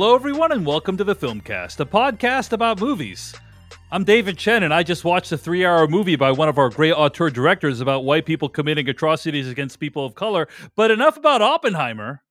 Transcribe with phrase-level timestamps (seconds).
[0.00, 3.34] Hello, everyone, and welcome to the Filmcast, a podcast about movies.
[3.92, 6.70] I'm David Chen, and I just watched a three hour movie by one of our
[6.70, 10.48] great auteur directors about white people committing atrocities against people of color.
[10.74, 12.22] But enough about Oppenheimer.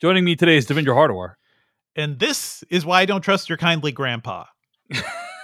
[0.00, 1.34] Joining me today is Devindra Hardawar.
[1.94, 4.46] And this is why I don't trust your kindly grandpa.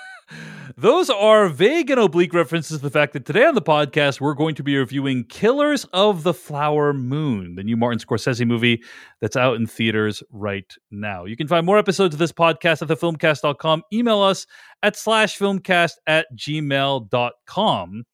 [0.77, 4.35] Those are vague and oblique references to the fact that today on the podcast, we're
[4.35, 8.83] going to be reviewing Killers of the Flower Moon, the new Martin Scorsese movie
[9.21, 11.25] that's out in theaters right now.
[11.25, 13.83] You can find more episodes of this podcast at thefilmcast.com.
[13.93, 14.47] Email us
[14.83, 18.05] at slash filmcast at gmail.com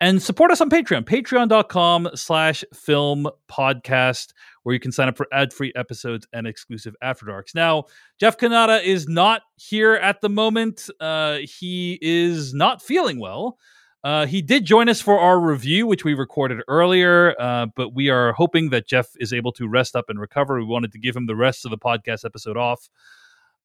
[0.00, 5.26] and support us on patreon patreon.com slash film podcast where you can sign up for
[5.32, 7.84] ad-free episodes and exclusive after darks now
[8.20, 13.58] jeff Cannata is not here at the moment uh, he is not feeling well
[14.04, 18.08] uh, he did join us for our review, which we recorded earlier, uh, but we
[18.10, 20.58] are hoping that Jeff is able to rest up and recover.
[20.58, 22.88] We wanted to give him the rest of the podcast episode off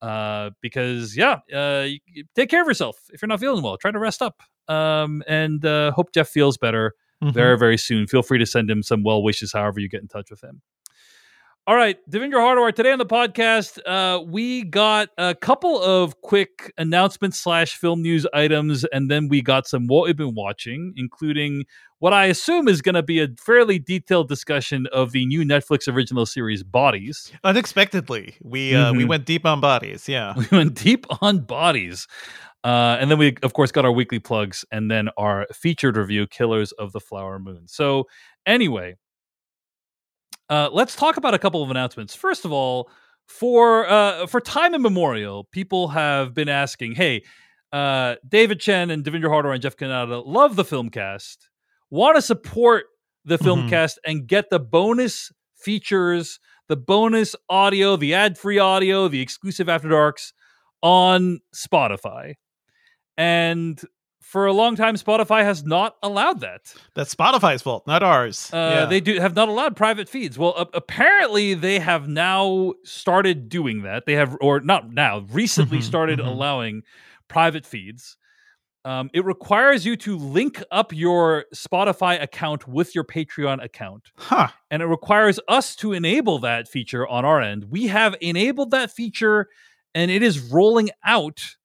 [0.01, 1.87] uh, because, yeah, uh,
[2.35, 2.99] take care of yourself.
[3.11, 6.55] If you're not feeling well, try to rest up um, and uh, hope Jeff feels
[6.55, 7.33] better mm-hmm.
[7.33, 8.05] very, very soon.
[8.05, 10.61] Feel free to send him some well wishes, however you get in touch with him.
[11.67, 12.73] All right, Devindra Hardawar.
[12.73, 18.25] Today on the podcast, uh, we got a couple of quick announcements slash film news
[18.33, 21.65] items, and then we got some what we've been watching, including
[21.99, 25.93] what I assume is going to be a fairly detailed discussion of the new Netflix
[25.93, 27.33] original series Bodies.
[27.43, 28.99] Unexpectedly, we uh, mm-hmm.
[28.99, 30.07] we went deep on Bodies.
[30.07, 32.07] Yeah, we went deep on Bodies.
[32.63, 36.27] Uh, and then we, of course, got our weekly plugs and then our featured review,
[36.27, 37.67] Killers of the Flower Moon.
[37.67, 38.05] So,
[38.45, 38.95] anyway,
[40.49, 42.15] uh, let's talk about a couple of announcements.
[42.15, 42.89] First of all,
[43.25, 47.23] for uh, for time immemorial, people have been asking, "Hey,
[47.73, 51.49] uh, David Chen and Devindra Hardawar and Jeff Cannata love the film cast,
[51.89, 52.85] want to support
[53.25, 53.67] the mm-hmm.
[53.67, 59.67] Filmcast and get the bonus features, the bonus audio, the ad free audio, the exclusive
[59.67, 60.33] After Darks
[60.81, 62.33] on Spotify."
[63.17, 63.81] and
[64.27, 66.73] for a long time spotify has not allowed that.
[66.95, 68.49] That's spotify's fault not ours.
[68.51, 68.85] Uh, yeah.
[68.85, 70.37] they do have not allowed private feeds.
[70.37, 74.05] Well uh, apparently they have now started doing that.
[74.05, 76.27] They have or not now recently mm-hmm, started mm-hmm.
[76.27, 76.81] allowing
[77.29, 78.17] private feeds.
[78.83, 84.11] Um, it requires you to link up your spotify account with your patreon account.
[84.17, 84.49] Huh.
[84.69, 87.65] and it requires us to enable that feature on our end.
[87.69, 89.47] We have enabled that feature
[89.95, 91.56] and it is rolling out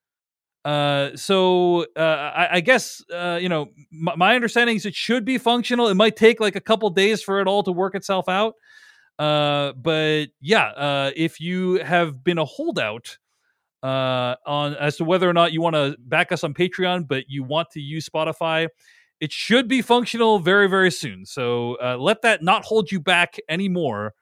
[0.64, 5.24] uh, so uh, I, I, guess uh, you know my, my, understanding is it should
[5.24, 5.88] be functional.
[5.88, 8.54] It might take like a couple days for it all to work itself out.
[9.18, 13.18] Uh, but yeah, uh, if you have been a holdout
[13.82, 17.24] uh, on as to whether or not you want to back us on Patreon, but
[17.28, 18.68] you want to use Spotify,
[19.20, 21.26] it should be functional very very soon.
[21.26, 24.14] So uh, let that not hold you back anymore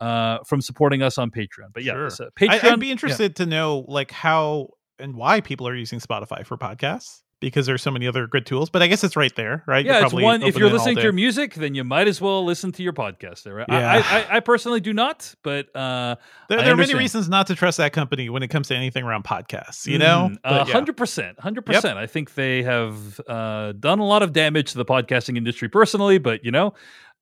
[0.00, 1.72] uh, from supporting us on Patreon.
[1.72, 2.30] But yeah, sure.
[2.36, 2.64] Patreon.
[2.64, 3.44] I, would be interested yeah.
[3.44, 7.90] to know like how and why people are using Spotify for podcasts because there's so
[7.90, 8.70] many other good tools.
[8.70, 9.84] But I guess it's right there, right?
[9.84, 10.42] Yeah, it's one.
[10.42, 13.42] If you're listening to your music, then you might as well listen to your podcast
[13.42, 13.54] there.
[13.54, 13.66] Right?
[13.68, 14.02] Yeah.
[14.04, 16.16] I, I, I, personally do not, but uh,
[16.48, 19.04] there, there are many reasons not to trust that company when it comes to anything
[19.04, 19.86] around podcasts.
[19.86, 21.98] You know, mm, hundred percent, hundred percent.
[21.98, 26.18] I think they have uh, done a lot of damage to the podcasting industry personally,
[26.18, 26.68] but you know,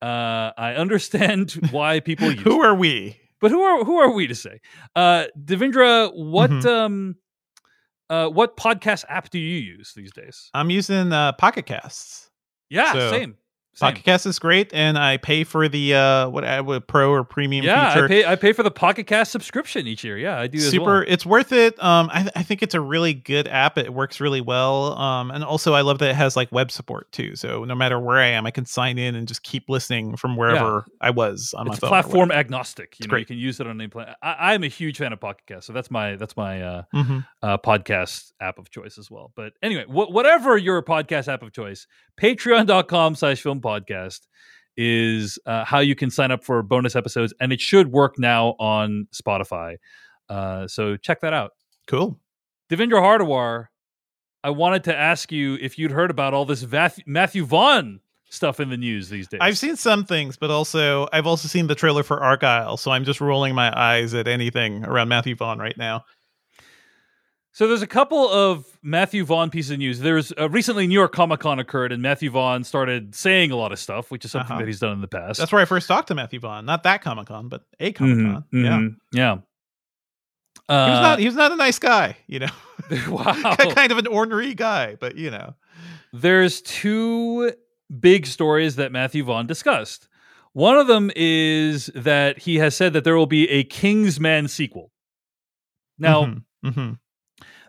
[0.01, 2.41] uh, I understand why people use.
[2.41, 3.19] who are we?
[3.41, 4.61] But who are who are we to say?
[4.95, 6.67] Uh, Devindra, what mm-hmm.
[6.67, 7.15] um
[8.09, 10.49] uh, what podcast app do you use these days?
[10.53, 12.29] I'm using uh, Pocket Casts.
[12.69, 13.37] Yeah, so, same.
[13.79, 17.11] Pocket Cast is great, and I pay for the uh, what I uh, would pro
[17.11, 17.65] or premium.
[17.65, 18.05] Yeah, feature.
[18.05, 18.25] I pay.
[18.25, 20.17] I pay for the Pocket Cast subscription each year.
[20.17, 20.59] Yeah, I do.
[20.59, 21.05] Super, well.
[21.07, 21.81] it's worth it.
[21.83, 23.77] Um, I, I think it's a really good app.
[23.77, 24.97] It works really well.
[24.97, 27.35] Um, and also I love that it has like web support too.
[27.35, 30.37] So no matter where I am, I can sign in and just keep listening from
[30.37, 31.07] wherever yeah.
[31.07, 31.89] I was on it's my phone.
[31.89, 32.95] Platform agnostic.
[32.99, 33.21] You it's know, great.
[33.21, 34.13] you can use it on any plan.
[34.21, 37.19] I, am a huge fan of Pocket Cast, so that's my that's my uh, mm-hmm.
[37.41, 39.31] uh, podcast app of choice as well.
[39.35, 41.87] But anyway, wh- whatever your podcast app of choice,
[42.19, 44.21] Patreon.com/slash Film Podcast
[44.75, 48.55] is uh, how you can sign up for bonus episodes, and it should work now
[48.59, 49.77] on Spotify.
[50.29, 51.51] Uh, so check that out.
[51.87, 52.19] Cool.
[52.69, 53.67] Devindra Hardawar,
[54.43, 56.65] I wanted to ask you if you'd heard about all this
[57.05, 57.99] Matthew Vaughn
[58.29, 59.39] stuff in the news these days.
[59.41, 63.05] I've seen some things, but also I've also seen the trailer for Argylle, so I'm
[63.05, 66.03] just rolling my eyes at anything around Matthew Vaughn right now.
[67.53, 69.99] So there's a couple of Matthew Vaughn pieces of news.
[69.99, 73.71] There's uh, recently New York Comic Con occurred, and Matthew Vaughn started saying a lot
[73.71, 74.61] of stuff, which is something uh-huh.
[74.61, 75.37] that he's done in the past.
[75.37, 76.65] That's where I first talked to Matthew Vaughn.
[76.65, 78.43] Not that Comic Con, but a Comic Con.
[78.51, 79.37] Mm-hmm, yeah, mm-hmm, yeah.
[80.67, 81.19] Uh, he was not.
[81.19, 82.49] He was not a nice guy, you know.
[83.07, 85.53] wow, kind of an ornery guy, but you know.
[86.11, 87.53] There's two
[87.99, 90.07] big stories that Matthew Vaughn discussed.
[90.53, 94.91] One of them is that he has said that there will be a Kingsman sequel.
[95.97, 96.99] Now, Mhm, mhm.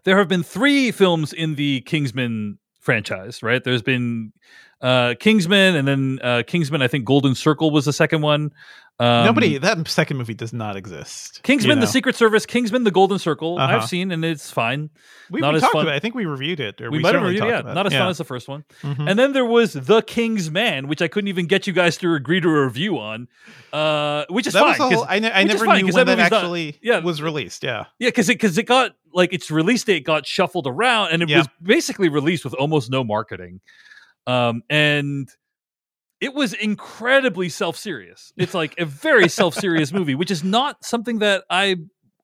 [0.04, 3.64] There have been three films in the Kingsman franchise, right?
[3.64, 4.32] There's been
[4.80, 6.82] uh, Kingsman, and then uh, Kingsman.
[6.82, 8.52] I think Golden Circle was the second one.
[9.00, 11.42] Um, nobody that second movie does not exist.
[11.42, 11.86] Kingsman, you the?
[11.88, 13.58] Secret Service, Kingsman, the Golden Circle.
[13.58, 13.78] Uh-huh.
[13.78, 14.88] I've seen, and it's fine.
[15.32, 15.94] we, not we as talked fun- about.
[15.94, 15.96] It.
[15.96, 16.80] I think we reviewed it.
[16.80, 18.62] Or We, we, might have reviewed, it, yeah, not as fun as the first one.
[18.84, 19.10] Mhm.
[19.10, 22.14] And then there was The King's Man, which I couldn't even get you guys to
[22.14, 23.26] agree to a review on,
[23.72, 24.68] uh, which is that fine.
[24.68, 25.06] was the 'cause- whole.
[25.08, 26.98] I, ne- I never fine, knew when that that movie's not- actually yeah.
[27.00, 27.64] was released.
[27.64, 27.86] Yeah.
[27.98, 31.28] Yeah, because it because it got like its release date got shuffled around, and it
[31.28, 31.38] Yeah.
[31.38, 33.60] was basically released with almost no marketing,
[34.26, 35.28] um, and
[36.20, 38.32] it was incredibly self serious.
[38.36, 41.76] It's like a very self serious movie, which is not something that I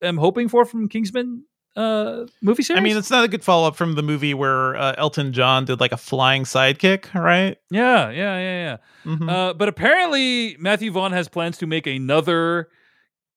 [0.02, 1.44] am hoping for from Kingsman
[1.76, 2.81] uh, movie series.
[2.81, 5.64] I mean, it's not a good follow up from the movie where uh, Elton John
[5.64, 7.56] did like a flying sidekick, right?
[7.70, 8.76] yeah, yeah, yeah, yeah.
[9.05, 9.31] Mhm.
[9.31, 12.69] Uh, but apparently, Matthew Vaughn has plans to make another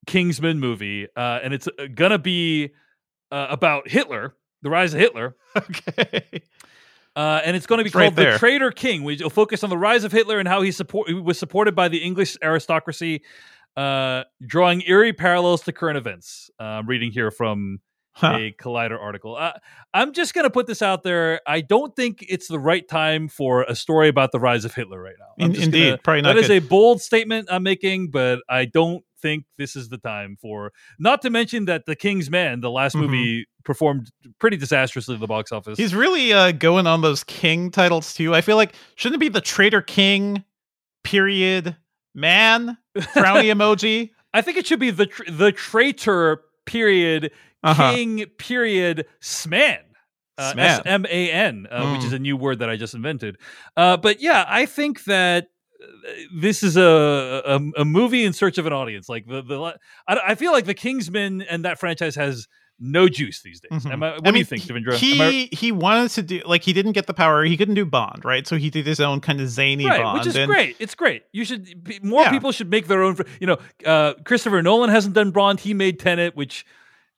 [0.08, 2.72] Kingsman movie, uh, and it's uh, gonna be
[3.32, 5.36] uh, about Hitler, the rise of Hitler.
[5.58, 6.42] okay.
[7.16, 8.38] Uh, and it's going to be It's right called The.
[8.40, 11.38] Traitor King, We'll focus on the rise of Hitler and how he support he was
[11.38, 13.22] supported by the English aristocracy,
[13.78, 16.50] uh, drawing eerie parallels to current events.
[16.60, 17.80] Uh, I'm reading here from
[18.16, 18.38] Huh.
[18.40, 19.36] a Collider article.
[19.36, 19.54] Uh,
[19.92, 21.42] I'm just going to put this out there.
[21.48, 25.02] I don't think it's the right time for a story about the rise of Hitler
[25.02, 25.44] right now.
[25.44, 29.04] In- indeed, gonna- probably not That is a bold statement I'm making, but I don't
[29.24, 30.72] think this is the time for.
[31.00, 33.00] Not to mention that The King's Man, the last Mhm.
[33.02, 35.80] movie, performed pretty disastrously at the box office.
[35.80, 38.36] He's really uh, going on those king titles too.
[38.36, 40.44] I feel like shouldn't it be the traitor king,
[41.04, 41.76] period,
[42.14, 44.12] man, frowny emoji.
[44.34, 47.32] I think it should be the tr- the traitor period
[47.64, 47.94] Uh-huh.
[47.94, 49.80] king period sman.
[50.38, 50.66] Uh, Sman.
[50.66, 52.06] S M A N, uh, which Mm.
[52.08, 53.38] is a new word that I just invented.
[53.78, 55.50] Uh, but yeah, I think that
[56.36, 56.82] this is a,
[57.46, 59.10] a a movie in search of an audience.
[59.10, 59.78] Like the the
[60.08, 62.48] I, I feel like the Kingsman and that franchise has
[62.80, 63.84] no juice these days.
[63.86, 63.92] Mhm.
[63.94, 64.96] Am I, what I do you think, Devindra?
[64.96, 67.44] He I- he wanted to do like he didn't get the power.
[67.46, 68.46] He couldn't do Bond, right?
[68.48, 70.20] So he did his own kind of zany right, Bond.
[70.20, 70.76] which is and- great.
[70.80, 71.24] It's great.
[71.32, 72.32] You should be- more Yeah.
[72.32, 73.16] people should make their own.
[73.40, 75.60] You know, uh, Christopher Nolan hasn't done Bond.
[75.62, 76.66] He made Tenet, which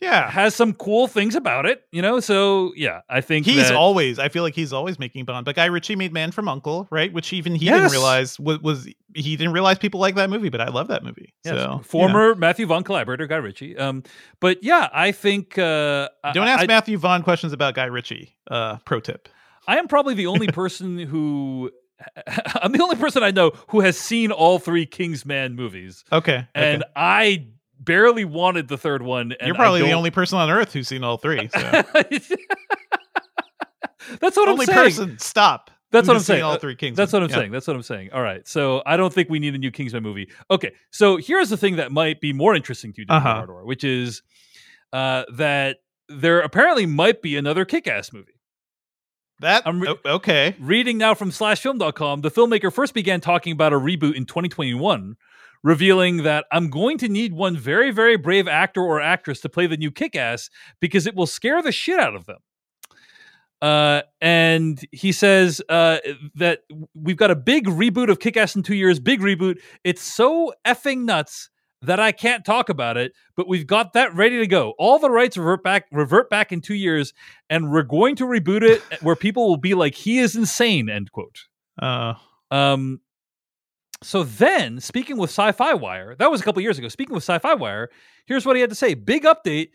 [0.01, 2.19] Yeah, has some cool things about it, you know.
[2.19, 4.19] So yeah, I think he's that, always.
[4.19, 5.45] I feel like he's always making Bond.
[5.45, 7.13] But Guy Ritchie made Man from Uncle, right?
[7.13, 7.75] Which even he Yes.
[7.79, 10.49] didn't realize was, was he didn't realize people like that movie.
[10.49, 11.33] But I love that movie.
[11.45, 13.77] yes, so former Matthew Vaughn collaborator Guy Ritchie.
[13.77, 14.03] Um,
[14.41, 18.35] but yeah, I think uh, Don't ask I, Matthew Vaughn questions about Guy Ritchie.
[18.51, 19.29] Uh, pro tip.
[19.67, 21.71] I am probably the only person who.
[22.61, 26.83] I'm the only person I know who has seen all three Kingsman movies, Okay, and
[26.83, 26.91] okay.
[26.97, 27.47] I
[27.85, 29.31] barely wanted the third one.
[29.33, 31.47] And you're probably the only person on earth who's seen all three.
[31.49, 31.59] So.
[34.19, 34.77] That's what only I'm saying.
[34.85, 35.19] person.
[35.19, 35.71] Stop.
[35.91, 36.43] That's what I'm saying.
[36.43, 36.97] All Uh, three Kings.
[36.97, 37.51] That's what I'm saying.
[37.51, 38.09] That's what I'm saying.
[38.11, 38.47] All right.
[38.47, 40.29] So I don't think we need a new Kingsman movie.
[40.51, 40.73] Okay.
[40.91, 43.07] So here's the thing that might be more interesting to you.
[43.09, 43.45] Uh-huh.
[43.63, 44.21] Which is
[44.93, 45.77] uh, that
[46.09, 48.33] there apparently might be another kick ass movie.
[49.39, 50.55] That I'm re- okay.
[50.59, 55.15] Reading now from slashfilm.com, the filmmaker first began talking about a reboot in 2021,
[55.65, 59.65] revealing that I'm going to need one very, very brave actor or actress to play
[59.65, 62.37] the new kick ass because it will scare the shit out of them.
[63.63, 65.97] Uh, and he says uh,
[66.35, 66.59] that
[66.93, 69.57] we've got a big reboot of Kick Ass in two years, big reboot.
[69.83, 71.49] It's so effing nuts
[71.81, 74.75] that I can't talk about it, but we've got that ready to go.
[74.77, 77.11] All the rights revert back, revert back in two years,
[77.49, 81.11] and we're going to reboot it where people will be like, "He is insane." End
[81.11, 81.45] quote.
[81.81, 82.13] Uh,
[82.51, 83.01] Um,
[84.01, 86.87] so then, speaking with Sci-Fi Wire, that was a couple years ago.
[86.89, 87.89] Speaking with Sci-Fi Wire,
[88.25, 89.69] here's what he had to say: Big update.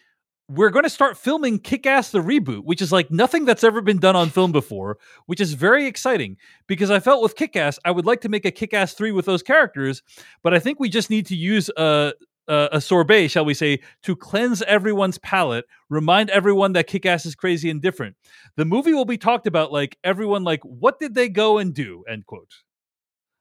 [0.49, 3.99] We're going to start filming Kick-Ass the reboot, which is like nothing that's ever been
[3.99, 8.05] done on film before, which is very exciting because I felt with Kick-Ass, I would
[8.05, 10.03] like to make a Kick-Ass three with those characters,
[10.43, 12.15] but I think we just need to use a
[12.49, 17.37] a, a sorbet, shall we say, to cleanse everyone's palate, remind everyone that Kick-Ass is
[17.37, 18.17] crazy and different.
[18.57, 22.05] The movie will be talked about like everyone like what did they go and do?
[22.09, 22.53] End quote.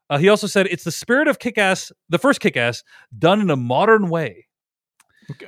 [0.10, 2.84] Uh, he also said it's the spirit of Kick-Ass, the first Kick-Ass,
[3.18, 4.48] done in a modern way.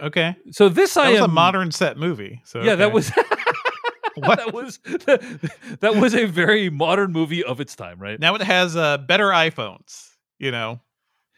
[0.02, 0.36] okay.
[0.52, 2.42] So this That I was am a modern set movie.
[2.46, 3.10] So yeah, that was
[4.18, 4.78] that was
[5.80, 8.20] that was a very modern movie of its time, right?
[8.20, 10.10] now it has uh, better iPhones.
[10.38, 10.82] You know,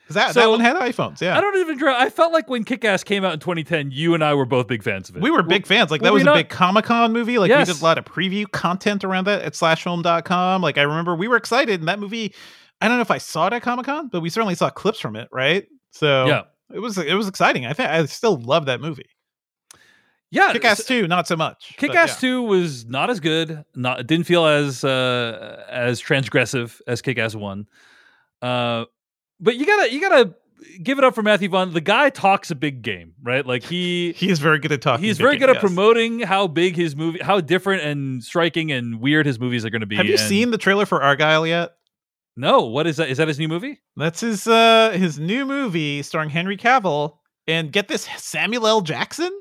[0.10, 1.22] that, that one had iPhones.
[1.22, 1.98] Yeah, I don't even draw.
[1.98, 4.82] I felt like when Kick-Ass came out in 2010, you and I were both big
[4.84, 5.22] fans of it.
[5.22, 5.92] we were big fans.
[5.92, 6.36] Like were that was a not?
[6.36, 7.38] big Comic Con movie.
[7.38, 7.68] Like Yes.
[7.68, 10.62] we did a lot of preview content around that at slashfilm.com.
[10.62, 12.34] Like I remember we were excited, and that movie.
[12.84, 15.00] I don't know if I saw it at Comic Con, but we certainly saw clips
[15.00, 15.30] from it.
[15.32, 15.68] Right.
[15.92, 16.42] So Yeah.
[16.74, 17.66] it was it was exciting.
[17.66, 19.06] I think I still love that movie.
[20.32, 21.76] yeah, Kick Ass two, not so much.
[21.78, 22.28] Kick Ass yeah.
[22.30, 23.64] Two was not as good.
[23.76, 27.68] Not it didn't feel as uh, as transgressive as Kick Ass One.
[28.42, 28.86] Uh,
[29.40, 30.34] but you gotta you gotta
[30.82, 31.72] give it up for Matthew Vaughn.
[31.74, 33.46] The guy talks a big game, right?
[33.46, 35.06] Like he he is very good at talking.
[35.06, 35.62] He's very game, good at yes.
[35.62, 39.82] promoting how big his movie, how different and striking and weird his movies are going
[39.82, 39.96] to be.
[39.98, 41.74] Have you and- seen the trailer for Argylle yet?
[42.36, 43.10] No, what is that?
[43.10, 43.80] Is that his new movie?
[43.96, 48.82] That's his uh his new movie starring Henry Cavill and get this Samuel L.
[48.82, 49.32] Jackson,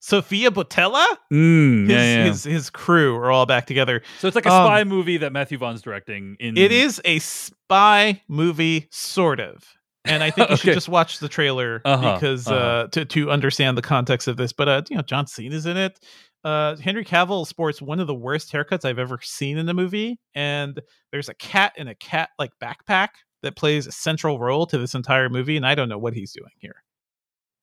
[0.00, 4.02] Sofia Boutella, Mm, his his his crew are all back together.
[4.18, 6.36] so it's like a um, spy movie that Matthew Vaughn's directing.
[6.40, 9.62] In It is a spy movie, sort of.
[10.04, 10.62] And I think you Okay.
[10.62, 12.88] should just watch the trailer Uh-huh, because uh uh-huh.
[12.92, 14.52] to to understand the context of this.
[14.52, 16.00] But uh, you know, John Cena's in it.
[16.44, 20.18] Uh, Henry Cavill sports one of the worst haircuts I've ever seen in a movie,
[20.34, 20.80] and
[21.12, 23.08] there's a cat in a cat like backpack
[23.42, 26.32] that plays a central role to this entire movie, and I don't know what he's
[26.32, 26.82] doing here.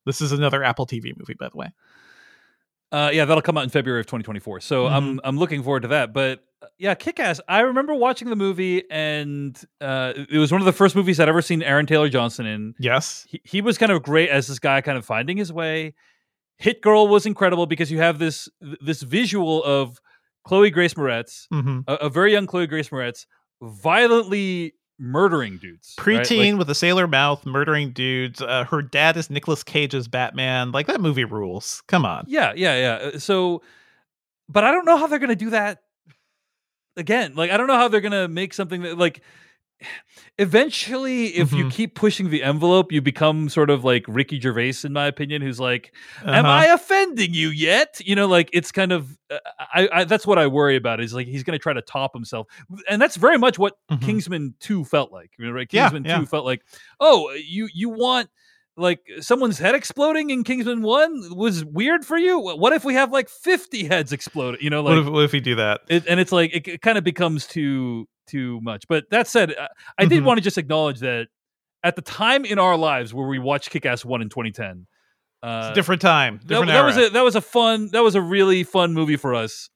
[0.06, 1.68] This is another Apple TV movie, by the way.
[2.92, 4.62] Uh, yeah, that'll come out in February of 2024.
[4.62, 4.96] So Mm-hmm.
[4.96, 6.12] I'm I'm looking forward to that.
[6.12, 7.40] But uh, yeah, Kick Ass.
[7.48, 11.30] I remember watching the movie, and uh, it was one of the first movies I'd
[11.30, 12.74] ever seen Aaron Taylor Johnson in.
[12.80, 15.94] Yes, He, he was kind of great as this guy, kind of finding his way.
[16.60, 18.48] Hit Girl was incredible because you have this
[18.82, 20.00] this visual of
[20.46, 21.80] Chloe Grace Moretz, mm-hmm.
[21.88, 23.26] a, a very young Chloe Grace Moretz,
[23.62, 25.96] violently murdering dudes.
[25.98, 26.18] right?
[26.18, 28.42] Like- preteen with a sailor mouth, murdering dudes.
[28.42, 30.72] Uh, her dad is Nicolas Cage's Batman.
[30.72, 31.82] Like that movie rules.
[31.88, 32.26] Come on.
[32.28, 33.08] Yeah, yeah, yeah.
[33.08, 33.62] Uh, So,
[34.50, 35.80] but I don't know how they're going to do that
[36.98, 37.36] again.
[37.36, 39.22] Like, I don't know how they're going to make something that, like,
[40.38, 41.72] eventually, if you Mhm.
[41.72, 45.60] keep pushing the envelope, you become sort of like Ricky Gervais, in my opinion, who's
[45.60, 45.94] like,
[46.24, 46.48] "Am Uh-huh.
[46.54, 49.18] I offending you yet?" You know, like it's kind of.
[49.30, 49.38] Uh,
[49.74, 52.14] I, I that's what I worry about is like he's going to try to top
[52.14, 52.48] himself,
[52.90, 54.02] and that's very much what Mhm.
[54.02, 55.32] Kingsman Two felt like.
[55.38, 55.70] You know, right?
[55.70, 56.20] Kingsman yeah.
[56.20, 56.62] Two felt like,
[57.00, 58.30] oh, you you want
[58.78, 62.40] like someone's head exploding in Kingsman One was weird for you.
[62.40, 64.62] What if we have like fifty heads exploding?
[64.62, 65.82] You know, what, like if, what if we do that?
[65.90, 68.86] it, and it's like it, it kind of becomes too too much.
[68.88, 70.26] But that said, I, I did Mhm.
[70.26, 71.28] want to just acknowledge that
[71.84, 74.86] at the time in our lives where we watched Kick Ass One in 2010.
[75.42, 76.38] Uh, different time.
[76.44, 79.16] that, Different that was a that was a fun that was a really fun movie
[79.18, 79.70] for us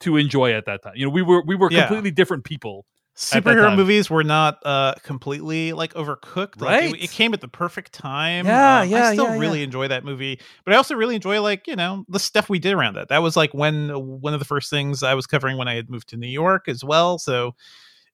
[0.00, 0.94] to enjoy at that time.
[0.96, 1.80] You know, we were we were Yeah.
[1.86, 2.84] completely different people.
[3.20, 6.60] Superhero movies were not uh completely like overcooked.
[6.62, 7.02] Like, it- Right.
[7.02, 8.46] it, came at the perfect time.
[8.46, 11.40] Yeah, Um, yeah, i still yeah, really enjoy that movie but i also really enjoy
[11.42, 13.08] like you know the stuff we did around that.
[13.08, 15.90] That was like when one of the first things i was covering when i had
[15.90, 17.54] moved to new york as well so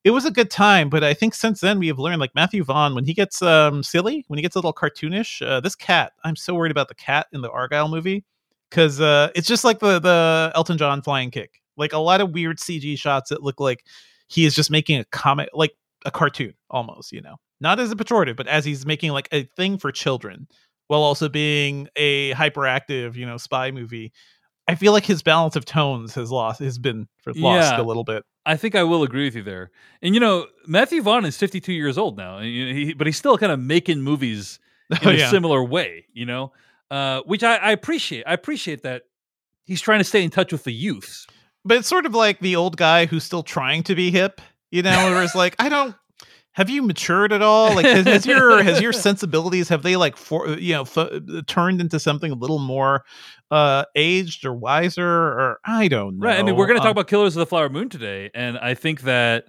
[0.05, 2.65] it was a good time but i think since then we have learned like matthew
[2.65, 6.13] vaughn when he gets um silly when he gets a little cartoonish uh, this cat
[6.25, 8.25] i'm so worried about the cat in the argylle movie
[8.71, 11.61] because uh it's just like the the elton john flying kick.
[11.79, 13.85] Like a lot of weird cg shots that look like
[14.29, 15.73] he is just making a comic like
[16.05, 19.45] a cartoon almost you know not as a pejorative but as he's making like a
[19.57, 20.47] thing for children
[20.89, 24.13] while also being a hyperactive you know spy movie
[24.69, 27.81] i feel like his balance of tones has lost has been for- lost Yeah.
[27.81, 29.73] a little bit I think I will agree with you there.
[30.03, 33.09] And you know, Matthew Vaughn is 52 years old now, and, you know, he, but
[33.09, 35.31] he's still kind of making movies in Oh, a yeah.
[35.33, 36.07] similar way.
[36.13, 36.53] You know,
[36.89, 38.23] uh, which I, I appreciate.
[38.25, 39.03] I appreciate that
[39.65, 41.27] he's trying to stay in touch with the youths.
[41.67, 44.83] But it's sort of like the old guy who's still trying to be hip you
[44.83, 45.95] know where it's like i don't
[46.53, 50.17] have you matured at all like has, has your has your sensibilities have they like
[50.17, 51.11] for you know f-
[51.47, 53.05] turned into something a little more
[53.51, 56.39] uh aged or wiser or i don't know Right.
[56.39, 58.57] I mean, we're going to talk Um, about Killers of the Flower Moon today, and
[58.59, 59.47] I think that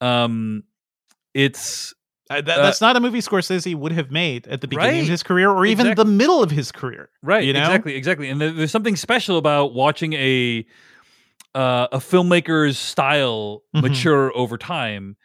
[0.00, 0.62] um,
[1.34, 1.92] it's
[2.30, 5.02] Uh, that, Uh, that's not a movie Scorsese would have made at the beginning Right.
[5.02, 7.10] of his career or even Exact- the middle of his career.
[7.22, 7.44] right.
[7.44, 7.60] You know?
[7.60, 7.94] Exactly.
[7.96, 8.30] Exactly.
[8.30, 10.64] And there, there's something special about watching a
[11.54, 13.82] uh, a filmmaker's style Mhm.
[13.82, 15.16] mature over time.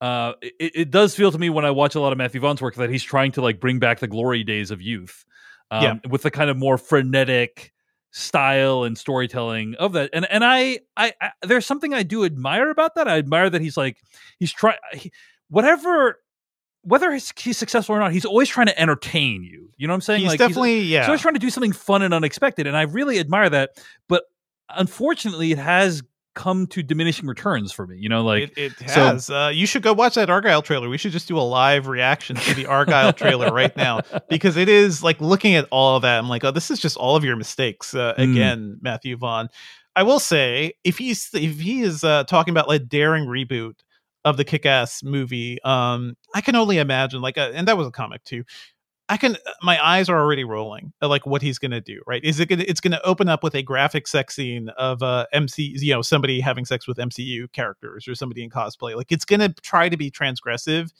[0.00, 2.60] Uh, it, it does feel to me when I watch a lot of Matthew Vaughn's
[2.60, 5.24] work that he's trying to like bring back the glory days of youth,
[5.70, 5.94] um, Yeah.
[6.10, 7.72] with the kind of more frenetic
[8.10, 10.10] style and storytelling of that.
[10.12, 13.08] And and I, I, I there's something I do admire about that.
[13.08, 13.98] I admire that he's like
[14.38, 15.10] he's trying he,
[15.48, 16.20] whatever.
[16.86, 19.70] Whether he's, he's successful or not, he's always trying to entertain you.
[19.78, 20.20] You know what I'm saying?
[20.20, 21.06] He's like definitely He's yeah.
[21.06, 23.70] always trying to do something fun and unexpected, and I really admire that.
[24.06, 24.24] But
[24.70, 26.02] unfortunately, it has
[26.34, 27.96] come to diminishing returns for me.
[27.96, 29.30] You know, like it, it so- has.
[29.30, 30.88] uh, you should go watch that Argylle trailer.
[30.88, 34.68] We should just do a live reaction to the Argylle trailer right now because it
[34.68, 36.18] is like looking at all of that.
[36.18, 38.32] I'm like, oh, this is just all of your mistakes uh, Mm.
[38.32, 39.48] again, Matthew Vaughn.
[39.96, 43.74] I will say, if he's if he is uh, talking about like daring reboot
[44.24, 47.90] of the Kick-Ass movie, um, I can only imagine like, uh, and that was a
[47.92, 48.42] comic too.
[49.08, 49.36] I can.
[49.62, 52.00] My eyes are already rolling at like what he's gonna do.
[52.06, 52.24] Right?
[52.24, 52.64] Is it gonna?
[52.66, 56.40] It's gonna open up with a graphic sex scene of uh MC, you know, somebody
[56.40, 58.96] having sex with MCU characters or somebody in cosplay.
[58.96, 60.90] Like it's gonna try to be transgressive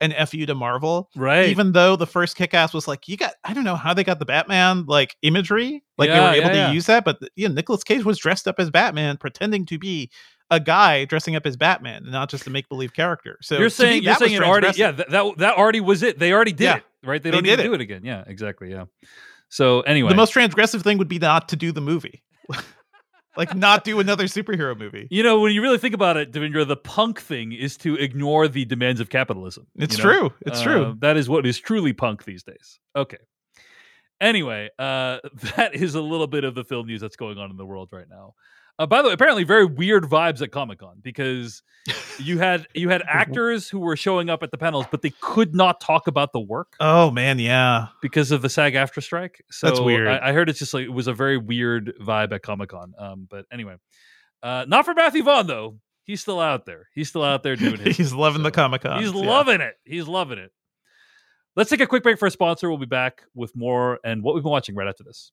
[0.00, 1.10] and f you to Marvel.
[1.16, 4.04] right, Even though the first Kick-Ass was like, you got, I don't know how they
[4.04, 6.70] got the Batman like imagery, like they were able yeah, to yeah.
[6.70, 10.08] use that, but yeah, Nicolas Cage was dressed up as Batman, pretending to be
[10.50, 13.38] a guy dressing up as Batman and not just a make believe character.
[13.42, 16.02] So you're to me, saying you're saying it already yeah that, that that already was
[16.02, 16.18] it.
[16.18, 16.76] They already did Yeah.
[16.76, 17.22] it, right?
[17.22, 18.02] They They don't need to do it again.
[18.04, 18.70] Yeah, exactly.
[18.70, 18.84] Yeah.
[19.48, 22.22] So anyway, The most transgressive thing would be not to do the movie.
[23.36, 25.08] like not do another superhero movie.
[25.10, 28.48] You know, when you really think about it, Devindra, the punk thing is to ignore
[28.48, 29.66] the demands of capitalism.
[29.76, 30.10] It's you know?
[30.10, 30.32] true.
[30.44, 30.96] It's Uh, true.
[31.00, 32.78] That is what is truly punk these days.
[32.96, 33.18] Okay.
[34.20, 35.18] Anyway, uh,
[35.56, 37.88] that is a little bit of the film news that's going on in the world
[37.92, 38.34] right now.
[38.78, 41.62] Uh, by the way, apparently very weird vibes at Comic Con because
[42.18, 45.54] you had you had actors who were showing up at the panels, but they could
[45.54, 47.88] not talk about the work Oh man, yeah.
[48.02, 49.44] because of the SAG-AFTRA strike.
[49.50, 50.06] So That's weird.
[50.06, 52.94] I, I heard it's just like it was a very weird vibe at Comic Con.
[52.96, 53.74] Um, but anyway,
[54.42, 55.80] uh, not for Matthew Vaughn though.
[56.04, 56.88] He's still out there.
[56.94, 57.96] He's still out there doing his.
[57.98, 59.02] He's loving the Comic Con.
[59.02, 59.74] He's loving it.
[59.84, 60.52] He's loving it.
[61.54, 62.68] Let's take a quick break for a sponsor.
[62.68, 65.32] We'll be back with more and what we've been watching right after this.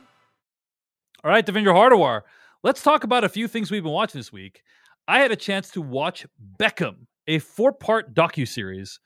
[1.23, 2.21] All right, Devindra Hardawar,
[2.63, 4.63] let's talk about a few things we've been watching this week.
[5.07, 6.25] I had a chance to watch
[6.57, 8.99] Beckham, a four-part docu-series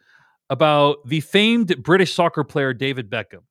[0.49, 3.43] about the famed British soccer player David Beckham.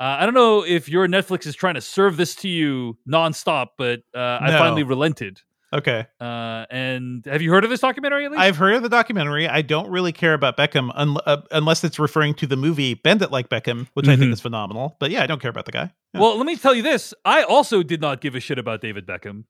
[0.00, 3.68] Uh, I don't know if your Netflix is trying to serve this to you nonstop,
[3.78, 5.40] but uh, I finally relented.
[5.72, 6.06] Okay.
[6.20, 8.40] Uh, and have you heard of this documentary at least?
[8.42, 9.48] I've heard of the documentary.
[9.48, 13.22] I don't really care about Beckham un- uh, unless it's referring to the movie Bend
[13.22, 14.34] It Like Beckham, which I think Mhm.
[14.34, 14.96] is phenomenal.
[15.00, 15.90] But yeah, I don't care about the guy.
[16.12, 16.20] Yeah.
[16.20, 17.14] Well, let me tell you this.
[17.24, 19.44] I also did not give a shit about David Beckham.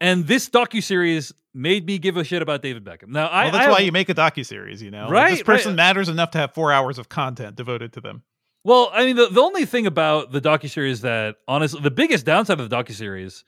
[0.00, 3.08] And this docu series made me give a shit about David Beckham.
[3.08, 5.04] Now, I, well, that's I why you make a docu series, you know?
[5.04, 5.76] Like, Right, this person right.
[5.76, 8.22] matters enough to have four hours of content devoted to them.
[8.64, 12.26] Well, I mean, the, the only thing about the docu series that, honestly, the biggest
[12.26, 13.42] downside of the docuseries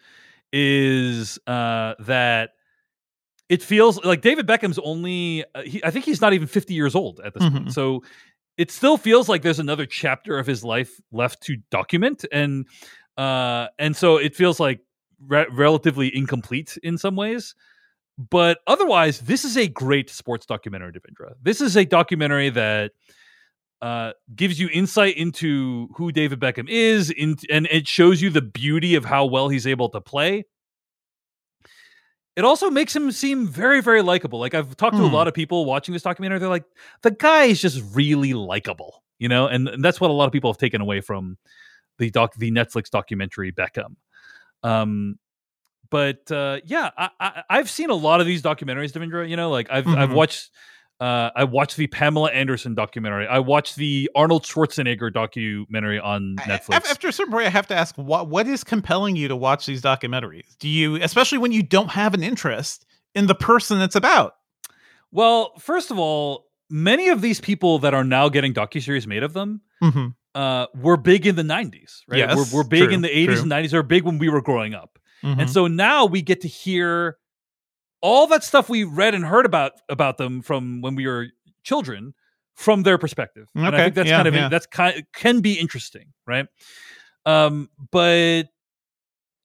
[0.53, 2.51] is uh, that
[3.49, 6.95] it feels like David Beckham's only, uh, he, I think he's not even 50 years
[6.95, 7.67] old at this point.
[7.67, 7.73] Mhm.
[7.73, 8.03] So
[8.57, 12.25] it still feels like there's another chapter of his life left to document.
[12.31, 12.67] And,
[13.17, 14.81] uh, and so it feels like
[15.27, 17.55] re- relatively incomplete in some ways.
[18.19, 21.33] But otherwise, this is a great sports documentary, Devindra.
[21.43, 22.93] This is a documentary that
[23.83, 28.43] uh, gives you insight into who David Beckham is, in, and it shows you the
[28.43, 30.45] beauty of how well he's able to play.
[32.37, 34.39] It also makes him seem very, very likable.
[34.39, 35.15] Like I've talked to a Hmm.
[35.15, 36.65] lot of people watching this documentary, they're like,
[37.03, 40.33] the guy is just really likable, you know, and, and that's what a lot of
[40.33, 41.37] people have taken away from
[41.99, 43.97] the doc, the Netflix documentary Beckham.
[44.63, 45.19] Um,
[45.91, 49.29] but uh, yeah, I, I, I've seen a lot of these documentaries, Devindra.
[49.29, 50.15] You know, like I've I've Mhm.
[50.15, 50.51] watched
[51.01, 53.27] uh, I watched the Pamela Anderson documentary.
[53.27, 56.77] I watched the Arnold Schwarzenegger documentary on Netflix.
[56.77, 59.37] af- After a certain point, I have to ask, what what is compelling you to
[59.37, 60.57] watch these documentaries?
[60.59, 62.85] Do you, especially when you don't have an interest
[63.15, 64.35] in the person it's about?
[65.13, 69.33] well, first of all, many of these people that are now getting docuseries made of
[69.33, 70.09] them Mm-hmm.
[70.35, 72.19] uh, were big in the 90s, right?
[72.19, 73.43] Yes, we're, we're big true, in the 80s true.
[73.43, 73.71] and 90s.
[73.71, 74.99] They were big when we were growing up.
[75.25, 75.41] Mm-hmm.
[75.41, 77.17] And so now we get to hear
[78.03, 81.29] all that stuff we read and heard about about them from when we were
[81.65, 82.15] children
[82.55, 83.49] from their perspective.
[83.55, 84.49] And I think that's yeah, kind of yeah.
[84.49, 86.47] that's kind can be interesting, right?
[87.27, 88.45] Um, but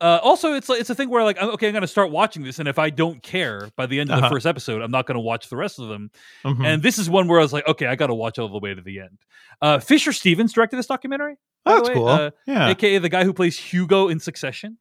[0.01, 2.43] uh, also it's like it's a thing where like okay, I'm going to start watching
[2.43, 4.35] this, and if I don't care by the end of the Uh-huh.
[4.35, 6.11] first episode, I'm not going to watch the rest of them.
[6.43, 6.65] Mhm.
[6.65, 8.59] And this is one where I was like, okay, I got to watch all the
[8.59, 9.17] way to the end.
[9.61, 11.35] Uh, Fisher Stevens directed this documentary.
[11.65, 12.07] Oh, that's cool.
[12.07, 12.67] uh, yeah.
[12.69, 14.77] aka the guy who plays Hugo in Succession,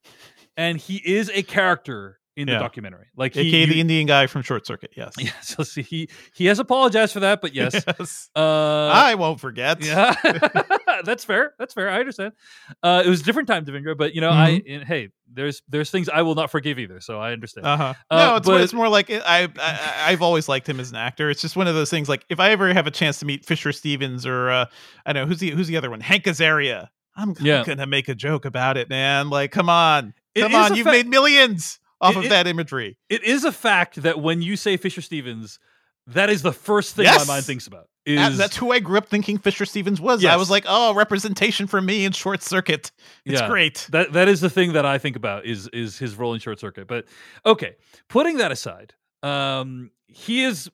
[0.56, 3.06] and he is a character in the documentary.
[3.16, 4.92] Like he, AKA the you- Indian guy from Short Circuit.
[4.96, 5.14] Yes.
[5.18, 8.28] yeah, so see, he he has apologized for that, but yes, Yes.
[8.34, 8.40] uh,
[8.92, 9.82] I won't forget.
[9.84, 10.14] yeah,
[11.04, 11.54] that's fair.
[11.58, 11.90] That's fair.
[11.90, 12.32] I understand.
[12.82, 15.90] Uh, it was a different time, Devindra, but you know, I and, hey, there's there's
[15.90, 17.66] things I will not forgive either, so I understand.
[17.66, 17.94] Uh huh.
[18.10, 20.96] Uh, no, it's, but- it's more like I, I I've always liked him as an
[20.96, 21.30] actor.
[21.30, 22.08] It's just one of those things.
[22.08, 24.66] Like if I ever have a chance to meet Fisher Stevens or uh,
[25.06, 26.88] I don't know who's the who's the other one, Hank Azaria.
[27.16, 27.62] I'm, I'm Yeah.
[27.64, 29.30] gonna make a joke about it, man.
[29.30, 32.96] Like, come on, come on, you've fa- made millions off It- of it- that imagery.
[33.08, 35.58] It is a fact that when you say Fisher Stevens,
[36.06, 37.26] that is the first thing Yes.
[37.26, 37.88] my mind thinks about.
[38.06, 40.22] That- Is that's who I grew up thinking Fisher Stevens was.
[40.24, 42.92] I was like, oh, representation for me in Short Circuit.
[43.24, 43.48] It's Yeah.
[43.48, 43.86] great.
[43.90, 46.60] that that is the thing that I think about is is his role in Short
[46.60, 46.86] Circuit.
[46.86, 47.06] But
[47.46, 47.76] okay,
[48.10, 50.70] putting that aside, um, he is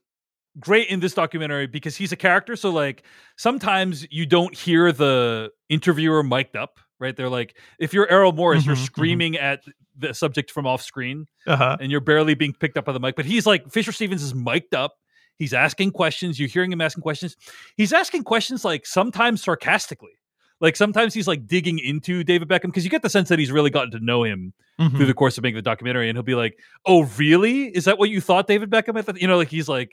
[0.58, 2.56] great in this documentary because he's a character.
[2.56, 3.04] So like
[3.36, 7.16] sometimes you don't hear the interviewer mic'd up, right?
[7.16, 8.84] They're like, if you're Errol Morris, you're Mhm, mhm.
[8.86, 9.62] screaming at
[9.96, 11.26] the subject from off screen.
[11.46, 11.76] Uh huh.
[11.80, 13.16] and you're barely being picked up by the mic.
[13.16, 14.94] But he's like Fisher Stevens is mic'd up.
[15.36, 16.38] He's asking questions.
[16.38, 17.36] You're hearing him asking questions.
[17.76, 20.12] He's asking questions like sometimes sarcastically.
[20.60, 23.50] Like sometimes he's like digging into David Beckham because you get the sense that he's
[23.50, 24.96] really gotten to know him Mm-hmm.
[24.96, 27.64] through the course of making the documentary, and he'll be like, "Oh, really?
[27.66, 29.90] Is that what you thought, David Beckham?" At the, you know, like he's like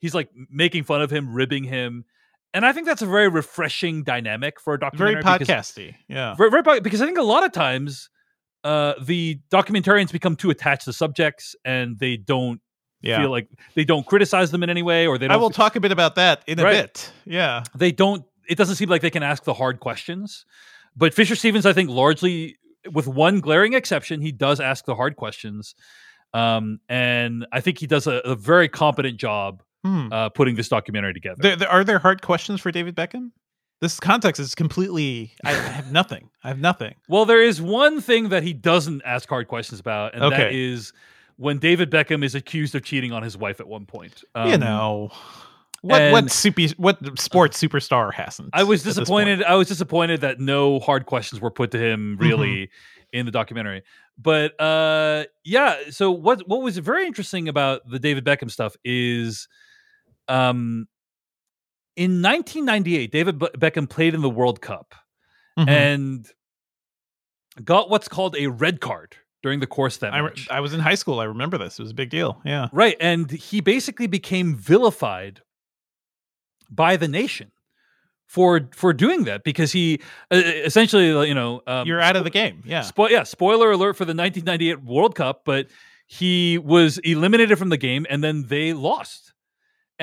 [0.00, 2.04] he's like making fun of him, ribbing him,
[2.54, 5.38] and I think that's a very refreshing dynamic for a Very documentary.
[5.40, 5.94] because- podcasty.
[6.08, 6.34] Yeah.
[6.34, 8.08] very, very because I think a lot of times
[8.64, 12.60] uh, the documentarians become too attached to subjects and they don't
[13.02, 13.20] Yeah.
[13.20, 15.76] feel like they don't criticize them in any way or they don't I will talk
[15.76, 17.12] a bit about that in a bit.
[17.26, 17.64] Yeah.
[17.74, 20.44] they don't it doesn't seem like they can ask the hard questions
[20.96, 22.56] but fisher stevens i think largely
[22.92, 25.74] with one glaring exception he does ask the hard questions
[26.34, 30.08] um, and i think he does a, a very competent job Hmm.
[30.12, 33.32] uh, putting this documentary together There, there, are there hard questions for David Beckham?
[33.80, 35.32] This context is completely.
[35.44, 36.30] I have nothing.
[36.42, 36.94] I have nothing.
[37.08, 40.58] Well, there is one thing that he doesn't ask hard questions about, and that Okay.
[40.72, 40.92] is
[41.36, 44.22] when David Beckham is accused of cheating on his wife at one point.
[44.36, 45.10] you Um, know.
[45.82, 48.48] What what super, what sports superstar hasn't?
[48.54, 49.26] I was at this point?
[49.26, 49.42] disappointed.
[49.44, 52.22] I was disappointed that no hard questions were put to him Mm-hmm.
[52.24, 52.70] really
[53.12, 53.82] in the documentary.
[54.16, 59.46] But uh, yeah, so what what was very interesting about the David Beckham stuff is,
[60.28, 60.86] um,
[61.96, 64.94] in 1998, David Beckham played in the World Cup
[65.58, 65.68] Mhm.
[65.68, 66.26] and
[67.64, 70.72] got what's called a red card during the course of that I, re- I was
[70.74, 71.20] in high school.
[71.20, 71.78] I remember this.
[71.78, 72.40] It was a big deal.
[72.44, 72.68] Yeah.
[72.72, 72.96] Right.
[72.98, 75.42] And he basically became vilified
[76.70, 77.52] by the nation
[78.26, 80.00] for for doing that because he
[80.32, 82.62] uh, essentially, you know, um, You're out of the game.
[82.64, 82.80] Yeah.
[82.80, 85.68] Spo- yeah, spoiler alert for the 1998 World Cup, but
[86.06, 89.33] he was eliminated from the game and then they lost.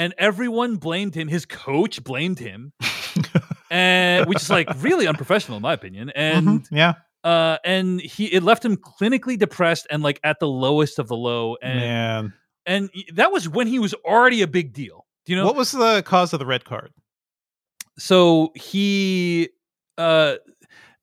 [0.02, 1.28] And everyone blamed him.
[1.28, 2.74] His coach blamed him.
[3.70, 6.10] and which is like really unprofessional in my opinion.
[6.16, 6.68] And Mhm.
[6.72, 6.94] yeah.
[7.24, 11.16] uh and he it left him clinically depressed and like at the lowest of the
[11.16, 12.34] low and Man.
[12.66, 15.06] and that was when he was already a big deal.
[15.26, 15.46] Do you know?
[15.46, 16.92] what was the cause of the red card?
[18.00, 19.50] so he
[19.98, 20.36] uh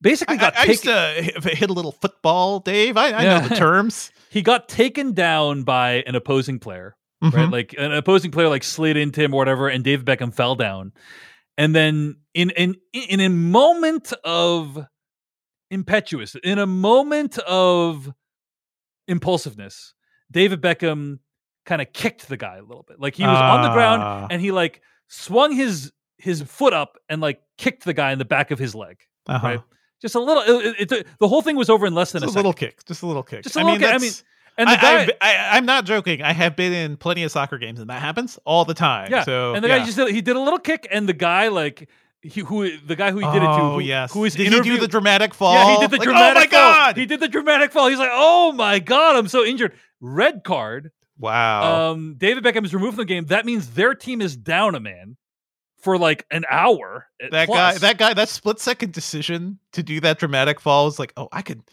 [0.00, 2.96] basically got I, I used to hit, hit a little football, Dave.
[2.96, 3.38] I, I Yeah.
[3.40, 4.11] know the terms.
[4.30, 7.33] he got taken down by an opposing player, right?
[7.33, 7.52] Mhm.
[7.52, 10.92] Like an opposing player like slid into him or whatever and David Beckham fell down.
[11.57, 14.87] And then in in in a moment of
[15.70, 18.12] impetuous, in a moment of
[19.07, 19.94] impulsiveness,
[20.31, 21.18] David Beckham
[21.66, 23.00] kind of kicked the guy a little bit.
[23.00, 24.26] Like he was on the ground Ah.
[24.31, 28.24] and he like swung his his foot up and like kicked the guy in the
[28.24, 28.98] back of his leg.
[29.28, 29.46] Uh-huh.
[29.46, 29.61] Right.
[30.00, 30.42] Just a little.
[30.61, 32.52] It, it, it- the whole thing was over in less than Just a, a little
[32.52, 32.68] second.
[32.68, 32.85] kick.
[32.87, 33.42] Just a little kick.
[33.42, 33.94] Just a I little mean, kick.
[33.94, 34.12] I mean,
[34.58, 36.20] And the guy, I, I'm not joking.
[36.20, 39.10] I have been in plenty of soccer games, and that happens all the time.
[39.10, 39.22] yeah.
[39.22, 39.78] So and the yeah.
[39.78, 41.88] guy just did, he did a little kick, and the guy like
[42.22, 43.52] he who the guy who he did it to.
[43.52, 44.12] Oh Who, yes.
[44.12, 45.54] Who is Did he do the dramatic fall?
[45.54, 46.36] Yeah, he did the Like, dramatic.
[46.36, 46.72] Oh my fall.
[46.72, 46.96] god!
[46.96, 47.88] He did the dramatic fall.
[47.88, 49.74] He's like, oh my god, I'm so injured.
[50.00, 50.90] Red card.
[51.18, 51.92] wow.
[51.92, 53.26] Um, David Beckham is removed from the game.
[53.26, 55.16] That means their team is down a man
[55.80, 57.06] for like an hour.
[57.30, 57.74] that plus.
[57.74, 57.78] guy.
[57.78, 58.14] That guy.
[58.14, 61.72] That split second decision to do that dramatic fall was like, oh, I could, I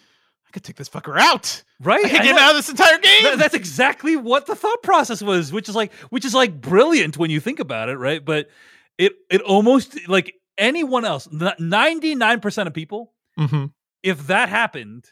[0.56, 1.62] could take this fucker out.
[1.80, 2.04] right.
[2.04, 3.22] I can get him out of this entire game.
[3.22, 7.18] Th- that's exactly what the thought process was, which is like, which is like brilliant
[7.18, 8.24] when you think about it, right?
[8.26, 8.50] But
[8.98, 11.28] it it almost like anyone else,
[11.60, 13.72] ninety nine percent of people, Mhm.
[14.02, 15.06] if that happened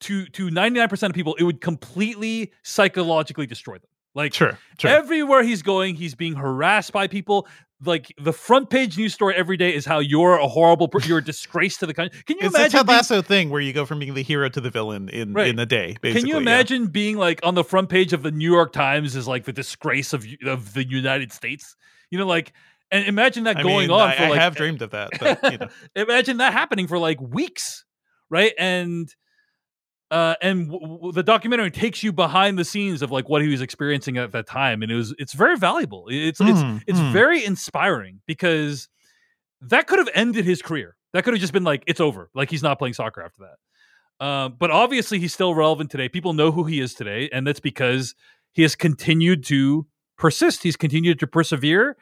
[0.00, 3.90] to to ninety nine percent of people, it would completely psychologically destroy them.
[4.14, 4.58] Like Sure.
[4.78, 4.90] Sure.
[4.90, 7.46] everywhere he's going, he's being harassed by people.
[7.84, 11.24] Like the front page news story every day is how you're a horrible, you're a
[11.24, 12.22] disgrace to the country.
[12.26, 12.78] Can you it's a imagine?
[12.78, 15.34] Ted being- Lasso thing where you go from being the hero to the villain in
[15.34, 15.48] Right.
[15.48, 15.96] in a day.
[16.00, 16.40] Basically, Can you yeah.
[16.40, 19.52] imagine being like on the front page of the New York Times is like the
[19.52, 21.76] disgrace of of the United States?
[22.10, 22.52] You know, like
[22.90, 24.90] and imagine that I going mean, on I, for I like have eh, dreamed of
[24.92, 25.10] that.
[25.20, 25.68] But, you know.
[25.96, 27.84] imagine that happening for like weeks,
[28.30, 28.52] right?
[28.58, 29.08] And
[30.10, 33.48] uh and w- w- the documentary takes you behind the scenes of like what he
[33.48, 36.06] was experiencing at that time and it was it's very valuable.
[36.08, 37.12] It's it's Mm, it's mm.
[37.12, 38.88] very inspiring because
[39.60, 40.96] that could have ended his career.
[41.12, 42.30] That could have just been like it's over.
[42.34, 44.24] Like he's not playing soccer after that.
[44.24, 46.08] Um, but obviously he's still relevant today.
[46.08, 48.14] People know who he is today, and that's because
[48.52, 50.62] he has continued to persist.
[50.62, 51.96] He's continued to persevere,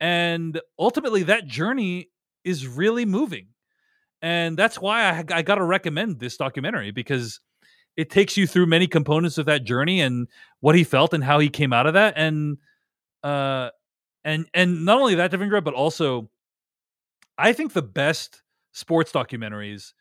[0.00, 2.10] and ultimately that journey
[2.42, 3.48] is really moving.
[4.24, 7.40] And that's why I, I got to recommend this documentary because
[7.94, 10.28] it takes you through many components of that journey and
[10.60, 12.56] what he felt and how he came out of that and
[13.22, 13.68] uh
[14.24, 16.30] and and not only that Devindra but also
[17.36, 19.92] I think the best sports documentaries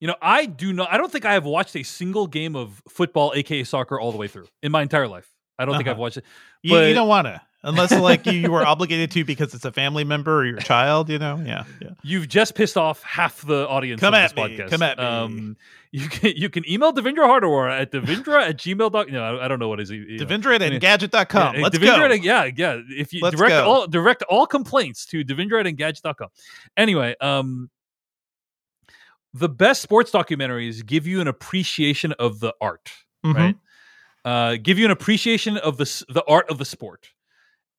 [0.00, 2.82] you know I do not I don't think I have watched a single game of
[2.88, 5.28] football aka soccer all the way through in my entire life.
[5.58, 5.92] I don't think Uh-huh.
[5.94, 6.24] I've watched it.
[6.62, 9.72] You, you don't want to, unless like you, you were obligated to because it's a
[9.72, 11.08] family member or your child.
[11.10, 11.90] You know, yeah, yeah.
[12.02, 14.70] You've just pissed off half the audience Come of at this me, podcast.
[14.70, 15.04] come at me.
[15.04, 15.56] Um,
[15.90, 18.92] you can you can email Devindra Hardawar at Devindra at gmail.
[18.92, 20.24] dot- No, I, I don't know what is you know.
[20.24, 20.60] Devindra at.
[20.60, 21.54] Engadget.com.
[21.56, 22.14] Yeah, Let's Devindra go.
[22.14, 22.80] At, yeah, yeah.
[22.90, 23.64] If you Let's direct go.
[23.64, 26.28] all direct all complaints to Devindra at Engadget.com.
[26.76, 27.70] Anyway, um,
[29.34, 32.90] the best sports documentaries give you an appreciation of the art,
[33.24, 33.34] Mhm.
[33.34, 33.56] right?
[34.24, 37.08] Uh, give you an appreciation of the the art of the sport,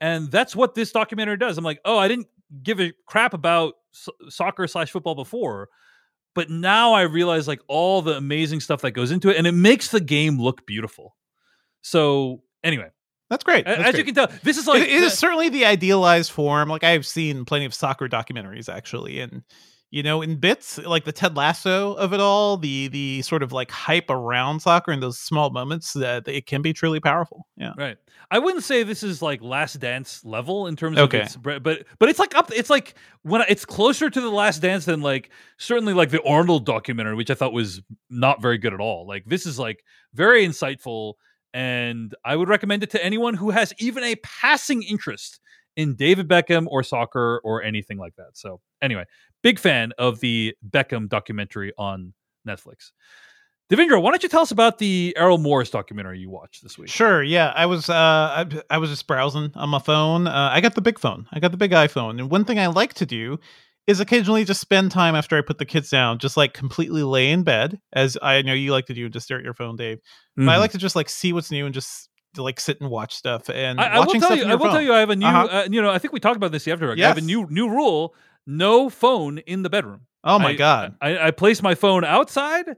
[0.01, 1.57] and that's what this documentary does.
[1.57, 2.27] I'm like, oh, I didn't
[2.63, 5.69] give a crap about s- soccer slash football before.
[6.35, 9.51] But now I realize like all the amazing stuff that goes into it, and it
[9.53, 11.15] makes the game look beautiful.
[11.81, 12.89] So anyway,
[13.29, 13.65] That's great.
[13.65, 13.97] That's as great.
[13.97, 16.69] you can tell, this is like it, it is certainly the idealized form.
[16.69, 19.43] Like I've seen plenty of soccer documentaries actually, and
[19.91, 23.51] you know, in bits like the Ted Lasso of it all, the the sort of
[23.51, 27.47] like hype around soccer and those small moments that it can be truly powerful.
[27.57, 27.73] Yeah.
[27.77, 27.97] right.
[28.31, 31.21] I wouldn't say this is like Last Dance level in terms of Okay.
[31.21, 32.51] its, but but it's like up.
[32.55, 36.21] It's like when I- it's closer to the Last Dance than like certainly like the
[36.23, 39.07] Arnold documentary, which I thought was not very good at all.
[39.07, 41.13] Like this is like very insightful,
[41.53, 45.39] and I would recommend it to anyone who has even a passing interest
[45.75, 48.31] in David Beckham or soccer or anything like that.
[48.37, 49.05] So anyway,
[49.43, 52.13] big fan of the Beckham documentary on
[52.47, 52.91] Netflix.
[53.71, 56.89] Devindra, why don't you tell us about the Errol Morris documentary you watched this week?
[56.89, 57.21] Sure.
[57.21, 57.53] Yeah.
[57.55, 60.25] I was uh I, I was just browsing on my phone.
[60.25, 61.27] Uh, I got the big phone.
[61.31, 62.19] I got the big iPhone.
[62.19, 63.37] And one thing I like to do
[63.85, 67.29] is occasionally just spend time after I put the kids down, just like completely lay
[67.31, 69.75] in bed, as I know you like to do, and just stare at your phone,
[69.75, 69.99] Dave.
[70.35, 70.59] But I Mhm.
[70.59, 73.49] like to just like see what's new and just to like sit and watch stuff.
[73.51, 74.45] And I, I will watching tell stuff you.
[74.51, 74.93] I will tell you.
[74.93, 75.25] I have a new.
[75.27, 75.45] Uh-huh.
[75.45, 76.91] Uh, you know, I think we talked about this the after.
[76.91, 80.01] I have a new new rule: no phone in the bedroom.
[80.23, 80.95] Oh my I- god.
[81.01, 82.75] I, I place my phone outside,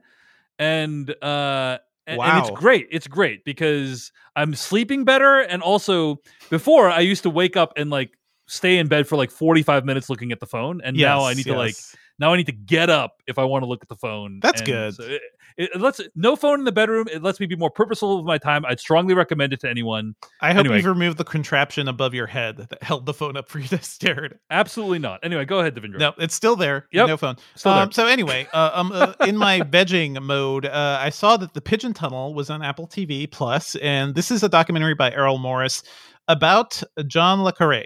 [0.60, 2.88] and uh, and, and it's great.
[2.91, 6.17] It's great because I'm sleeping better, and also
[6.50, 8.12] before I used to wake up and like
[8.47, 11.38] stay in bed for like 45 minutes looking at the phone, and now I Yes,
[11.38, 11.95] need to like yes.
[12.22, 14.40] Now I need to get up if I want to look at the phone.
[14.42, 14.96] That's And good.
[14.96, 15.22] so it,
[15.58, 17.08] it, lets no phone in the bedroom.
[17.12, 18.64] It lets me be more purposeful with my time.
[18.66, 20.16] I'd strongly recommend it to anyone.
[20.40, 20.78] I hope anyway.
[20.78, 23.82] you've removed the contraption above your head that held the phone up for you to
[23.84, 24.34] stare at.
[24.50, 25.20] Absolutely not.
[25.24, 26.00] Anyway, go ahead, Devindra.
[26.00, 26.88] No, it's still there.
[26.94, 27.08] Yep.
[27.08, 27.36] No phone.
[27.56, 27.84] Still there.
[27.84, 31.62] um, So anyway, uh, um, uh, in my vegging mode, uh, I saw that the
[31.62, 35.84] Pigeon Tunnel was on Apple TV Plus, and this is a documentary by Errol Morris
[36.28, 37.86] about John le Carré,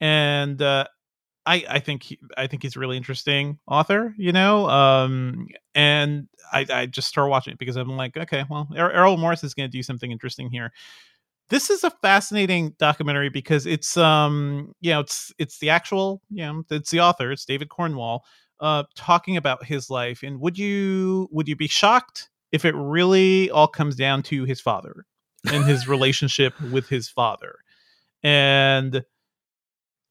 [0.00, 0.86] and uh,
[1.46, 4.68] I, I think he, I think he's a really interesting author, you know.
[4.68, 9.16] Um, and I, I just started watching it because I'm like, okay, well, Er- Errol
[9.16, 10.72] Morris is going to do something interesting here.
[11.50, 16.42] This is a fascinating documentary because it's um you know it's it's the actual you
[16.42, 18.24] know it's the author it's David Cornwall
[18.60, 23.50] uh talking about his life and would you would you be shocked if it really
[23.50, 25.04] all comes down to his father
[25.52, 27.56] and his relationship with his father
[28.22, 29.04] and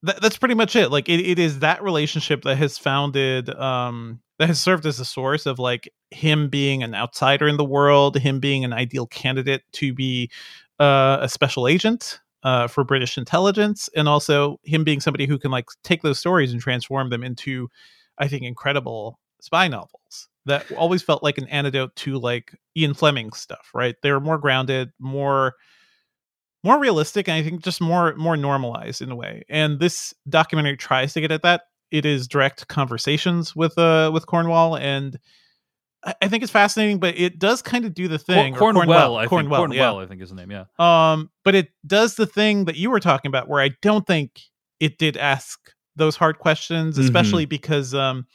[0.04, 4.20] that, that's pretty much it like it, it is that relationship that has founded um
[4.38, 8.16] that has served as a source of like him being an outsider in the world
[8.16, 10.30] him being an ideal candidate to be
[10.80, 15.50] uh, a special agent uh, for british intelligence and also him being somebody who can
[15.50, 17.68] like take those stories and transform them into
[18.18, 20.28] i think incredible spy novels.
[20.46, 23.94] That always felt like an antidote to like ian fleming stuff right?
[24.02, 25.54] They were more grounded more
[26.64, 30.76] more realistic and i think just more more normalized in a way and this documentary
[30.76, 35.18] tries to get at that it is direct conversations with uh with cornwall and
[36.04, 39.16] i, I think it's fascinating but it does kind of do the thing or Cornwell,
[39.16, 39.30] I think.
[39.30, 40.02] cornwell, Cornwell, yeah.
[40.02, 40.50] I think is the name.
[40.50, 40.64] Yeah.
[40.78, 44.40] um but it does the thing that you were talking about where i don't think
[44.80, 45.58] it did ask
[45.96, 47.04] those hard questions Mhm.
[47.04, 48.26] especially because um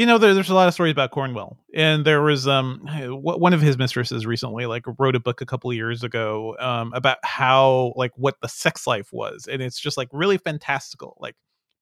[0.00, 1.58] you know there, there's a lot of stories about cornwell.
[1.74, 2.80] And there was um
[3.22, 7.18] one of his mistresses recently like wrote a book a couple years ago um about
[7.22, 9.46] how like what the sex life was.
[9.46, 11.36] And it's just like really fantastical like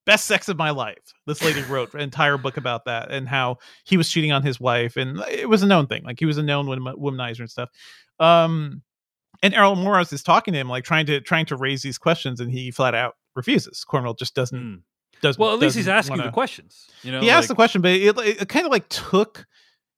[0.05, 1.15] best sex of my life.
[1.27, 4.59] This lady wrote an entire book about that and how he was cheating on his
[4.59, 4.97] wife.
[4.97, 7.71] And it was a known thing like he was a known womanizer and stuff.
[8.19, 8.83] Um
[9.45, 12.41] and Errol Morris is talking to him, like trying to trying to raise these questions,
[12.41, 13.85] and he flat out refuses.
[13.85, 14.83] Cornwell just doesn't Mm.
[15.23, 15.41] Doesn't.
[15.41, 16.87] Well, at least he's asking the wanna- questions.
[17.03, 19.47] You know, He asked the question, but it, it kind of like took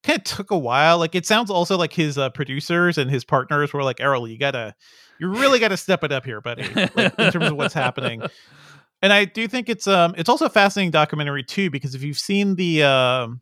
[0.03, 0.99] kind of took a while.
[0.99, 4.39] Like it sounds also like his uh, producers and his partners were like, Errol, you
[4.39, 4.75] gotta,
[5.19, 8.23] you really gotta step it up here, buddy, like, in terms of what's happening.
[9.03, 12.19] And I do think it's um it's also a fascinating documentary too because if you've
[12.19, 13.41] seen the um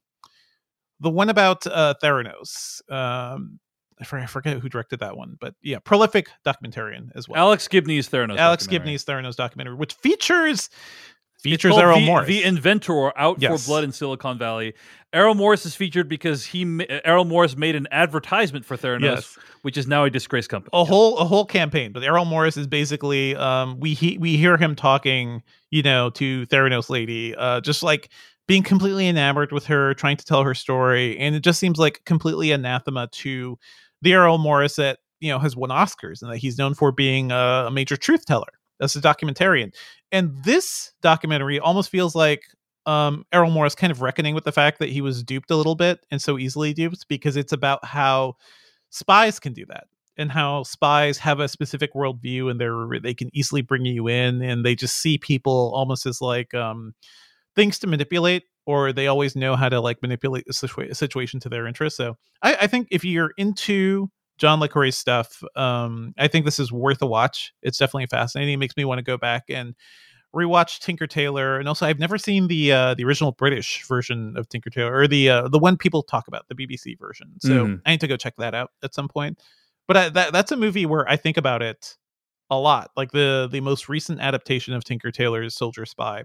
[1.00, 2.80] the one about uh, Theranos.
[2.90, 3.58] Um,
[4.00, 7.40] I forget, who directed that one, but yeah, prolific documentarian as well.
[7.40, 8.36] Alex Gibney's Theranos.
[8.38, 8.68] Alex documentary.
[8.94, 10.70] Gibney's Theranos documentary, which features
[11.40, 12.26] features Errol the, Morris.
[12.26, 13.64] the inventor out Yes.
[13.64, 14.74] for blood in Silicon Valley.
[15.12, 19.38] Errol Morris is featured because he Errol Morris made an advertisement for Theranos, Yes.
[19.62, 20.70] which is now a disgraced company.
[20.72, 21.92] a whole a whole campaign.
[21.92, 26.46] But Errol Morris is basically um we he, we hear him talking, you know, to
[26.46, 28.10] Theranos lady, uh just like
[28.46, 32.02] being completely enamored with her, trying to tell her story, and it just seems like
[32.04, 33.58] completely anathema to
[34.02, 37.30] the Errol Morris that you know has won Oscars and that he's known for being
[37.32, 38.46] a, a major truth teller
[38.80, 39.74] as a documentarian.
[40.12, 42.42] And this documentary almost feels like
[42.86, 45.74] um, Errol Morris kind of reckoning with the fact that he was duped a little
[45.74, 48.36] bit and so easily duped because it's about how
[48.90, 49.84] spies can do that
[50.16, 54.42] and how spies have a specific worldview and they're they can easily bring you in
[54.42, 56.94] and they just see people almost as like um,
[57.54, 61.48] things to manipulate or they always know how to like manipulate a, situa- situation to
[61.48, 61.96] their interest.
[61.96, 66.58] So I, I think if you're into John Le Carre's stuff, um, I think this
[66.58, 67.52] is worth a watch.
[67.62, 68.54] It's definitely fascinating.
[68.54, 69.74] It makes me want to go back and
[70.34, 74.48] rewatch Tinker Tailor, and also I've never seen the uh, the original British version of
[74.48, 77.32] Tinker Tailor or the uh, the one people talk about, the BBC version.
[77.40, 77.82] So Mhm.
[77.84, 79.38] I need to go check that out at some point.
[79.86, 81.96] But I, that that's a movie where I think about it
[82.50, 82.90] a lot.
[82.96, 86.24] Like the the most recent adaptation of Tinker Tailor's Soldier Spy,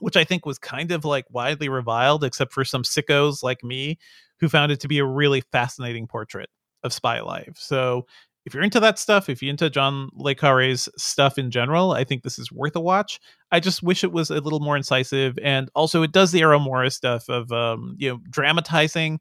[0.00, 3.98] which I think was kind of like widely reviled, except for some sickos like me
[4.40, 6.50] who found it to be a really fascinating portrait
[6.82, 7.56] of spy life.
[7.56, 8.06] So
[8.44, 12.04] if you're into that stuff, if you're into John Le Carre's stuff in general, I
[12.04, 13.20] think this is worth a watch.
[13.52, 16.96] I just wish it was a little more incisive, and also it does the Morris
[16.96, 19.20] stuff of um, you know dramatizing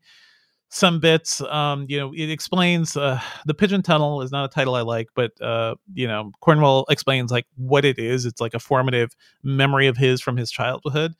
[0.70, 1.42] some bits.
[1.42, 5.10] Um, you know, it explains uh, the Pigeon Tunnel is not a title I like,
[5.16, 8.26] but uh, you know, Cornwell explains like what it is.
[8.26, 9.12] It's like a formative
[9.44, 11.14] memory of his from his childhood.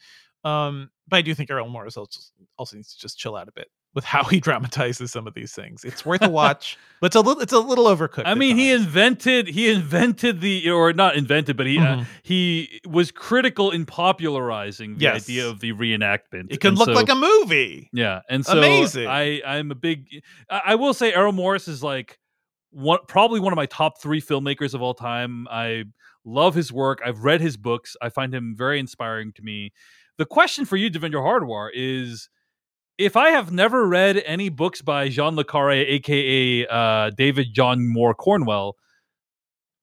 [0.44, 2.20] Um, but I do think Errol Morris also,
[2.58, 5.54] also needs to just chill out a bit with how he dramatizes some of these
[5.54, 5.84] things.
[5.84, 8.24] It's worth a watch, but it's a little it's a little overcooked.
[8.26, 12.06] I mean, he invented he invented the or not invented, but he uh, Mhm.
[12.24, 15.24] he was critical in popularizing the Yes.
[15.26, 16.48] idea of the reenactment.
[16.52, 17.90] it can And look so- like a movie.
[17.94, 19.08] Yeah, and so Amazing.
[19.08, 20.06] I I'm a big.
[20.50, 22.18] I, I will say Errol Morris is like
[22.70, 25.48] one probably one of my top three filmmakers of all time.
[25.52, 25.84] I
[26.24, 27.02] love his work.
[27.06, 27.98] I've read his books.
[28.02, 29.74] I find him very inspiring to me.
[30.18, 32.30] The question for you, Devindra Hardawar, is
[32.98, 37.88] if I have never read any books by Jean Le Carre, aka uh, David John
[37.88, 38.76] Moore Cornwell,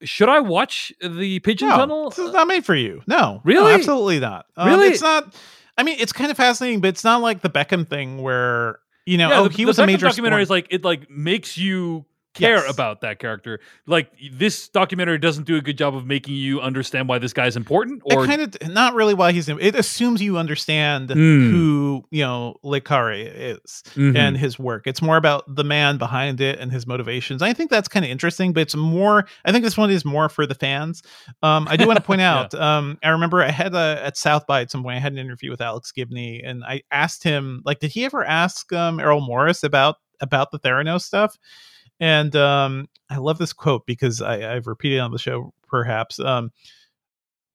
[0.02, 2.10] should I watch the Pigeon No, Tunnel?
[2.10, 3.02] this is not made for you.
[3.06, 3.70] No, Really?
[3.70, 4.46] No, absolutely not.
[4.56, 4.88] Um, Really?
[4.88, 5.34] it's not.
[5.76, 9.16] I mean, it's kind of fascinating, but it's not like the Beckham thing where you
[9.16, 10.38] know, yeah, oh, the, he the was a major documentary.
[10.38, 12.70] sport- Is like it like makes you care Yes.
[12.72, 13.58] about that character.
[13.86, 17.56] Like this documentary doesn't do a good job of making you understand why this guy's
[17.56, 18.02] important.
[18.04, 21.50] Or kind of not really why he's it assumes you understand Mm.
[21.50, 24.16] who you know Carre is Mhm.
[24.16, 27.70] and his work it's more about the man behind it and his motivations i think
[27.70, 30.54] that's kind of interesting but it's more i think this one is more for the
[30.54, 31.02] fans
[31.42, 32.34] um i do want to point Yeah.
[32.40, 35.12] out um i remember i had a at south by at some point i had
[35.12, 39.00] an interview with alex gibney and i asked him like did he ever ask um
[39.00, 41.36] errol morris about about the theranos stuff
[42.00, 46.18] and um i love this quote because i i've repeated it on the show perhaps
[46.20, 46.50] um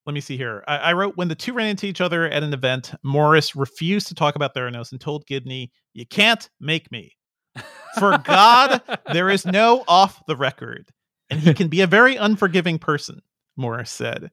[0.05, 0.65] let me see here.
[0.67, 4.07] I, I wrote when the two ran into each other at an event, Morris refused
[4.09, 7.15] to talk about Theranos and told Gibney, "You can't make me.
[7.97, 8.81] For God,
[9.13, 10.89] there is no off the record,
[11.29, 13.21] and he can be a very unforgiving person."
[13.55, 14.29] Morris said.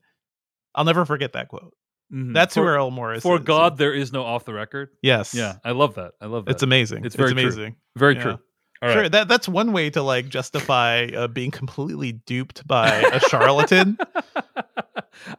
[0.75, 1.73] I'll never forget that quote.
[2.13, 2.35] Mhm.
[2.35, 3.45] That's who for, Errol Morris for is.
[3.45, 4.89] God, there is no off the record.
[5.03, 5.35] Yes.
[5.35, 6.15] Yeah, I love that.
[6.21, 6.51] I love that.
[6.51, 7.05] It's amazing.
[7.05, 7.43] It's It's, very true.
[7.43, 7.77] amazing.
[7.97, 8.23] very yeah.
[8.23, 8.39] true.
[8.83, 9.13] All Sure, right.
[9.13, 13.99] that that's one way to like justify uh, being completely duped by a charlatan.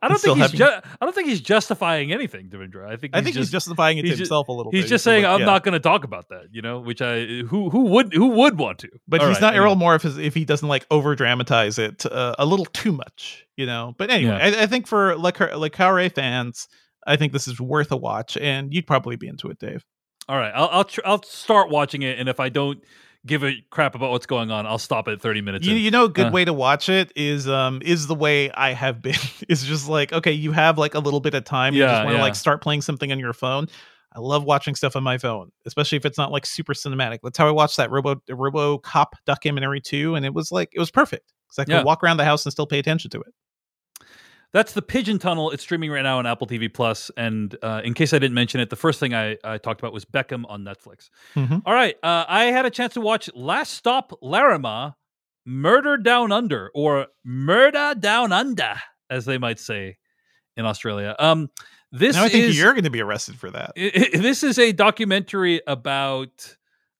[0.01, 0.51] I don't think he's.
[0.51, 2.87] having- Ju- I don't think he's justifying anything, Devindra.
[2.87, 3.15] I think.
[3.15, 4.89] I He's think just, he's justifying it to he's ju- himself a little He's bit.
[4.89, 5.45] just like, saying, "I'm yeah.
[5.47, 8.59] not going to talk about that." You know, which I who who would who would
[8.59, 8.89] want to?
[9.07, 9.63] But All he's right, not anyway.
[9.65, 13.45] Errol Moore if, if he doesn't like over dramatize it uh, a little too much,
[13.57, 13.95] you know.
[13.97, 16.67] But anyway, I, I think for Le, Car- Le Carre fans,
[17.07, 19.83] I think this is worth a watch, and you'd probably be into it, Dave.
[20.29, 22.83] All right, I'll I'll, tr- I'll start watching it, and if I don't
[23.25, 25.65] give a crap about what's going on, I'll stop at 30 minutes.
[25.65, 25.81] You, in.
[25.81, 26.31] you know, a good Uh.
[26.31, 29.15] way to watch it is um is the way I have been.
[29.49, 31.73] It's just like okay, you have like a little bit of time.
[31.73, 32.21] you Yeah, just want to yeah.
[32.23, 33.67] like start playing something on your phone.
[34.13, 37.19] I love watching stuff on my phone, especially if it's not like super cinematic.
[37.23, 40.79] That's how I watched that Robo Robo Cop documentary too, and it was like it
[40.79, 41.83] was perfect because I could Yeah.
[41.83, 43.33] walk around the house and still pay attention to it.
[44.53, 45.51] That's the Pigeon Tunnel.
[45.51, 47.09] It's streaming right now on Apple TV Plus.
[47.15, 49.93] And uh, in case I didn't mention it, the first thing I, I talked about
[49.93, 51.09] was Beckham on Netflix.
[51.35, 51.61] Mhm.
[51.65, 54.95] All right, uh, I had a chance to watch Last Stop Larrimah,
[55.45, 58.73] Murder Down Under, or Murder Down Under,
[59.09, 59.97] as they might say
[60.57, 61.15] in Australia.
[61.17, 61.49] Um,
[61.93, 63.71] This now I think is you're going to be arrested for that.
[63.77, 66.57] This is a documentary about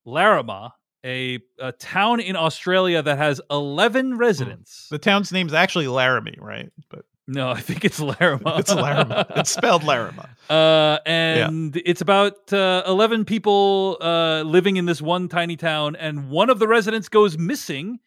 [0.08, 0.72] Larrimah,
[1.06, 4.88] a, a town in Australia that has 11 residents.
[4.90, 6.72] The town's name's actually Laramie, right?
[6.90, 8.60] But no, I think it's Larrimah.
[8.60, 9.24] it's Laramie.
[9.36, 10.20] it's spelled Laramie.
[10.50, 16.30] Uh, and it's about uh, 11 people uh, living in this one tiny town, and
[16.30, 18.00] one of the residents goes missing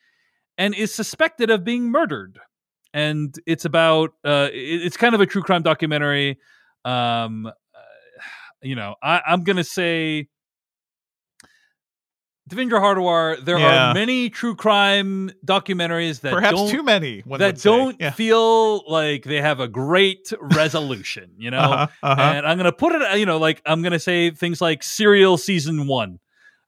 [0.59, 2.39] and is suspected of being murdered.
[2.93, 6.39] And it's about, uh, it- it's kind of a true crime documentary.
[6.85, 7.51] Um, uh,
[8.61, 10.29] you know, I, I'm going to say.
[12.51, 13.91] Devindra Hardawar, there Yeah.
[13.91, 17.23] are many true crime documentaries that Perhaps don't too many.
[17.39, 18.11] that don't Yeah.
[18.11, 21.59] feel like they have a great resolution, you know.
[21.59, 22.21] Uh-huh, uh-huh.
[22.21, 25.87] And I'm gonna put it, you know, like I'm gonna say things like Serial season
[25.87, 26.19] one,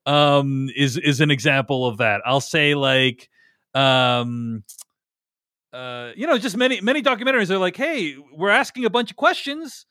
[0.06, 2.22] um, is is an example of that.
[2.24, 3.28] I'll say like,
[3.74, 4.64] um,
[5.74, 9.18] uh, you know, just many many documentaries are like, hey, we're asking a bunch of
[9.18, 9.84] questions,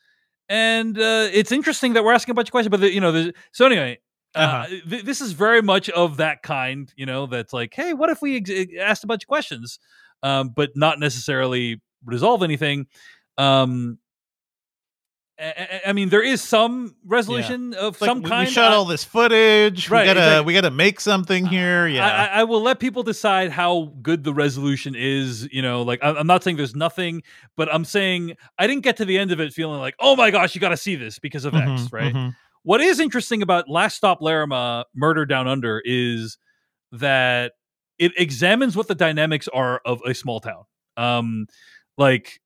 [0.50, 3.12] and uh, it's interesting that we're asking a bunch of questions, but the, you know,
[3.12, 4.00] the, so anyway.
[4.36, 4.68] Uh, Uh-huh.
[4.90, 7.26] th- this is very much of that kind, you know.
[7.26, 9.80] That's like, hey, what if we ex- asked a bunch of questions,
[10.24, 12.88] um, but not necessarily resolve anything?
[13.38, 13.98] Um,
[15.38, 18.48] I, I- mean, there is some resolution of It's like, some we, kind.
[18.48, 19.90] we shot all this footage.
[19.90, 20.46] Right, we gotta exactly.
[20.46, 21.88] we gotta make something here.
[21.88, 22.08] Yeah.
[22.08, 25.50] I, I, will let people decide how good the resolution is.
[25.52, 27.22] You know, like I, I'm not saying there's nothing,
[27.58, 30.32] but I'm saying I didn't get to the end of it feeling like, oh my
[30.32, 32.14] gosh, you got to see this because of X, Mhm, right?
[32.14, 32.36] mhm.
[32.66, 36.40] What is interesting about Last Stop Laramie, Murder Down Under, is
[36.92, 37.54] that
[38.00, 40.64] it examines what the dynamics are of a small town.
[40.98, 41.46] Um,
[41.96, 42.42] like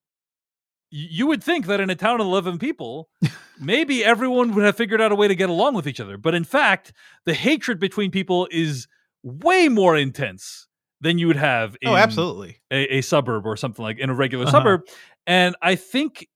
[0.92, 3.08] you would think that in a town of 11 people,
[3.60, 6.18] maybe everyone would have figured out a way to get along with each other.
[6.18, 6.92] But in fact,
[7.26, 8.88] the hatred between people is
[9.24, 10.68] way more intense
[11.00, 12.58] than you would have in Oh, absolutely.
[12.72, 14.52] a, a suburb or something like in a regular Uh-huh.
[14.58, 14.82] suburb.
[15.26, 16.28] And I think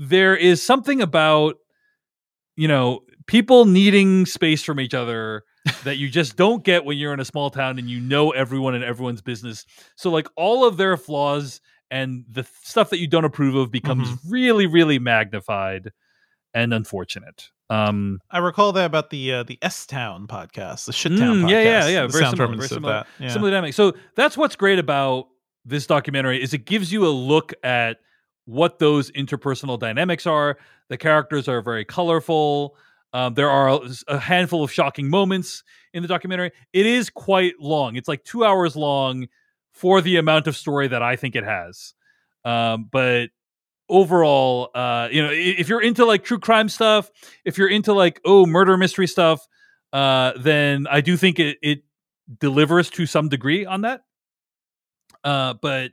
[0.00, 1.56] there is something about,
[2.56, 5.42] you know, people needing space from each other
[5.84, 8.74] that you just don't get when you're in a small town and you know everyone
[8.74, 9.64] and everyone's business.
[9.96, 11.60] So like all of their flaws
[11.90, 14.30] and the th- stuff that you don't approve of becomes Mm-hmm.
[14.30, 15.90] really, really magnified
[16.54, 17.50] and unfortunate.
[17.68, 21.42] Um, I recall that about the uh, the S Town podcast, the Shit Town Mm,
[21.46, 21.50] podcast.
[21.50, 22.92] yeah, yeah, yeah, The very similar, very similar.
[22.92, 23.06] that.
[23.18, 23.28] Yeah.
[23.30, 23.74] similar dynamic.
[23.74, 25.26] So that's what's great about
[25.64, 27.98] this documentary is it gives you a look at
[28.44, 30.58] what those interpersonal dynamics are.
[30.90, 32.76] The characters are very colorful.
[33.16, 35.64] Um, there are a handful of shocking moments
[35.94, 36.52] in the documentary.
[36.74, 37.96] It is quite long.
[37.96, 39.28] It's like two hours long
[39.72, 41.94] for the amount of story that I think it has.
[42.44, 43.30] Um, but
[43.88, 47.10] overall, uh, you know, if you're into like true crime stuff,
[47.46, 49.48] if you're into like oh murder mystery stuff,
[49.94, 51.84] uh, then I do think it it
[52.38, 54.02] delivers to some degree on that.
[55.24, 55.92] Uh, but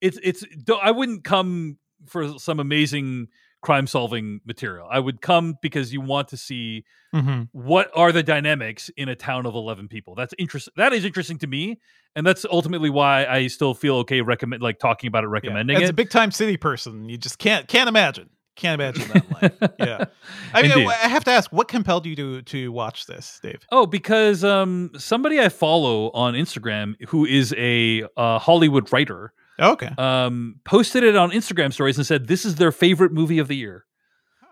[0.00, 0.44] it's it's
[0.82, 3.28] I wouldn't come for some amazing
[3.64, 4.86] crime solving material.
[4.90, 6.84] I would come because you want to see
[7.14, 7.48] Mhm.
[7.52, 10.14] what are the dynamics in a town of 11 people.
[10.14, 10.72] That's interesting.
[10.76, 11.80] That is interesting to me,
[12.14, 15.32] and that's ultimately why I still feel okay recommend like talking about it, Yeah.
[15.32, 15.90] recommending As it.
[15.90, 18.28] a big time city person, you just can't can't imagine.
[18.56, 19.72] Can't imagine that life.
[19.80, 20.04] Yeah.
[20.52, 20.88] I mean, Indeed.
[20.88, 23.60] I have to ask, what compelled you to to watch this, Dave?
[23.72, 29.90] Oh, because um, somebody I follow on Instagram who is a uh, Hollywood writer Okay.
[29.98, 33.56] um, posted it on Instagram stories and said this is their favorite movie of the
[33.56, 33.84] year.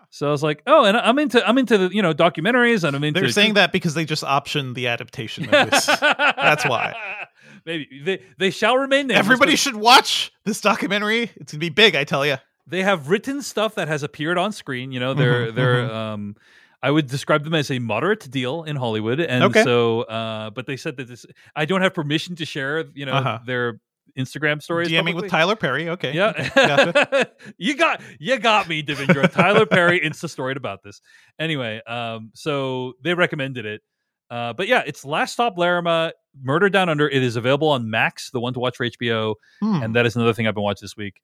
[0.09, 2.95] So I was like, oh, and I'm into I'm into the you know documentaries and
[2.95, 5.87] I'm into They're saying that because they just optioned the adaptation of this.
[6.01, 6.93] That's why.
[7.65, 9.25] Maybe they they shall remain nameless.
[9.25, 11.31] Everybody should watch this documentary.
[11.37, 12.37] It's gonna be big, I tell you.
[12.67, 14.91] They have written stuff that has appeared on screen.
[14.91, 16.35] You know, they're Mhm, they're um.
[16.83, 19.63] I would describe them as a moderate deal in Hollywood, and Okay.
[19.63, 21.25] so, uh, but they said that this.
[21.55, 23.39] I don't have permission to share, you know, Uh-huh.
[23.45, 23.79] their
[24.17, 24.89] Instagram stories.
[24.89, 25.21] DMing publicly.
[25.23, 25.89] with Tyler Perry.
[25.89, 26.13] Okay.
[26.13, 27.31] Yeah, gotcha.
[27.57, 29.31] you got you got me, Devindra.
[29.31, 31.01] Tyler Perry insta storied about this.
[31.39, 33.81] Anyway, um, so they recommended it.
[34.29, 36.11] Uh, but yeah, it's Last Stop Laramie,
[36.41, 37.07] Murder Down Under.
[37.07, 39.83] It is available on Max, the one to watch for HBO, Hmm.
[39.83, 41.21] and that is another thing I've been watching this week.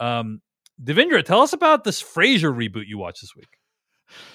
[0.00, 0.40] Um,
[0.82, 3.48] Devindra, tell us about this Frasier reboot you watched this week.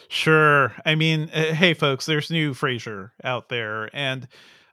[0.10, 0.74] Sure.
[0.86, 4.28] I mean, uh, hey, folks, there's new Frasier out there, and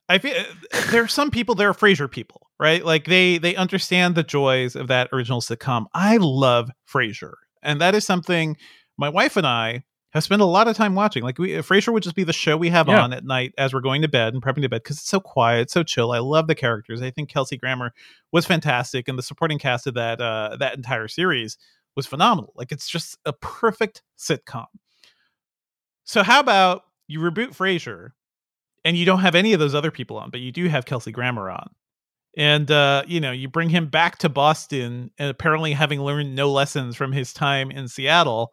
[0.08, 1.54] I feel uh, there are some people.
[1.54, 2.84] There are Frasier people, right?
[2.84, 5.86] Like they they understand the joys of that original sitcom.
[5.94, 8.56] I love Frasier, and that is something
[8.96, 11.24] my wife and I have spent a lot of time watching.
[11.24, 13.02] Like we, Frasier would just be the show we have Yeah.
[13.02, 15.18] on at night as we're going to bed and prepping to bed because it's so
[15.18, 16.12] quiet, so chill.
[16.12, 17.02] I love the characters.
[17.02, 17.92] I think Kelsey Grammer
[18.30, 21.58] was fantastic, and the supporting cast of that uh, that entire series
[21.96, 22.52] was phenomenal.
[22.56, 24.66] Like it's just a perfect sitcom.
[26.04, 28.10] So how about you reboot Frasier
[28.84, 31.12] and you don't have any of those other people on, but you do have Kelsey
[31.12, 31.70] Grammer on.
[32.36, 36.50] And uh, you know, you bring him back to Boston and apparently having learned no
[36.50, 38.52] lessons from his time in Seattle.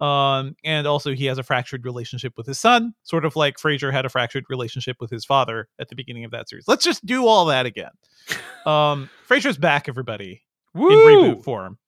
[0.00, 3.92] Um, and also he has a fractured relationship with his son, sort of like Frasier
[3.92, 6.66] had a fractured relationship with his father at the beginning of that series.
[6.66, 7.92] Let's just do all that again.
[8.64, 10.88] Um, Frasier's back, everybody, Woo!
[10.88, 11.78] in reboot form.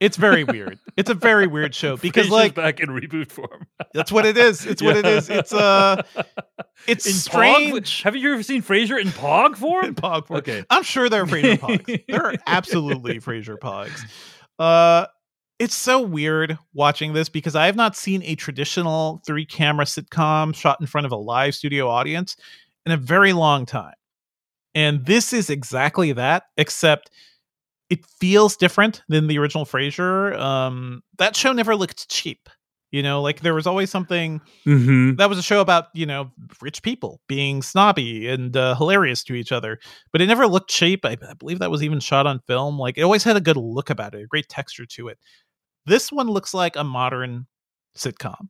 [0.00, 0.78] It's very weird.
[0.96, 3.66] It's a very weird show because, like, back in reboot form.
[3.92, 4.64] that's what it is.
[4.64, 5.28] It's what it is.
[5.28, 6.02] It's uh,
[6.88, 8.00] it's in strange.
[8.00, 8.02] Pog?
[8.04, 9.84] Have you ever seen Frasier in Pog form?
[9.84, 10.38] in Pog form.
[10.38, 10.64] Okay.
[10.70, 12.02] I'm sure there are Frasier Pogs.
[12.08, 14.00] there are absolutely Frasier Pogs.
[14.58, 15.06] Uh,
[15.58, 20.54] it's so weird watching this because I have not seen a traditional three camera sitcom
[20.54, 22.36] shot in front of a live studio audience
[22.86, 23.94] in a very long time.
[24.74, 27.10] And this is exactly that, except
[27.90, 30.38] it feels different than the original Frasier.
[30.38, 32.48] Um, that show never looked cheap.
[32.92, 35.16] You know, like there was always something Mm-hmm.
[35.16, 36.30] that was a show about you know
[36.60, 39.78] rich people being snobby and uh, hilarious to each other
[40.12, 42.98] but it never looked cheap I, I believe that was even shot on film like
[42.98, 45.18] it always had a good look about it a great texture to it
[45.86, 47.46] this one looks like a modern
[47.96, 48.48] sitcom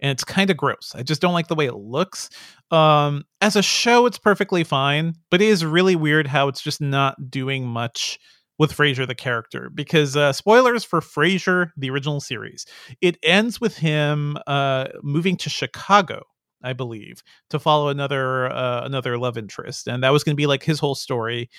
[0.00, 2.30] and it's kind of gross i just don't like the way it looks
[2.70, 6.80] um as a show it's perfectly fine but it is really weird how it's just
[6.80, 8.18] not doing much
[8.62, 12.64] with Frasier the character because uh, spoilers for Frasier the original series.
[13.00, 16.22] It ends with him uh, moving to Chicago,
[16.62, 20.46] I believe, to follow another uh, another love interest, and that was going to be
[20.46, 21.50] like his whole story.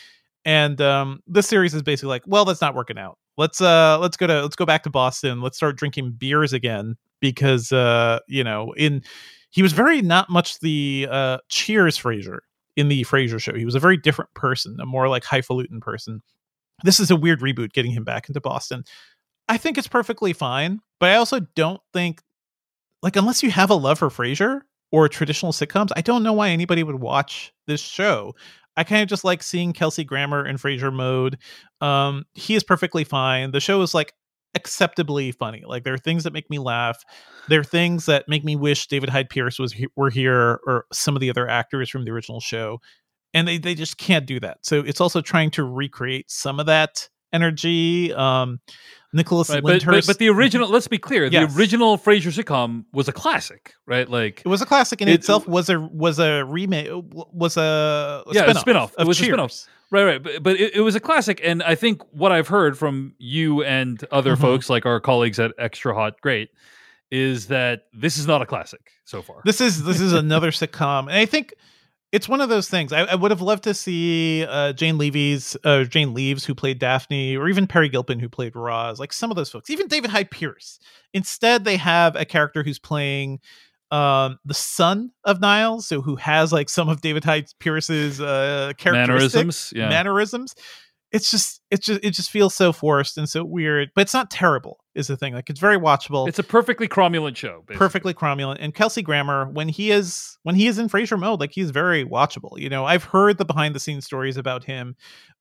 [0.46, 3.18] And um, this series is basically like, well, that's not working out.
[3.36, 5.42] Let's uh, let's go to let's go back to Boston.
[5.42, 9.04] Let's start drinking beers again because uh, you know in
[9.50, 12.40] he was very not much the uh, Cheers Frasier
[12.78, 13.56] in the Frasier show.
[13.56, 16.22] He was a very different person, a more like highfalutin person
[16.84, 18.84] this is a weird reboot getting him back into Boston.
[19.50, 22.22] I think it's perfectly fine, but I also don't think
[23.02, 24.62] like unless you have a love for Frasier
[24.92, 28.36] or traditional sitcoms, I don't know why anybody would watch this show.
[28.78, 31.38] I kind of just like seeing Kelsey Grammer in Frasier mode.
[31.82, 33.52] Um, he is perfectly fine.
[33.52, 34.14] The show is like
[34.56, 35.64] acceptably funny.
[35.66, 37.04] Like there are things that make me laugh.
[37.50, 41.16] There are things that make me wish David Hyde Pierce was were here or some
[41.16, 42.80] of the other actors from the original show
[43.34, 44.60] and they, they just can't do that.
[44.62, 48.14] So it's also trying to recreate some of that energy.
[48.14, 48.60] Um,
[49.16, 51.54] Nicholas Right, but, but, but the original, let's be clear, Yes.
[51.54, 54.10] the original Frasier sitcom was a classic, right?
[54.10, 55.48] Like, it was a classic in It- itself.
[55.48, 56.90] Was a was a remake.
[57.12, 58.94] Was a, a Yeah, a spin-off spin-off.
[58.98, 59.30] It was a Cheers.
[59.36, 59.68] spin-off.
[59.92, 60.24] right, right.
[60.24, 61.42] But, but it, it was a classic.
[61.44, 64.42] And I think what I've heard from you and other Mhm.
[64.42, 66.50] folks, like our colleagues at Extra Hot Great,
[67.12, 69.42] is that this is not a classic so far.
[69.46, 71.54] This is this is another sitcom, and I think
[72.14, 72.94] it's one of those things.
[72.94, 76.78] I, I would have loved to see uh, Jane Levy's uh, Jane Leeves, who played
[76.78, 79.00] Daphne, or even Peri Gilpin, who played Roz.
[79.00, 80.80] Like some of those folks, even David Hyde Pierce.
[81.14, 83.40] Instead, they have a character who's playing
[83.90, 88.74] um the son of Niles, so who has like some of David Hyde Pierce's uh
[88.78, 89.90] characteristics, Mannerisms, yeah.
[89.90, 90.56] mannerisms.
[91.14, 94.30] It's just it's just it just feels so forced and so weird, but it's not
[94.32, 94.80] terrible.
[94.96, 97.64] Is the thing like it's very watchable It's a perfectly cromulent show.
[97.66, 97.78] basically.
[97.78, 101.52] perfectly cromulent and kelsey grammer when he is when he is in frasier mode like
[101.52, 104.96] he's very watchable you know i've heard the behind the scenes stories about him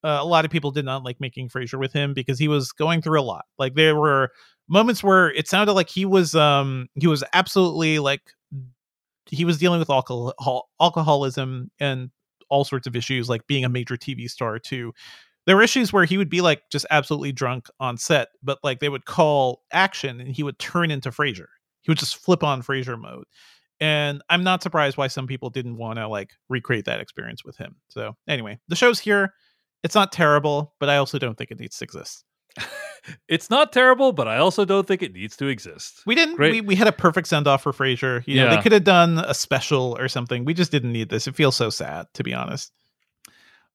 [0.05, 2.73] uh, a lot of people did not like making frasier with him because he was
[2.73, 4.31] going through a lot like there were
[4.71, 8.23] moments where it sounded like he was um he was absolutely like
[9.29, 12.11] he was dealing with alcohol alcoholism and
[12.49, 14.95] all sorts of issues like being a major tv star too
[15.47, 18.81] there were issues where he would be like just absolutely drunk on set, but like
[18.81, 21.47] they would call action and he would turn into Frasier.
[21.83, 23.25] He would just flip on Frasier mode.
[23.81, 27.57] And I'm not surprised why some people didn't want to like recreate that experience with
[27.57, 27.77] him.
[27.89, 29.35] So anyway, the show's here.
[29.83, 32.25] It's not terrible, but I also don't think it needs to exist.
[33.29, 36.03] It's not terrible, but I also don't think it needs to exist.
[36.07, 36.37] We didn't.
[36.37, 36.53] Great.
[36.53, 38.23] We, we had a perfect send off for Frasier.
[38.29, 38.55] You know, Yeah.
[38.57, 40.45] they could have done a special or something.
[40.45, 41.27] We just didn't need this.
[41.27, 42.71] It feels so sad, to be honest.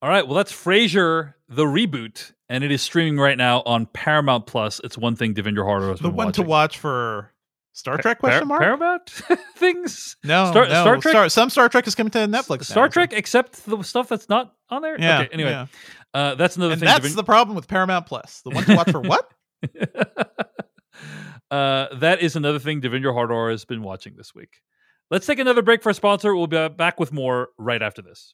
[0.01, 4.45] All right, well, that's Frasier, the reboot, and it is streaming right now on Paramount
[4.45, 4.79] Plus.
[4.83, 7.31] It's one thing Devindra Harder has The one to watch for
[7.73, 8.19] Star Trek?
[8.19, 8.61] Question mark.
[8.61, 9.09] Paramount
[9.57, 10.15] things.
[10.23, 10.81] no, Star- no.
[10.81, 12.59] Star Trek- Star- some Star Trek is coming to Netflix.
[12.59, 14.99] now, Star so- Trek, except the stuff that's not on there.
[14.99, 15.21] Yeah.
[15.21, 15.29] Okay.
[15.33, 15.65] Anyway, yeah.
[16.13, 16.87] uh, that's another and thing.
[16.87, 18.41] that's Deven- the problem with Paramount Plus.
[18.43, 19.31] The one to watch for what?
[21.51, 24.57] uh, that is another thing Devindra Hardawar has been watching this week.
[25.09, 26.35] Let's take another break for a sponsor.
[26.35, 28.33] We'll be back with more right after this.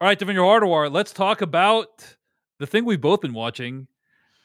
[0.00, 2.16] All right, Devindra Hardawar, let's talk about
[2.58, 3.86] the thing we've both been watching,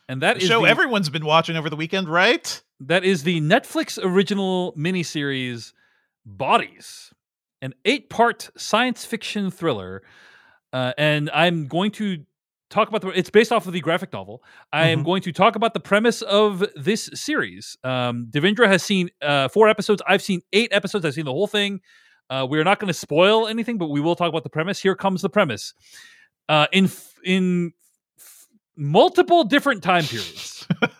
[0.08, 2.62] and that The is show the- everyone's been watching over the weekend, right?
[2.80, 5.74] That is the Netflix original miniseries
[6.26, 7.12] Bodies,
[7.62, 10.04] an eight part science fiction thriller.
[10.72, 12.24] Uh, and I'm going to
[12.70, 15.06] talk about the it's based off of the graphic novel i am Mhm.
[15.06, 19.68] going to talk about the premise of this series um devindra has seen uh four
[19.68, 21.82] episodes i've seen eight episodes i've seen the whole thing
[22.30, 24.96] uh we're not going to spoil anything but we will talk about the premise here
[24.96, 25.74] comes the premise
[26.48, 27.74] uh in f- in
[28.18, 30.56] f- multiple different time periods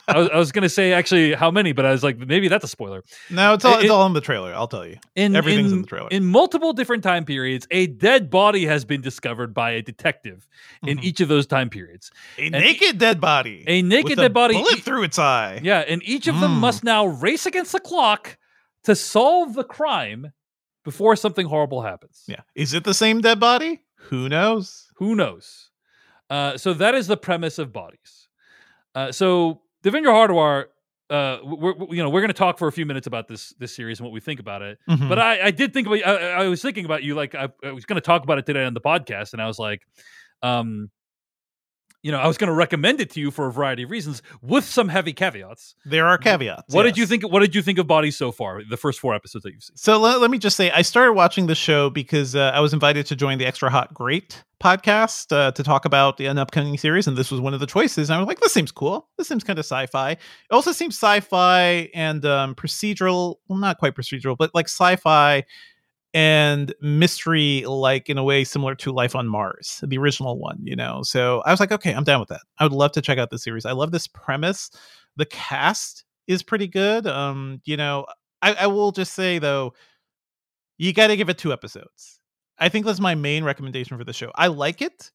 [0.08, 2.48] I was, I was going to say actually how many but i was like maybe
[2.48, 4.54] that's a spoiler No, it's all It- it's all in the trailer.
[4.54, 4.98] I'll tell you.
[5.16, 6.08] in Everything's in in- the trailer.
[6.10, 10.48] In multiple different time periods, a dead body has been discovered by a detective
[10.84, 11.04] in Mhm.
[11.04, 12.10] each of those time periods.
[12.40, 13.64] A naked dead body.
[13.68, 14.56] A naked dead body.
[14.56, 15.60] Bullet e- through its eye.
[15.64, 16.60] Yeah, and each of them Mm.
[16.60, 18.38] must now race against the clock
[18.86, 20.34] to solve the crime
[20.90, 22.24] before something horrible happens.
[22.28, 22.42] Yeah.
[22.56, 23.82] Is it the same dead body?
[24.10, 24.88] Who knows?
[24.96, 25.70] Who knows?
[26.30, 28.28] Uh, so that is the premise of bodies.
[28.96, 30.66] Uh, so Devindra Hardawar,
[31.10, 33.54] uh, we're, we're- you know, we're going to talk for a few minutes about this
[33.60, 34.78] this series and what we think about it.
[34.88, 35.10] Mhm.
[35.10, 36.00] But I, I did think about.
[36.06, 37.16] I, I was thinking about you.
[37.16, 39.48] Like I, I was going to talk about it today on the podcast, and I
[39.48, 39.82] was like,
[40.44, 40.90] um,
[42.02, 44.22] you know, I was going to recommend it to you for a variety of reasons,
[44.42, 45.76] with some heavy caveats.
[45.86, 46.74] there are caveats.
[46.74, 47.24] What did you think?
[47.30, 48.62] What did you think of Bodies so far?
[48.64, 49.76] The first four episodes that you've seen.
[49.78, 52.74] So let, let me just say, I started watching the show because uh, I was
[52.74, 57.08] invited to join the Extra Hot Great podcast uh, to talk about an upcoming series,
[57.08, 58.10] and this was one of the choices.
[58.10, 59.10] And I was like, this seems cool.
[59.18, 60.12] This seems kind of sci-fi.
[60.12, 60.20] It
[60.52, 63.36] also seems sci-fi and um, procedural.
[63.48, 65.44] Well, not quite procedural, but like sci-fi
[66.14, 70.60] and mystery, like in a way similar to Life on Mars, the original one.
[70.64, 72.42] You know, so I was like, okay, I'm down with that.
[72.58, 73.66] I would love to check out the series.
[73.66, 74.70] I love this premise.
[75.18, 77.08] The cast is pretty good.
[77.08, 78.06] Um, you know,
[78.42, 79.74] I, I will just say though,
[80.78, 82.20] you got to give it two episodes.
[82.58, 84.32] I think that's my main recommendation for the show.
[84.36, 85.12] I like it,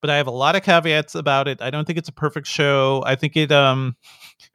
[0.00, 1.60] but I have a lot of caveats about it.
[1.62, 3.02] I don't think it's a perfect show.
[3.06, 3.96] I think it um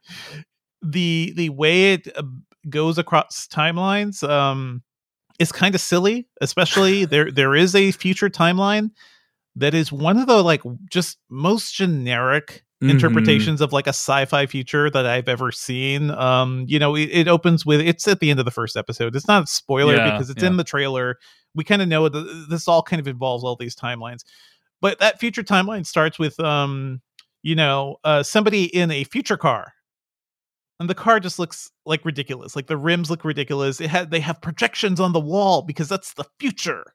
[0.82, 2.22] the the way it uh,
[2.68, 4.82] goes across timelines um
[5.40, 8.90] is kind of silly, especially there there is a future timeline
[9.56, 12.92] that is one of the like just most generic Mhm.
[12.92, 16.10] interpretations of like a sci-fi future that I've ever seen.
[16.12, 19.14] Um, you know, it, it opens with it's at the end of the first episode.
[19.14, 20.48] It's not a spoiler Yeah, because it's yeah.
[20.48, 21.18] in the trailer.
[21.54, 24.24] We kind of know that this all kind of involves all these timelines.
[24.80, 27.02] But that future timeline starts with um,
[27.42, 29.74] you know, uh somebody in a future car.
[30.80, 32.56] And the car just looks like ridiculous.
[32.56, 33.82] Like the rims look ridiculous.
[33.82, 36.94] It had they have projections on the wall because that's the future.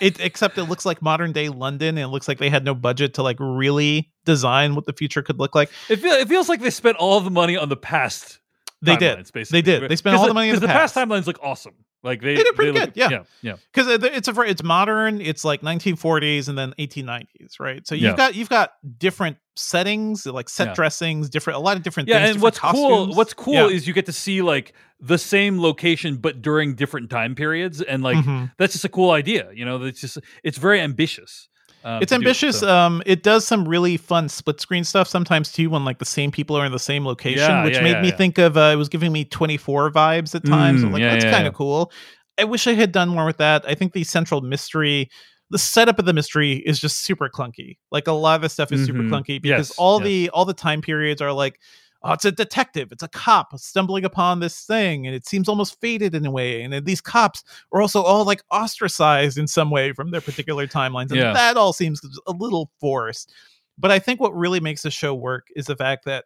[0.00, 2.74] it except it looks like modern day London and it looks like they had no
[2.74, 5.70] budget to like really design what the future could look like.
[5.90, 8.40] It, feel, it feels like they spent all the money on the past.
[8.80, 9.30] They did.
[9.32, 9.60] Basically.
[9.60, 9.90] They did.
[9.90, 11.08] They spent all the money in because the the past past.
[11.08, 11.74] timelines look awesome.
[12.06, 13.08] Like they, They did pretty look- good, yeah.
[13.10, 13.56] yeah, yeah.
[13.74, 18.16] because it's a it's modern it's like 1940s and then 1890s right so you've Yeah.
[18.16, 20.74] got you've got different settings like set Yeah.
[20.74, 23.14] dressings different a lot of different Yeah, things, and what's cool?
[23.14, 23.66] What's cool Yeah.
[23.68, 28.02] is you get to see like the same location but during different time periods, and
[28.02, 28.52] like Mhm.
[28.58, 29.50] that's just a cool idea.
[29.54, 31.48] You know, it's just it's very ambitious.
[31.86, 32.68] Um, it's do it, ambitious so.
[32.68, 36.30] um it does some really fun split screen stuff sometimes too when like the same
[36.30, 38.70] people are in the same location Yeah, which yeah, made yeah, me think of uh,
[38.72, 41.54] it was giving me 24 vibes at times I'm Mm, like yeah, that's kind of
[41.54, 41.92] cool
[42.38, 45.08] i wish i had done more with that i think the central mystery
[45.50, 48.72] the setup of the mystery is just super clunky like a lot of the stuff
[48.72, 49.10] is super Mhm.
[49.10, 50.04] clunky because Yes, all yes.
[50.06, 51.58] the all the time periods are like
[52.06, 55.80] oh, it's a detective, it's a cop stumbling upon this thing, and it seems almost
[55.80, 56.62] fated in a way.
[56.62, 57.42] And then these cops
[57.72, 61.32] are also all like ostracized in some way from their particular timelines, and Yeah.
[61.32, 63.32] that all seems a little forced.
[63.78, 66.24] But I think what really makes the show work is the fact that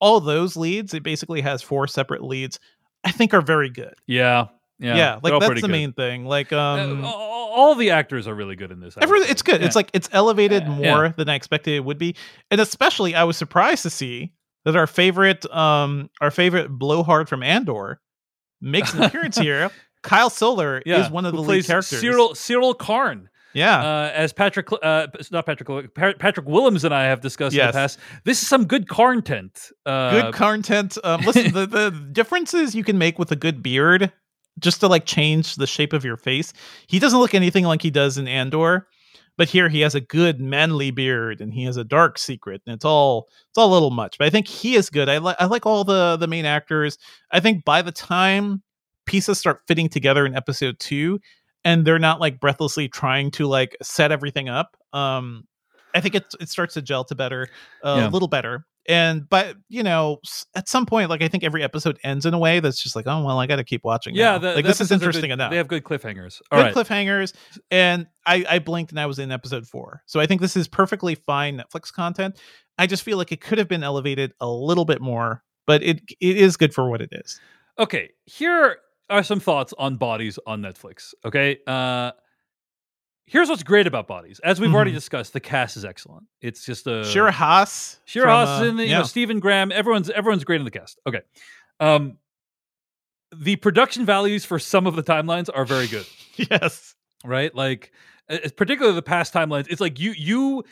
[0.00, 2.58] all those leads, it basically has four separate leads,
[3.04, 3.94] I think are very good.
[4.06, 4.46] yeah,
[4.78, 5.70] yeah, Yeah, like that's the good.
[5.72, 6.24] main thing.
[6.24, 8.94] Like Uh, um all all the actors are really good in this.
[9.00, 9.60] Every, it's good.
[9.62, 12.14] It's like it's elevated Yeah, more than I expected it would be,
[12.52, 14.32] and especially I was surprised to see
[14.64, 18.00] that our favorite, um, our favorite blowhard from Andor
[18.60, 19.70] makes an appearance here.
[20.02, 22.02] Kyle Soller yeah, is one of the lead characters.
[22.02, 23.28] Syril Syril Karn.
[23.52, 27.72] yeah, uh, as Patrick, uh, not Patrick, Patrick Willems and I have discussed in the
[27.72, 27.98] past.
[28.24, 29.70] This is some good content.
[29.84, 30.96] Uh, good content.
[31.02, 34.12] Um, listen, the the differences you can make with a good beard,
[34.58, 36.52] just to like change the shape of your face.
[36.86, 38.86] He doesn't look anything like he does in Andor,
[39.38, 42.74] but here he has a good manly beard and he has a dark secret, and
[42.74, 44.18] it's all it's all a little much.
[44.18, 45.08] But I think he is good.
[45.08, 46.98] I like I like all the the main actors.
[47.30, 48.62] I think by the time
[49.06, 51.18] pieces start fitting together in episode two,
[51.64, 54.76] and they're not like breathlessly trying to like set everything up.
[54.92, 55.44] Um,
[55.94, 57.48] I think it it starts to gel to better,
[57.82, 58.08] uh, Yeah.
[58.08, 58.66] a little better.
[58.88, 60.18] And but you know,
[60.54, 63.06] at some point, like I think every episode ends in a way that's just like,
[63.06, 64.14] oh well, I got to keep watching.
[64.14, 65.50] yeah, the, like the this is interesting good- enough.
[65.50, 66.40] They have good cliffhangers.
[66.50, 66.86] All good right.
[66.86, 67.34] cliffhangers,
[67.70, 70.02] and I I blinked and I was in episode four.
[70.06, 72.40] So I think this is perfectly fine Netflix content.
[72.78, 76.00] I just feel like it could have been elevated a little bit more but it
[76.18, 77.38] it is good for what it is.
[77.78, 78.78] Okay, here
[79.08, 81.14] are some thoughts on bodies on Netflix.
[81.24, 82.10] Okay, uh,
[83.28, 84.40] here's what's great about bodies.
[84.42, 84.94] As we've already Mhm.
[84.94, 86.26] discussed, the cast is excellent.
[86.40, 89.38] It's just a Shira Haas, Shira from, Haas uh, is in the, you know, Stephen
[89.40, 89.70] Graham.
[89.72, 90.98] Everyone's everyone's great in the cast.
[91.06, 91.20] Okay,
[91.80, 92.18] um,
[93.36, 96.06] the production values for some of the timelines are very good.
[96.36, 97.54] yes, right?
[97.54, 97.92] Like,
[98.56, 99.66] particularly the past timelines.
[99.68, 100.64] It's like you you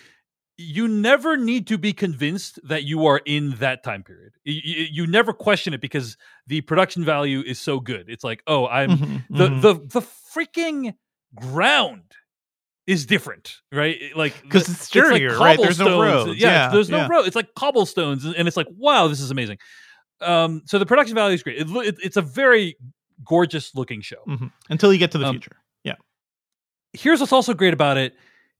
[0.58, 4.32] you never need to be convinced that you are in that time period.
[4.44, 8.06] You, you, you never question it because the production value is so good.
[8.08, 9.60] It's like, oh, I'm Mhm, the mhm.
[9.60, 10.94] the the freaking
[11.34, 12.12] ground
[12.86, 13.98] is different, right?
[14.14, 15.58] Like because it's sturdier, right?
[15.60, 16.38] There's no roads.
[16.38, 17.08] Yeah, Yeah, there's no yeah.
[17.08, 17.26] road.
[17.26, 19.58] It's like cobblestones, and it's like, wow, this is amazing.
[20.20, 21.58] Um, so the production value is great.
[21.58, 22.76] It, it, it's a very
[23.24, 24.22] gorgeous looking show.
[24.28, 24.50] Mhm.
[24.70, 25.56] until you get to the Um, future.
[25.84, 25.94] Yeah.
[26.92, 28.14] Here's what's also great about it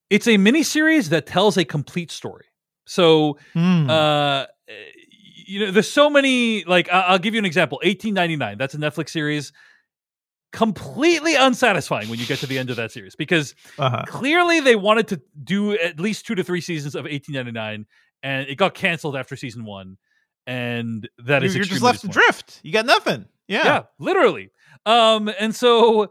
[0.08, 2.44] it's a miniseries that tells a complete story
[2.86, 3.90] so Mm.
[3.90, 4.46] uh
[5.46, 9.10] you know there's so many like i'll give you an example 1899 that's a netflix
[9.10, 9.52] series
[10.56, 14.02] completely unsatisfying when you get to the end of that series because uh-huh.
[14.06, 17.84] clearly they wanted to do at least two to three seasons of 1899
[18.22, 19.98] and it got canceled after season one
[20.46, 22.60] and that You're, is you're just left disappointing adrift.
[22.62, 23.26] You got nothing.
[23.48, 23.64] Yeah.
[23.64, 24.50] yeah literally
[24.86, 26.10] um and so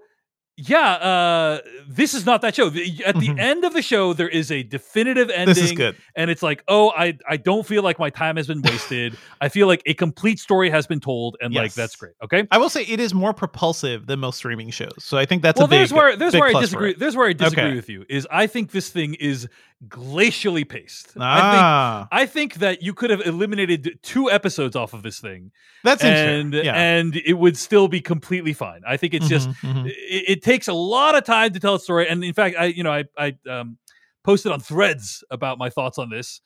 [0.58, 3.40] yeah uh this is not that show The- at the Mhm.
[3.40, 5.98] end of the show there is a definitive ending This is good.
[6.16, 9.50] and it's like oh i i don't feel like my time has been wasted i
[9.50, 12.70] feel like a complete story has been told and like that's great okay I will
[12.70, 14.94] say it is more propulsive than most streaming shows.
[15.00, 15.80] So I think that's well a big.
[15.80, 17.76] there's where there's where i disagree there's where i disagree Okay.
[17.76, 19.50] with you is i think this thing is
[19.88, 24.94] glacially paced i think Ah, I think that you could have eliminated two episodes off
[24.94, 25.52] of this thing,
[25.84, 26.66] that's and interesting.
[26.66, 26.76] Yeah.
[26.76, 28.82] and it would still be completely fine.
[28.88, 29.86] I think it's just Mhm, mhm.
[29.88, 32.66] it, it takes a lot of time to tell a story and in fact i
[32.66, 33.78] you know i i um
[34.24, 36.42] posted on threads about my thoughts on this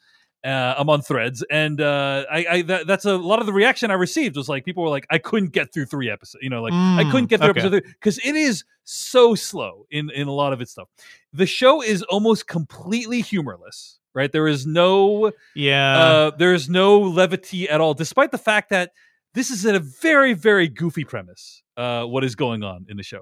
[0.46, 3.92] uh, I'm on Threads, and uh, I, I that, that's a lot of the reaction
[3.92, 6.62] I received was like people were like, I couldn't get through three episodes, you know,
[6.62, 7.60] like I Mm, couldn't get through okay.
[7.62, 10.88] episode because it is so slow in in a lot of its stuff.
[11.34, 14.32] The show is almost completely humorless, right?
[14.32, 15.98] There is no yeah.
[15.98, 18.92] uh, there's no levity at all, despite the fact that
[19.34, 21.62] this is a very, very goofy premise.
[21.78, 23.22] Uh, what is going on in the show?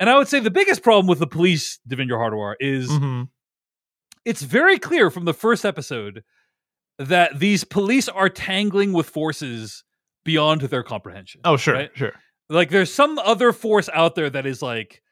[0.00, 3.28] And I would say the biggest problem with the police, Devindra Hardawar, is Mhm.
[4.24, 6.24] it's very clear from the first episode
[6.98, 9.84] that these police are tangling with forces
[10.24, 11.40] beyond their comprehension.
[11.44, 11.90] Oh, sure, right?
[11.94, 12.12] sure.
[12.48, 15.02] Like there's some other force out there that is like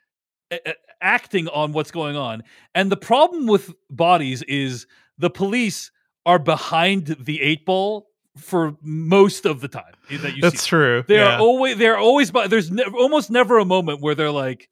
[0.51, 2.43] a- acting on what's going on.
[2.75, 4.87] And the problem with bodies is
[5.19, 5.91] the police
[6.27, 8.07] are behind the eight ball
[8.37, 10.69] for most of the time that you That's see.
[10.71, 11.05] true.
[11.07, 11.37] They yeah.
[11.37, 14.69] are always they're always by there's ne- almost never a moment where they're like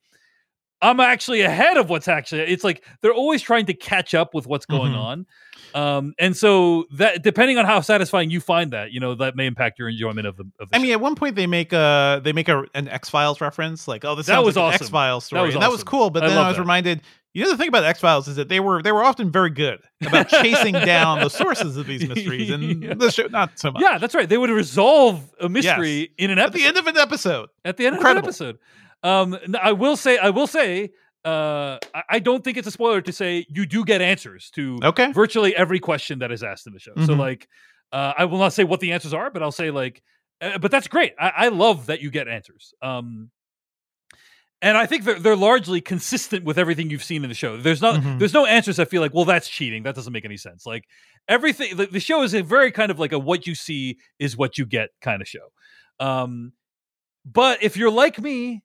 [0.81, 4.47] I'm actually ahead of what's actually it's like they're always trying to catch up with
[4.49, 4.99] what's going Mhm.
[4.99, 5.27] on.
[5.75, 9.47] Um and so that depending on how satisfying you find that, you know, that may
[9.47, 10.83] impact your enjoyment of the of the I show.
[10.83, 14.05] mean, at one point they make a they make a an X Files reference, like,
[14.05, 14.75] oh, this That was like awesome.
[14.77, 16.11] an X Files story, was and that was cool.
[16.11, 16.63] But I then I was that.
[16.63, 17.03] reminded,
[17.35, 19.51] you know, the thing about X Files is that they were they were often very
[19.51, 22.95] good about chasing down the sources of these mysteries, and Yeah.
[22.95, 23.83] the show not so much.
[23.83, 24.29] Yeah, that's right.
[24.29, 27.87] They would resolve a mystery in an at the end of an episode, at the
[27.87, 28.29] end Incredible.
[28.29, 28.59] of an episode.
[29.05, 30.91] Um, I will say, I will say,
[31.25, 35.13] uh, I, don't think it's a spoiler to say you do get answers to okay,
[35.13, 36.93] virtually every question that is asked in the show.
[37.07, 37.19] So, Mhm.
[37.19, 37.49] like,
[37.93, 40.03] uh, I will not say what the answers are, but I'll say like,
[40.41, 41.13] uh, but that's great.
[41.21, 42.75] I, I love that you get answers.
[42.83, 43.31] Um,
[44.61, 47.57] and I think they're, they're largely consistent with everything you've seen in the show.
[47.57, 48.19] There's not Mhm.
[48.19, 49.83] there's no answers that feel like, well, that's cheating.
[49.85, 50.67] That doesn't make any sense.
[50.67, 50.85] Like
[51.29, 54.37] everything, the, the show is a very kind of like a what you see is
[54.37, 55.53] what you get kind of show.
[56.01, 56.53] Um,
[57.25, 58.63] but if you're like me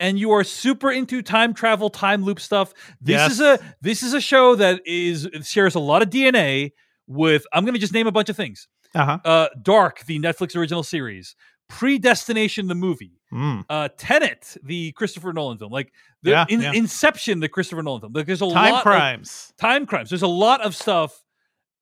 [0.00, 4.14] and you are super into time travel, time loop stuff, this is a this is
[4.14, 6.72] a show that is shares a lot of DNA
[7.06, 7.46] with.
[7.52, 8.66] I'm going to just name a bunch of things.
[8.94, 9.18] uh-huh.
[9.24, 11.36] Uh, Dark, the Netflix original series,
[11.68, 13.64] Predestination, the movie, Mm.
[13.70, 15.92] uh, Tenet, the Christopher Nolan film, like
[16.24, 16.72] the Yeah, in, yeah.
[16.72, 18.12] Inception, the Christopher Nolan film.
[18.12, 19.52] Like, there's a time lot of crimes.
[19.56, 20.10] time crimes.
[20.10, 21.22] There's a lot of stuff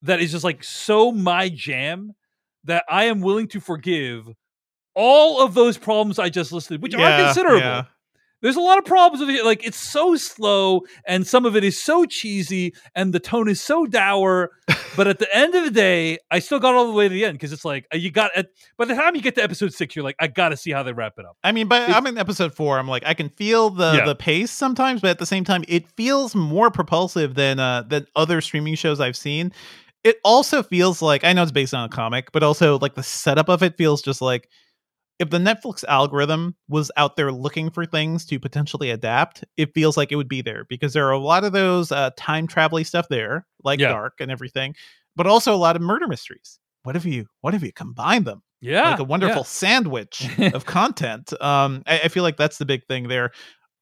[0.03, 2.13] that is just like so my jam
[2.65, 4.29] that I am willing to forgive
[4.95, 7.89] all of those problems I just listed, which are Yeah, considerable.
[8.41, 9.45] There's a lot of problems with it.
[9.45, 13.61] Like it's so slow, and some of it is so cheesy, and the tone is
[13.61, 14.51] so dour.
[14.97, 17.25] but at the end of the day, I still got all the way to the
[17.25, 18.31] end because it's like uh, you got.
[18.37, 20.71] At, by the time you get to episode six, you're like, I got to see
[20.71, 21.37] how they wrap it up.
[21.43, 22.79] I mean, but It- I'm in episode four.
[22.79, 24.05] I'm like, I can feel the Yeah.
[24.05, 28.07] the pace sometimes, but at the same time, it feels more propulsive than uh than
[28.15, 29.53] other streaming shows I've seen.
[30.05, 33.03] It also feels like I know it's based on a comic, but also like the
[33.03, 34.49] setup of it feels just like
[35.19, 39.97] if the Netflix algorithm was out there looking for things to potentially adapt, it feels
[39.97, 42.83] like it would be there because there are a lot of those uh, time travel
[42.85, 43.89] stuff there, like Yeah.
[43.89, 44.75] Dark and everything,
[45.17, 46.59] but also a lot of murder mysteries.
[46.85, 48.43] What if you what if you combine them?
[48.61, 51.33] Yeah, like a wonderful sandwich of content.
[51.41, 53.31] Um, I, I feel like that's the big thing there.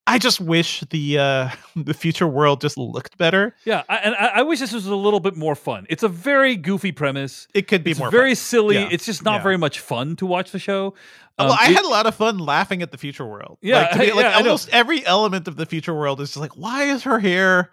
[0.09, 3.55] I just wish the uh, the future world just looked better.
[3.65, 5.87] Yeah, I, and I, I wish this was a little bit more fun.
[5.91, 7.49] It's a very goofy premise.
[7.55, 8.37] It could be It's more very fun.
[8.37, 8.75] silly.
[8.77, 8.89] Yeah.
[8.91, 9.43] It's just not Yeah.
[9.43, 10.95] very much fun to watch the show.
[11.39, 13.59] well, Um, I it- had a lot of fun laughing at the future world.
[13.63, 16.57] Yeah, like, me, like yeah, almost every element of the future world is just like,
[16.57, 17.71] why is her hair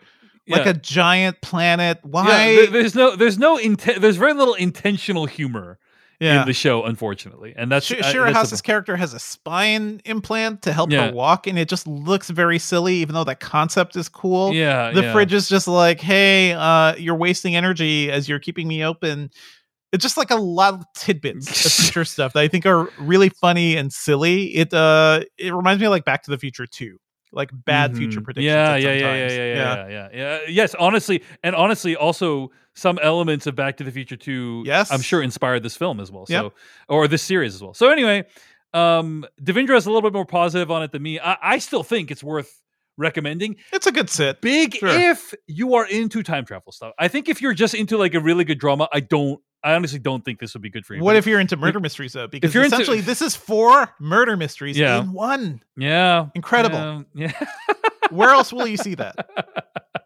[0.47, 1.99] like a giant planet?
[2.03, 2.55] Why?
[2.55, 5.77] there- there's no, there's no, inten- there's very little intentional humor
[6.24, 6.41] yeah.
[6.41, 9.19] in the show, unfortunately, and that's Sh- uh, that's the Shira Haas's character has a
[9.19, 11.07] spine implant to help Yeah.
[11.07, 14.53] her walk, and it just looks very silly, even though that concept is cool.
[14.53, 15.13] Yeah, the yeah.
[15.13, 19.30] fridge is just like, hey, uh, you're wasting energy as you're keeping me open.
[19.91, 23.30] It's just like a lot of tidbits of future stuff that I think are really
[23.30, 24.45] funny and silly.
[24.55, 26.97] It uh, it reminds me of like Back to the Future too
[27.36, 28.26] like bad future Mhm.
[28.26, 28.45] predictions.
[28.45, 30.39] Yeah, yeah, yeah, yeah, yeah, yeah, yeah, yeah, yeah.
[30.47, 34.91] Yes, honestly, and honestly, also some elements of Back to the Future Two, Yes.
[34.91, 36.26] I'm sure inspired this film as well.
[36.26, 36.53] So, Yep.
[36.89, 37.74] or this series as well.
[37.74, 38.26] So anyway,
[38.74, 41.19] um, Devindra is a little bit more positive on it than me.
[41.19, 42.59] I, I still think it's worth
[42.97, 43.55] recommending.
[43.71, 44.41] It's a good sit.
[44.41, 44.89] Big Sure.
[44.89, 46.93] if you are into time travel stuff.
[46.99, 49.39] I think if you're just into like a really good drama, I don't.
[49.65, 51.01] I honestly don't think this would be good for you.
[51.01, 52.28] What if you're into murder mysteries though?
[52.28, 54.99] Because if you're into- essentially this is four murder mysteries Yeah.
[55.01, 55.61] in one.
[55.78, 57.05] Yeah, Incredible.
[57.15, 57.32] Yeah,
[58.09, 59.15] Where else will you see that?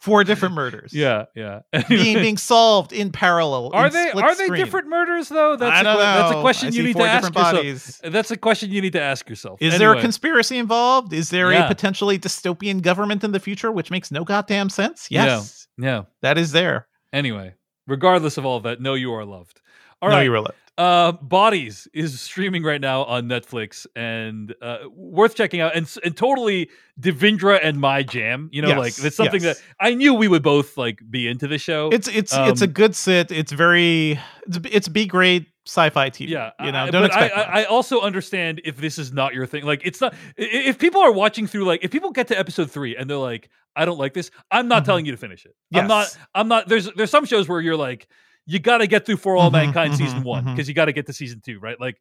[0.00, 0.92] Four different murders.
[0.92, 1.60] yeah, yeah.
[1.88, 3.70] being being solved in parallel.
[3.72, 4.64] Are in they are they screen.
[4.64, 5.54] different murders though?
[5.56, 6.00] That's I a don't know.
[6.02, 8.12] That's a question I you need to ask different yourself.
[8.12, 9.62] That's a question you need to ask yourself.
[9.62, 11.12] Is there a conspiracy involved?
[11.12, 11.66] Is there Yeah.
[11.66, 15.06] a potentially dystopian government in the future, which makes no goddamn sense?
[15.10, 16.02] Yes, Yeah.
[16.22, 16.88] that is there.
[17.12, 17.54] Anyway,
[17.86, 19.60] regardless of all of that, know you are loved.
[20.00, 20.22] All no, right.
[20.24, 20.58] you were left.
[20.78, 26.16] Uh, Bodies is streaming right now on Netflix and uh, worth checking out and, and
[26.16, 28.48] totally Devindra and my jam.
[28.52, 29.58] You know, Yes, like it's something yes.
[29.58, 31.90] that I knew we would both like be into the show.
[31.92, 33.30] It's it's it's a Um, good sit.
[33.30, 36.30] It's very it's, it's B grade sci-fi TV.
[36.30, 39.34] yeah, you know, I, don't but I, I, I also understand if this is not
[39.34, 39.64] your thing.
[39.64, 40.14] Like, it's not.
[40.36, 43.48] If people are watching through, like, if people get to episode three and they're like,
[43.76, 44.86] "I don't like this," I'm not Mhm.
[44.86, 45.54] telling you to finish it.
[45.74, 46.16] I'm not.
[46.34, 46.66] I'm not.
[46.66, 48.08] There's there's some shows where you're like,
[48.46, 50.86] you got to get through For All Mhm, Mankind mhm, season one because you got
[50.86, 51.80] to get to season two, right?
[51.80, 51.96] Like,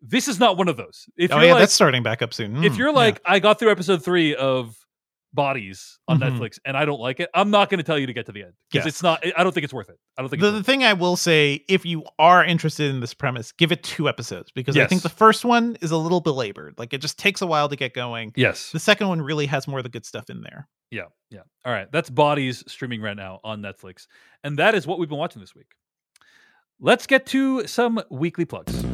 [0.00, 1.06] this is not one of those.
[1.16, 2.62] If oh you're yeah, like, that's starting back up soon.
[2.64, 2.94] if Mm, you're yeah.
[2.96, 4.76] like, I got through episode three of
[5.34, 6.30] Bodies on Mhm.
[6.38, 8.32] Netflix and I don't like it, I'm not going to tell you to get to
[8.32, 8.94] the end because Yes.
[8.94, 9.24] it's not.
[9.34, 9.96] I don't think it's worth it.
[10.18, 13.00] I don't think the, it's the thing I will say, if you are interested in
[13.00, 16.20] this premise, give it two episodes because I think the first one is a little
[16.20, 16.74] belabored.
[16.76, 18.32] Like it just takes a while to get going.
[18.36, 18.72] Yes.
[18.72, 20.68] The second one really has more of the good stuff in there.
[20.90, 21.40] Yeah, yeah.
[21.64, 24.06] All right, that's Bodies streaming right now on Netflix,
[24.44, 25.68] and that is what we've been watching this week.
[26.80, 28.84] Let's get to some weekly plugs.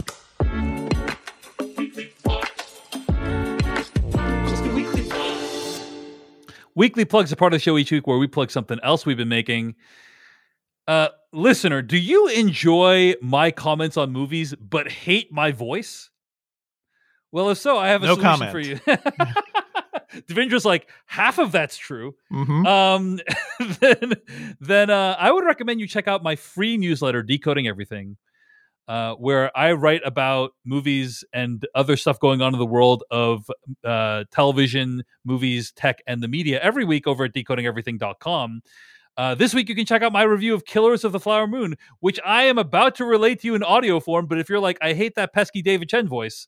[6.74, 9.16] Weekly plugs are part of the show each week where we plug something else we've
[9.16, 9.74] been making.
[10.86, 16.10] Uh, listener, do you enjoy my comments on movies but hate my voice?
[17.32, 18.52] Well, if so, I have a No solution comment.
[18.52, 18.78] for you.
[20.26, 22.14] Devindra's like half of that's true.
[22.32, 22.66] Mm-hmm.
[22.66, 23.20] Um,
[23.80, 24.14] then,
[24.60, 28.16] then uh, I would recommend you check out my free newsletter, Decoding Everything,
[28.88, 33.50] uh, where I write about movies and other stuff going on in the world of
[33.84, 38.62] uh, television, movies, tech, and the media every week over at decodingeverything.com.
[39.18, 41.76] Uh, this week, you can check out my review of Killers of the Flower Moon,
[41.98, 44.26] which I am about to relate to you in audio form.
[44.26, 46.46] But if you're like, I hate that pesky David Chen voice,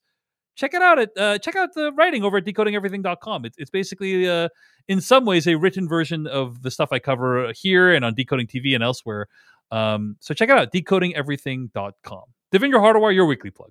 [0.61, 3.47] check it out at uh, check out the writing over at decodingeverything.com.
[3.47, 4.51] It's it's basically uh,
[4.87, 8.47] in some ways a written version of the stuff I cover here and on Decoding
[8.47, 9.27] TV and elsewhere.
[9.73, 12.23] Um, so check it out, decodingeverything.com.
[12.53, 13.71] Your hardware your weekly plug.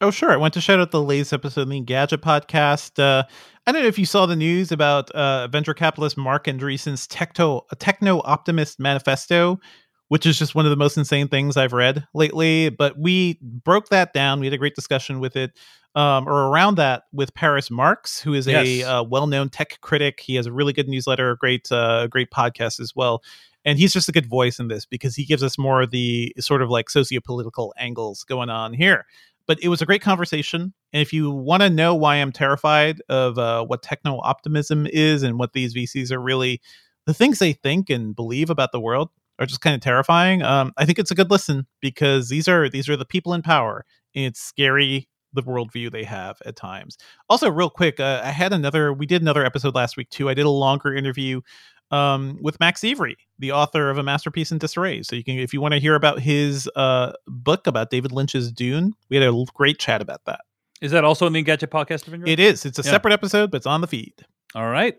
[0.00, 0.30] Oh, sure.
[0.30, 3.02] I want to shout out the latest episode of the Engadget podcast.
[3.02, 3.24] Uh,
[3.66, 7.66] I don't know if you saw the news about uh, venture capitalist Marc Andreessen's techno,
[7.80, 9.58] techno optimist manifesto,
[10.06, 12.68] which is just one of the most insane things I've read lately.
[12.68, 14.38] But we broke that down.
[14.38, 15.58] We had a great discussion with it,
[15.98, 20.20] um, or around that, with Paris Marx, who is a uh, well-known tech critic.
[20.20, 23.22] He has a really good newsletter, a great, uh, great podcast as well.
[23.64, 26.32] And he's just a good voice in this because he gives us more of the
[26.38, 29.04] sort of like socio-political angles going on here
[29.48, 30.74] but it was a great conversation.
[30.92, 35.22] And if you want to know why I'm terrified of uh, what techno optimism is
[35.22, 36.60] and what these VCs are really,
[37.06, 40.42] the things they think and believe about the world are just kind of terrifying.
[40.42, 43.40] Um, I think it's a good listen because these are these are the people in
[43.40, 46.96] power, and it's scary the worldview they have at times.
[47.28, 48.92] Also, real quick, uh, I had another.
[48.92, 50.28] We did another episode last week too.
[50.28, 51.40] I did a longer interview
[51.90, 55.02] um, with Max Evry, the author of A Masterpiece in Disarray.
[55.02, 58.52] So you can, if you want to hear about his uh, book about David Lynch's
[58.52, 60.40] Dune, we had a great chat about that.
[60.80, 62.28] Is that also in the Engadget podcast?
[62.28, 62.64] It is.
[62.64, 62.90] It's a Yeah.
[62.90, 64.14] separate episode, but it's on the feed.
[64.54, 64.96] All right.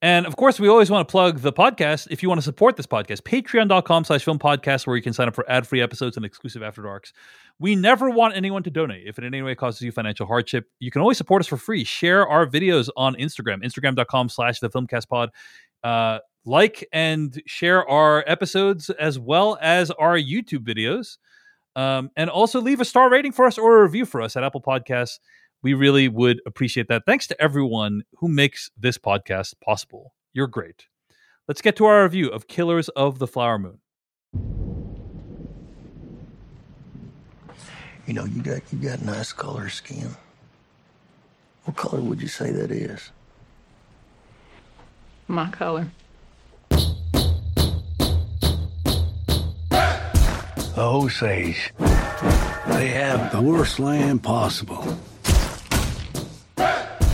[0.00, 2.06] And of course, we always want to plug the podcast.
[2.10, 5.26] If you want to support this podcast, patreon.com slash film podcast, where you can sign
[5.26, 7.12] up for ad free episodes and exclusive after darks.
[7.58, 9.08] We never want anyone to donate.
[9.08, 11.56] If it in any way causes you financial hardship, you can always support us for
[11.56, 11.82] free.
[11.82, 15.30] Share our videos on Instagram, instagram.com slash the filmcast pod.
[15.82, 21.18] Uh, like and share our episodes as well as our YouTube videos.
[21.74, 24.44] Um, and also leave a star rating for us or a review for us at
[24.44, 25.18] Apple Podcasts.
[25.62, 27.04] We really would appreciate that.
[27.04, 30.14] Thanks to everyone who makes this podcast possible.
[30.32, 30.86] You're great.
[31.48, 33.78] Let's get to our review of Killers of the Flower Moon.
[38.06, 40.10] You know, you got you got nice color skin.
[41.64, 43.10] What color would you say that is?
[45.26, 45.88] My color.
[50.74, 51.72] The Osage.
[51.78, 54.96] They have the worst land possible.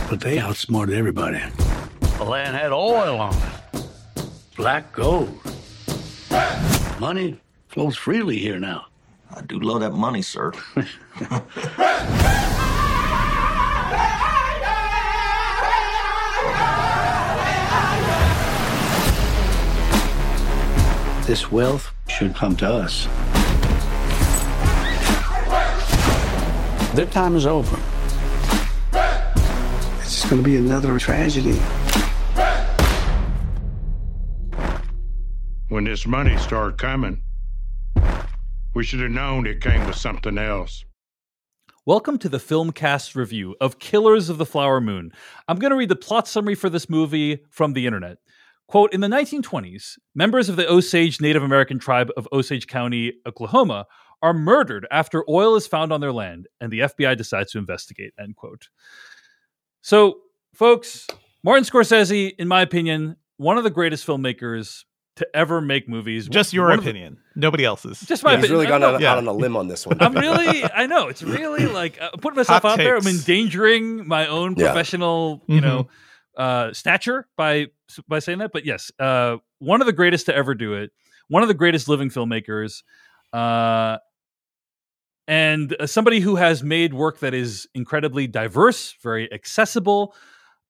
[0.09, 1.41] But they outsmarted everybody.
[2.17, 3.85] The land had oil on it.
[4.55, 5.37] Black gold.
[6.99, 7.39] Money
[7.69, 8.85] flows freely here now.
[9.35, 10.53] I do love that money, sir.
[21.25, 23.07] This wealth should come to us.
[26.93, 27.79] Their time is over.
[30.15, 31.59] It's just going to be another tragedy.
[35.67, 37.21] When this money started coming,
[38.73, 40.85] we should have known it came with something else.
[41.85, 45.11] Welcome to the Filmcast review of Killers of the Flower Moon.
[45.49, 48.19] I'm going to read the plot summary for this movie from the internet.
[48.67, 53.85] Quote In the 1920s, members of the Osage Native American tribe of Osage County, Oklahoma,
[54.21, 58.13] are murdered after oil is found on their land, and the FBI decides to investigate.
[58.17, 58.69] End quote.
[59.85, 60.17] So,
[60.55, 61.05] folks,
[61.43, 64.83] Martin Scorsese, in my opinion, one of the greatest filmmakers
[65.17, 66.27] to ever make movies.
[66.27, 67.99] Just your One of the- opinion, nobody else's.
[67.99, 68.57] just my Yeah, he's opinion.
[68.67, 69.11] really gone out, Yeah.
[69.11, 69.97] out on a limb on this one.
[70.01, 72.97] I'm really, I know it's really like uh, putting myself Hot out there.
[72.97, 74.71] I'm endangering my own Yeah.
[74.71, 75.87] professional, you know,
[76.35, 77.67] uh, stature by
[78.07, 78.53] by saying that.
[78.53, 80.91] But yes, uh, one of the greatest to ever do it.
[81.27, 82.81] One of the greatest living filmmakers,
[83.33, 83.99] uh,
[85.27, 90.15] and uh, somebody who has made work that is incredibly diverse, very accessible.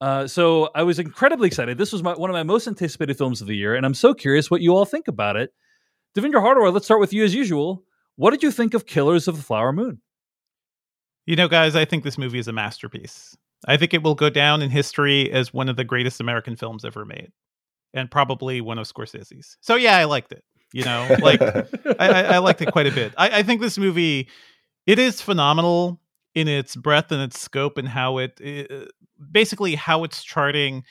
[0.02, 1.78] Uh, so I was incredibly excited.
[1.78, 4.14] This was my, one of my most anticipated films of the year, and I'm so
[4.14, 5.54] curious what you all think about it.
[6.18, 7.84] Devindra Hardawar, let's start with you as usual.
[8.16, 10.02] What did you think of Killers of the Flower Moon?
[11.26, 13.36] You know, guys, I think this movie is a masterpiece.
[13.68, 16.86] I think it will go down in history as one of the greatest American films
[16.86, 17.32] ever made,
[17.94, 19.58] and probably one of Scorsese's.
[19.62, 20.44] So yeah, I liked it.
[20.76, 21.66] You know, like I,
[22.00, 23.14] I, I liked it quite a bit.
[23.18, 24.28] I, I think this movie,
[24.86, 26.02] it is phenomenal
[26.34, 28.84] in its breadth and its scope and how it, uh,
[29.32, 30.84] basically how it's charting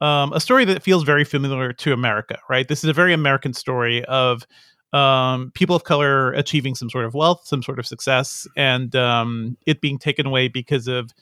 [0.00, 2.40] um, a story that feels very familiar to America.
[2.50, 4.44] Right, this is a very American story of
[4.92, 9.56] um, people of color achieving some sort of wealth, some sort of success, and um,
[9.66, 11.12] it being taken away because of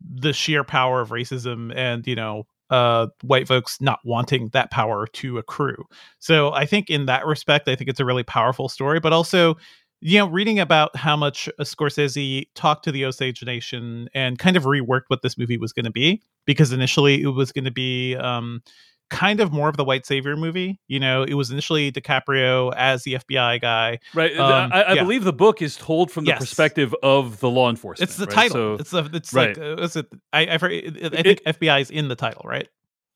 [0.00, 5.06] the sheer power of racism and you know uh white folks not wanting that power
[5.08, 5.84] to accrue.
[6.18, 9.56] So i think in that respect i think it's a really powerful story but also
[10.00, 14.56] you know reading about how much uh, scorsese talked to the osage nation and kind
[14.56, 17.70] of reworked what this movie was going to be because initially it was going to
[17.70, 18.62] be um
[19.10, 23.02] kind of more of the white savior movie you know it was initially dicaprio as
[23.04, 24.36] the fbi guy Right.
[24.36, 25.02] Um, I, I yeah.
[25.02, 26.40] believe the book is told from the Yes.
[26.40, 28.08] perspective of the law enforcement.
[28.08, 28.34] it's the right?
[28.34, 29.56] title So, it's the it's right.
[29.56, 30.58] like uh, is it i i, I
[31.22, 32.68] think fbi is in the title right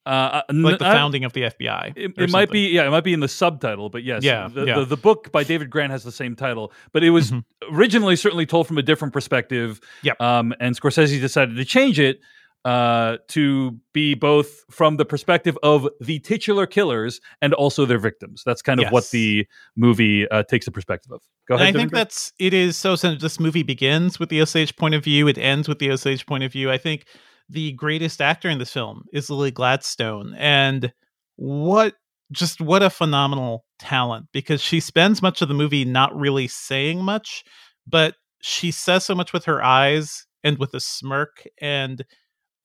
[0.07, 0.11] uh,
[0.49, 1.93] uh, like the I- founding of the FBI.
[1.95, 4.65] It, it might be, yeah, it might be in the subtitle, but yes, Yeah, the,
[4.65, 4.79] yeah.
[4.79, 7.45] The, the book by David Grann has the same title, but it was Mhm.
[7.71, 9.81] originally certainly told from a different perspective.
[10.05, 10.19] Yep.
[10.19, 12.21] Um, and Scorsese decided to change it
[12.69, 18.43] uh, to be both from the perspective of the titular killers and also their victims.
[18.45, 21.23] That's kind of what the movie uh, takes the perspective of.
[21.49, 21.77] Go And ahead.
[21.77, 25.03] I think that's it is so since this movie begins with the Osage point of
[25.03, 26.71] view, it ends with the Osage point of view.
[26.71, 27.07] I think
[27.49, 30.35] the greatest actor in this film is Lily Gladstone.
[30.37, 30.93] And
[31.37, 31.95] what
[32.33, 37.01] just what a phenomenal talent because she spends much of the movie not really saying
[37.03, 37.45] much,
[37.87, 42.05] but she says so much with her eyes and with a smirk and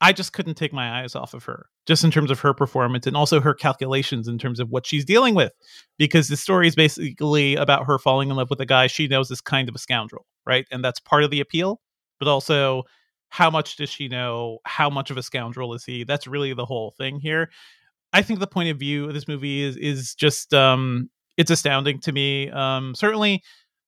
[0.04, 3.08] I just couldn't take my eyes off of her, just in terms of her performance
[3.08, 5.54] and also her calculations in terms of what she's dealing with.
[5.98, 9.32] Because the story is basically about her falling in love with a guy she knows
[9.32, 10.66] is kind of a scoundrel, right?
[10.72, 11.80] And that's part of the appeal.
[12.20, 12.84] But also,
[13.30, 14.58] how much does she know?
[14.66, 16.04] How much of a scoundrel is he?
[16.04, 17.50] That's really the whole thing here.
[18.12, 22.02] I think the point of view of this movie is is just um it's astounding
[22.02, 22.50] to me.
[22.52, 23.42] Um certainly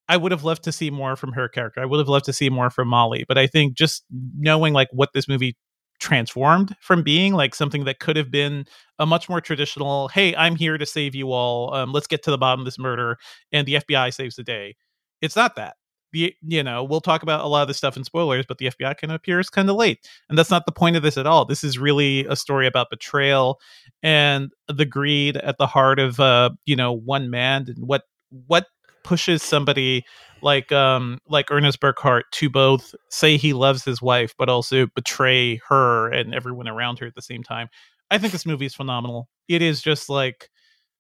[0.07, 1.81] I would have loved to see more from her character.
[1.81, 4.05] I would have loved to see more from Molly, but I think just
[4.37, 5.57] knowing like what this movie
[6.05, 8.63] transformed from being like something that could have been
[8.99, 12.29] a much more traditional hey i'm here to save you all um, let's get to
[12.29, 13.17] the bottom of this murder
[13.51, 14.75] and the fbi saves the day.
[15.23, 15.77] It's not that.
[16.13, 18.67] The you know we'll talk about a lot of this stuff in spoilers but the
[18.67, 21.25] fbi kind of appears kind of late and that's not the point of this at
[21.25, 21.43] all.
[21.43, 23.59] This is really a story about betrayal
[24.03, 28.67] and the greed at the heart of uh you know one man and what what
[29.05, 30.03] pushes somebody
[30.41, 35.61] like um like Ernest Burkhart to both say he loves his wife but also betray
[35.69, 37.69] her and everyone around her at the same time.
[38.11, 39.29] I think this movie is phenomenal.
[39.47, 40.49] It is just like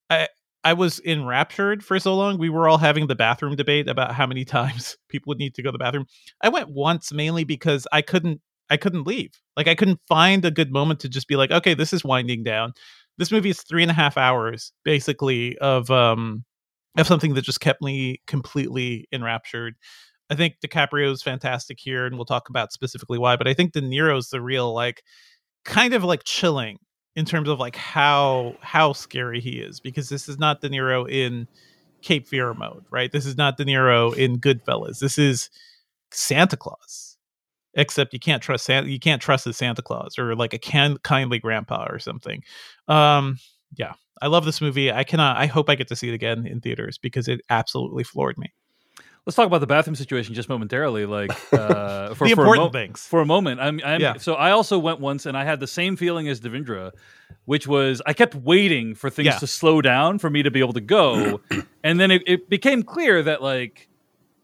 [0.09, 0.27] I
[0.63, 2.37] I was enraptured for so long.
[2.37, 5.63] We were all having the bathroom debate about how many times people would need to
[5.63, 6.05] go to the bathroom.
[6.41, 9.31] I went once mainly because I couldn't I couldn't leave.
[9.57, 12.43] Like I couldn't find a good moment to just be like, okay, this is winding
[12.43, 12.73] down.
[13.17, 16.45] This movie is three and a half hours basically of um
[16.97, 19.75] of something that just kept me completely enraptured.
[20.29, 23.35] I think DiCaprio is fantastic here, and we'll talk about specifically why.
[23.35, 25.03] But I think De Niro's the real like
[25.65, 26.79] kind of like chilling
[27.15, 31.09] in terms of like how how scary he is because this is not De Niro
[31.09, 31.47] in
[32.01, 33.11] Cape Fear mode, right?
[33.11, 34.99] This is not De Niro in Goodfellas.
[34.99, 35.49] This is
[36.11, 37.17] Santa Claus,
[37.73, 38.89] except you can't trust Santa.
[38.89, 42.43] You can't trust the Santa Claus or like a can, kindly grandpa or something.
[42.87, 43.37] Um,
[43.75, 44.91] yeah, I love this movie.
[44.91, 45.37] I cannot.
[45.37, 48.53] I hope I get to see it again in theaters because it absolutely floored me.
[49.25, 51.05] Let's talk about the bathroom situation just momentarily.
[51.07, 53.01] Like uh, for, the for important a mo- things.
[53.07, 54.17] For a moment, I'm, I'm Yeah.
[54.17, 56.91] so I also went once, and I had the same feeling as Devindra,
[57.45, 59.39] which was I kept waiting for things Yeah.
[59.39, 61.41] to slow down for me to be able to go,
[61.83, 63.89] and then it, it became clear that like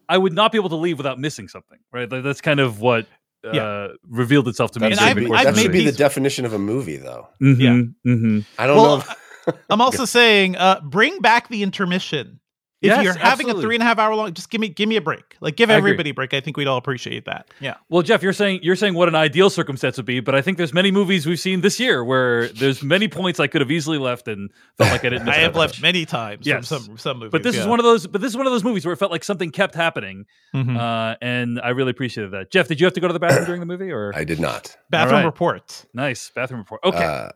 [0.08, 1.78] I would not be able to leave without missing something.
[1.92, 3.06] Right, Like, that's kind of what
[3.44, 3.88] uh, Yeah.
[4.08, 4.84] revealed itself to me.
[4.88, 7.28] That And should I've- be, I've that should be the definition of a movie, though.
[7.42, 7.58] Mhm,
[8.04, 8.12] Yeah.
[8.12, 8.44] mhm.
[8.58, 9.04] I don't Well, know.
[9.48, 12.38] If, I'm also saying, uh, bring back the intermission.
[12.82, 13.62] If Yes, you're having absolutely.
[13.62, 15.36] a three and a half hour long, just give me give me a break.
[15.40, 16.34] Like give everybody a break.
[16.34, 17.46] I think we'd all appreciate that.
[17.60, 17.76] Yeah.
[17.88, 20.58] Well, Jeff, you're saying you're saying what an ideal circumstance would be, but I think
[20.58, 23.98] there's many movies we've seen this year where there's many points I could have easily
[23.98, 25.26] left and felt like I didn't.
[25.26, 25.82] Miss I have left much.
[25.82, 26.68] many times Yes.
[26.68, 27.30] from some some movies.
[27.30, 28.08] But this is one of those.
[28.08, 30.24] But this is one of those movies where it felt like something kept happening,
[30.54, 30.76] Mhm.
[30.76, 32.50] uh, and I really appreciated that.
[32.50, 34.40] Jeff, did you have to go to the bathroom during the movie, or I did
[34.40, 34.76] not.
[34.90, 35.24] bathroom right.
[35.24, 35.84] report.
[35.94, 36.80] nice bathroom report?
[36.82, 37.28] Okay, Uh,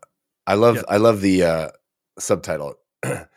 [0.48, 0.74] I love.
[0.76, 0.82] Yeah.
[0.88, 1.68] I love the uh,
[2.18, 2.74] subtitle.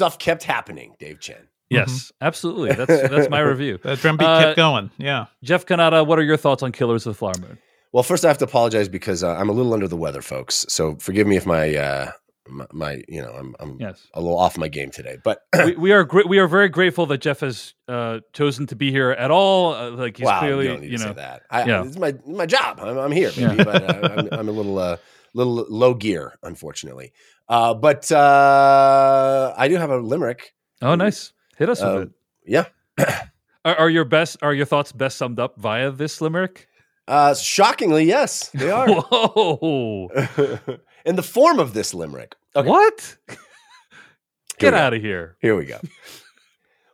[0.00, 0.94] Stuff kept happening.
[0.98, 1.48] Dave Chen.
[1.68, 2.72] yes, absolutely.
[2.74, 3.78] That's that's my review.
[3.82, 4.90] That drumbeat Uh, kept going.
[4.96, 5.26] Yeah.
[5.44, 7.58] Jeff Cannata, what are your thoughts on Killers of the Flower Moon?
[7.92, 10.64] Well, first I have to apologize because uh, I'm a little under the weather, folks.
[10.70, 12.12] So forgive me if my uh,
[12.48, 14.00] my, my you know I'm, I'm Yes.
[14.14, 15.18] a little off my game today.
[15.22, 18.76] But we, we are gr- we are very grateful that Jeff has uh, chosen to
[18.76, 19.74] be here at all.
[19.74, 21.42] Uh, like he's wow, clearly, you don't need you to know, say that.
[21.50, 21.84] I, yeah.
[21.84, 22.80] It's my my job.
[22.80, 23.64] I'm, I'm here, baby, Yeah.
[23.64, 24.96] but uh, I'm, I'm a little uh,
[25.34, 27.12] little low gear, unfortunately.
[27.50, 30.54] Uh, but uh, I do have a limerick.
[30.80, 31.32] Oh, nice.
[31.58, 32.10] Hit us with Uh, it.
[32.46, 32.64] yeah.
[33.64, 34.38] Are, are your best?
[34.40, 36.66] Are your thoughts best summed up via this limerick?
[37.06, 38.88] Uh, shockingly, yes, they are.
[38.88, 40.08] Whoa!
[41.04, 42.36] In the form of this limerick.
[42.56, 42.66] Okay.
[42.66, 43.16] What?
[44.58, 45.36] Get out of here!
[45.42, 45.78] Here we go.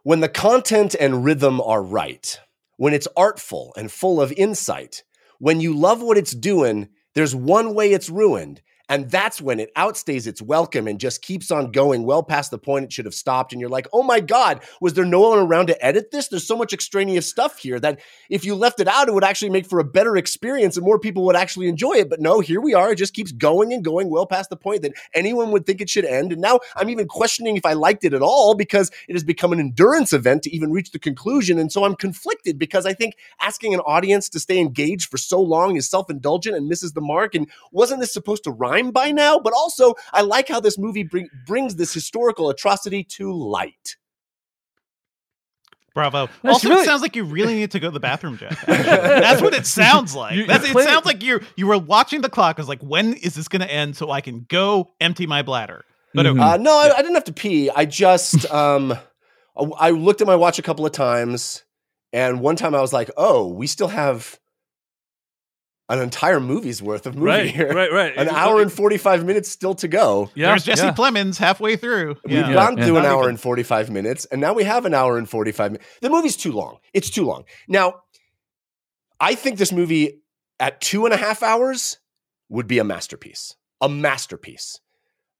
[0.02, 2.40] when the content and rhythm are right,
[2.78, 5.04] when it's artful and full of insight,
[5.38, 8.60] when you love what it's doing, there's one way it's ruined.
[8.88, 12.58] And that's when it outstays its welcome and just keeps on going well past the
[12.58, 13.52] point it should have stopped.
[13.52, 16.28] And you're like, oh my God, was there no one around to edit this?
[16.28, 19.50] There's so much extraneous stuff here that if you left it out, it would actually
[19.50, 22.08] make for a better experience and more people would actually enjoy it.
[22.08, 22.92] But no, here we are.
[22.92, 25.90] It just keeps going and going well past the point that anyone would think it
[25.90, 26.32] should end.
[26.32, 29.52] And now I'm even questioning if I liked it at all because it has become
[29.52, 31.58] an endurance event to even reach the conclusion.
[31.58, 35.40] And so I'm conflicted because I think asking an audience to stay engaged for so
[35.40, 37.34] long is self indulgent and misses the mark.
[37.34, 39.38] And wasn't this supposed to rhyme by now?
[39.38, 43.96] But also, I like how this movie bring, brings this historical atrocity to light.
[45.94, 46.28] Bravo.
[46.42, 48.60] That's also, really- it sounds like you really need to go to the bathroom, Jeff.
[48.66, 50.34] That's what it sounds like.
[50.34, 52.56] You- That's, you it sounds like you you were watching the clock.
[52.58, 55.40] I was like, when is this going to end so I can go empty my
[55.42, 55.84] bladder?
[56.12, 56.32] But Mhm.
[56.32, 56.40] okay.
[56.40, 57.70] Uh, no, I, I didn't have to pee.
[57.70, 58.92] I just um,
[59.56, 61.64] I- I looked at my watch a couple of times,
[62.12, 64.38] and one time I was like, "Oh, we still have
[65.88, 67.72] an entire movie's worth of movie Right, here.
[67.72, 68.12] right, right.
[68.16, 70.92] An It- hour and forty five minutes still to go." Yeah, there's Jesse yeah.
[70.94, 72.16] Plemons halfway through.
[72.24, 72.52] We've Yeah.
[72.52, 72.84] gone yeah.
[72.86, 75.72] through an hour even- and 45 minutes, and now we have an hour and 45
[75.72, 75.88] minutes.
[76.02, 76.78] The movie's too long.
[76.92, 77.44] It's too long.
[77.68, 78.02] Now,
[79.20, 80.22] I think this movie
[80.58, 81.98] at two and a half hours
[82.48, 83.54] would be a masterpiece.
[83.80, 84.80] A masterpiece.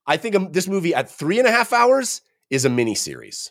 [0.06, 2.20] I think um, this movie at three and a half hours
[2.50, 3.50] is a miniseries.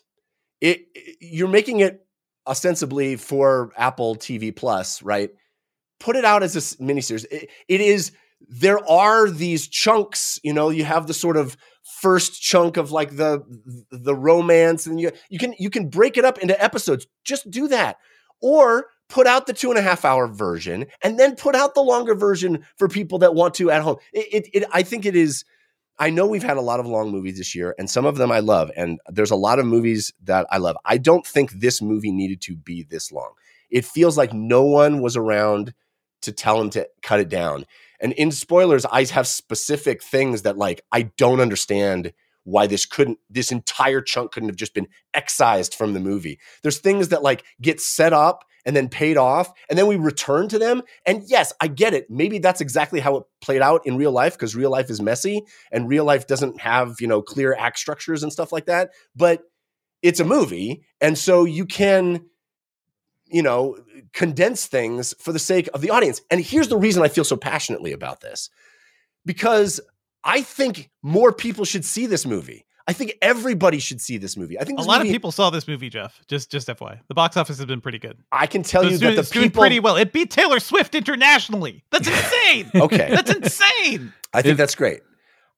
[0.61, 2.05] It, it- you're making it
[2.47, 5.31] ostensibly for Apple TV Plus, right?
[5.99, 7.25] Put it out as a miniseries.
[7.31, 8.11] It- it is.
[8.47, 10.39] There are these chunks.
[10.43, 11.57] You know, you have the sort of
[12.01, 13.41] first chunk of like the
[13.91, 17.07] the romance, and you you can you can break it up into episodes.
[17.23, 17.97] Just do that,
[18.41, 21.81] or put out the two and a half hour version and then put out the
[21.81, 23.97] longer version for people that want to at home.
[24.13, 25.45] It, it, it, I think it is.
[25.97, 28.31] I know we've had a lot of long movies this year, and some of them
[28.31, 30.75] I love, and there's a lot of movies that I love.
[30.83, 33.31] I don't think this movie needed to be this long.
[33.69, 35.73] It feels like no one was around
[36.21, 37.65] to tell him to cut it down.
[37.99, 42.13] And in spoilers, I have specific things that like I don't understand
[42.43, 46.39] why this couldn't this entire chunk couldn't have just been excised from the movie.
[46.61, 50.47] There's things that like get set up and then paid off and then we return
[50.49, 52.09] to them and yes, I get it.
[52.09, 55.43] Maybe that's exactly how it played out in real life because real life is messy
[55.71, 59.43] and real life doesn't have, you know, clear act structures and stuff like that, but
[60.01, 62.25] it's a movie and so you can
[63.35, 63.77] you know,
[64.13, 66.21] condense things for the sake of the audience.
[66.31, 68.49] And here's the reason I feel so passionately about this
[69.25, 69.79] because
[70.23, 72.65] I think more people should see this movie.
[72.87, 74.59] I think everybody should see this movie.
[74.59, 76.21] I think a lot movie- of people saw this movie, Jeff.
[76.27, 77.01] Just just FY.
[77.07, 78.17] The box office has been pretty good.
[78.31, 79.95] I can tell So you it's that doing, the it's doing people pretty well.
[79.97, 81.83] It beat Taylor Swift internationally.
[81.91, 82.69] That's insane.
[82.75, 83.09] Okay.
[83.09, 84.13] That's insane.
[84.33, 85.01] I think that's great.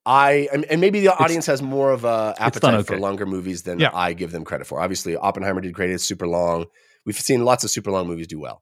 [0.06, 3.64] I and, and maybe the audience has more of a done appetite for longer movies
[3.64, 3.90] than Yeah.
[3.94, 4.80] I give them credit for.
[4.80, 5.90] Obviously, Oppenheimer did great.
[5.92, 6.66] It's super long.
[7.08, 8.62] We've seen lots of super long movies do well.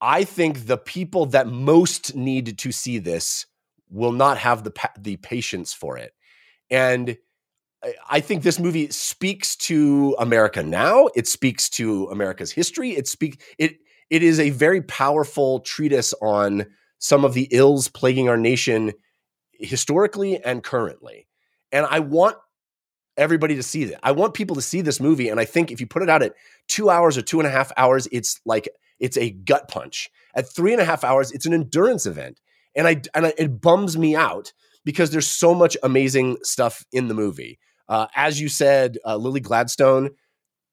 [0.00, 3.44] I think the people that most need to see this
[3.90, 6.14] will not have the pa- the patience for it,
[6.70, 7.18] and
[8.08, 11.10] I- think this movie speaks to America now.
[11.14, 12.96] It speaks to America's history.
[12.96, 13.76] It speak it.
[14.08, 16.66] It is a very powerful treatise on
[16.98, 18.94] some of the ills plaguing our nation
[19.52, 21.28] historically and currently.
[21.72, 22.38] And I want
[23.16, 24.00] everybody to see that.
[24.02, 25.28] I want people to see this movie.
[25.28, 26.34] And I think if you put it out at
[26.68, 28.68] two hours or two and a half hours, it's like
[29.00, 30.10] it's a gut punch.
[30.34, 32.40] At three and a half hours, it's an endurance event.
[32.74, 34.52] And I and I, it bums me out
[34.84, 37.58] because there's so much amazing stuff in the movie.
[37.88, 40.10] Uh, as you said, uh, Lily Gladstone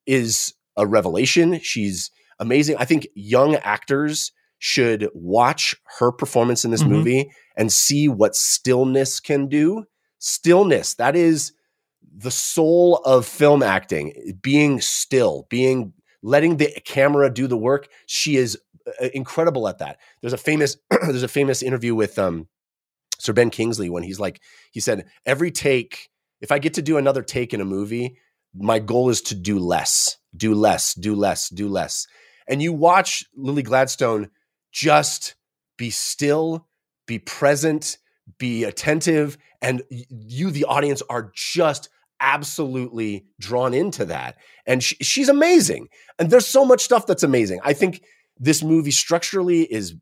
[0.05, 1.59] is a revelation.
[1.59, 2.09] She's
[2.39, 2.77] amazing.
[2.77, 6.89] I think young actors should watch her performance in this Mhm.
[6.89, 9.85] movie and see what stillness can do.
[10.19, 11.51] Stillness, that is
[12.15, 17.87] the soul of film acting, being still, being letting the camera do the work.
[18.05, 18.57] She is
[18.87, 19.97] uh, incredible at that.
[20.21, 22.47] There's a famous there's a famous interview with um
[23.19, 26.09] Sir Ben Kingsley when he's like he said every take
[26.41, 28.17] if I get to do another take in a movie,
[28.53, 32.07] my goal is to do less, do less, do less, do less.
[32.47, 34.29] And you watch Lily Gladstone
[34.71, 35.35] just
[35.77, 36.67] be still,
[37.05, 37.97] be present,
[38.39, 41.89] be attentive, and you, the audience, are just
[42.21, 44.37] absolutely drawn into that.
[44.65, 45.87] And sh- she's amazing.
[46.19, 47.59] And there's so much stuff that's amazing.
[47.63, 48.01] I think
[48.37, 49.95] this movie structurally is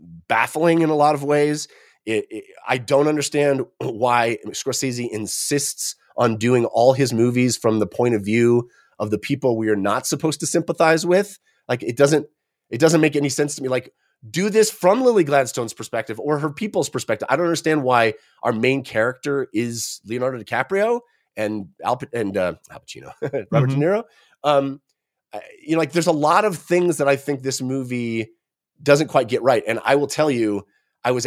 [0.00, 1.68] baffling in a lot of ways.
[2.04, 7.86] It, it- I don't understand why Scorsese insists on doing all his movies from the
[7.86, 11.38] point of view of the people we are not supposed to sympathize with.
[11.68, 12.26] Like it doesn't
[12.70, 13.68] it doesn't make any sense to me.
[13.68, 13.92] Like
[14.28, 17.28] do this from Lily Gladstone's perspective or her people's perspective.
[17.30, 21.00] I don't understand why our main character is Leonardo DiCaprio
[21.36, 23.12] and Al and uh, Al Pacino,
[23.50, 23.74] Robert Mhm.
[23.74, 24.04] De Niro.
[24.44, 24.80] Um,
[25.62, 28.30] you know, like there's a lot of things that I think this movie
[28.82, 29.62] doesn't quite get right.
[29.66, 30.66] And I will tell you,
[31.04, 31.26] I was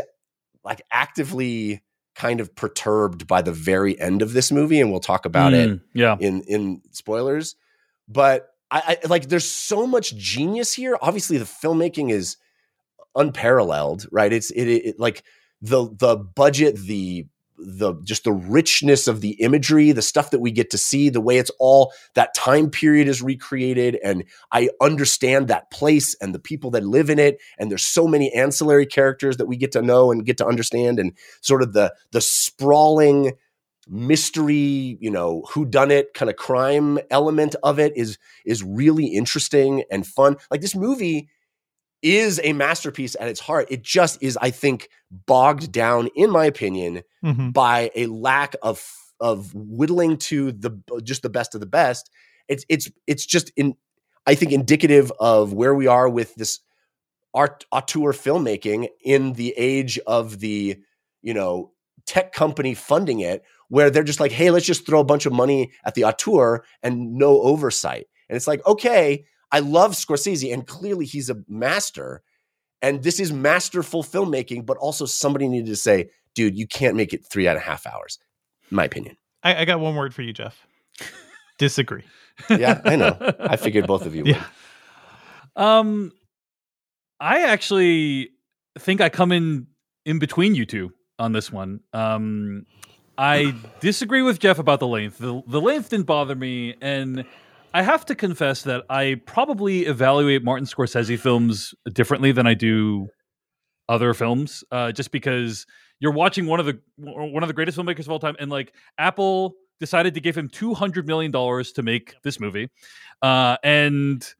[0.63, 1.81] like actively
[2.15, 5.69] kind of perturbed by the very end of this movie, and we'll talk about it
[5.69, 6.17] Mm, Yeah.
[6.19, 7.55] in in spoilers.
[8.07, 10.97] But I, I like there's so much genius here.
[11.01, 12.37] Obviously, the filmmaking is
[13.15, 14.31] unparalleled, right?
[14.31, 15.23] It's it, it like
[15.61, 17.25] the the budget, the
[17.59, 21.21] the just the richness of the imagery, the stuff that we get to see, the
[21.21, 26.39] way it's all that time period is recreated, and I understand that place and the
[26.39, 29.81] people that live in it, and there's so many ancillary characters that we get to
[29.81, 33.33] know and get to understand, and sort of the the sprawling
[33.87, 39.07] mystery, you know, who done it kind of crime element of it is is really
[39.07, 40.37] interesting and fun.
[40.51, 41.29] Like this movie
[42.01, 43.67] is a masterpiece at its heart.
[43.69, 44.89] It just is, I think,
[45.25, 47.53] bogged down, in my opinion, Mhm.
[47.53, 48.85] by a lack of
[49.21, 50.71] of whittling to the
[51.03, 52.09] just the best of the best.
[52.47, 53.75] It's it's it's just in
[54.25, 56.59] I think indicative of where we are with this
[57.33, 60.77] art auteur filmmaking in the age of the
[61.21, 61.71] you know
[62.05, 65.33] tech company funding it where they're just like hey let's just throw a bunch of
[65.33, 70.67] money at the auteur and no oversight and it's like okay i love scorsese and
[70.67, 72.21] clearly he's a master
[72.81, 77.13] and this is masterful filmmaking but also somebody needed to say dude you can't make
[77.13, 78.19] it three and a half hours
[78.69, 80.67] in my opinion I, I got one word for you, Jeff.
[81.57, 82.03] Disagree.
[82.49, 84.43] yeah i know i figured both of you would Yeah.
[85.55, 86.13] Um,
[87.19, 88.29] I actually
[88.77, 89.67] think I come in
[90.05, 91.81] in between you two on this one.
[91.91, 92.65] Um,
[93.17, 95.17] I disagree with Jeff about the length.
[95.17, 97.25] The the length didn't bother me, and
[97.73, 103.07] I have to confess that I probably evaluate Martin Scorsese films differently than I do
[103.87, 105.65] other films, uh, just because
[105.99, 108.73] you're watching one of the one of the greatest filmmakers of all time, and like
[108.97, 112.69] Apple decided to give him two hundred million dollars to make this movie,
[113.21, 114.33] uh, and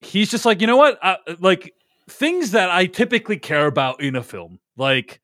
[0.00, 1.74] he's just like, you know what, uh, like
[2.08, 5.20] things that I typically care about in a film, like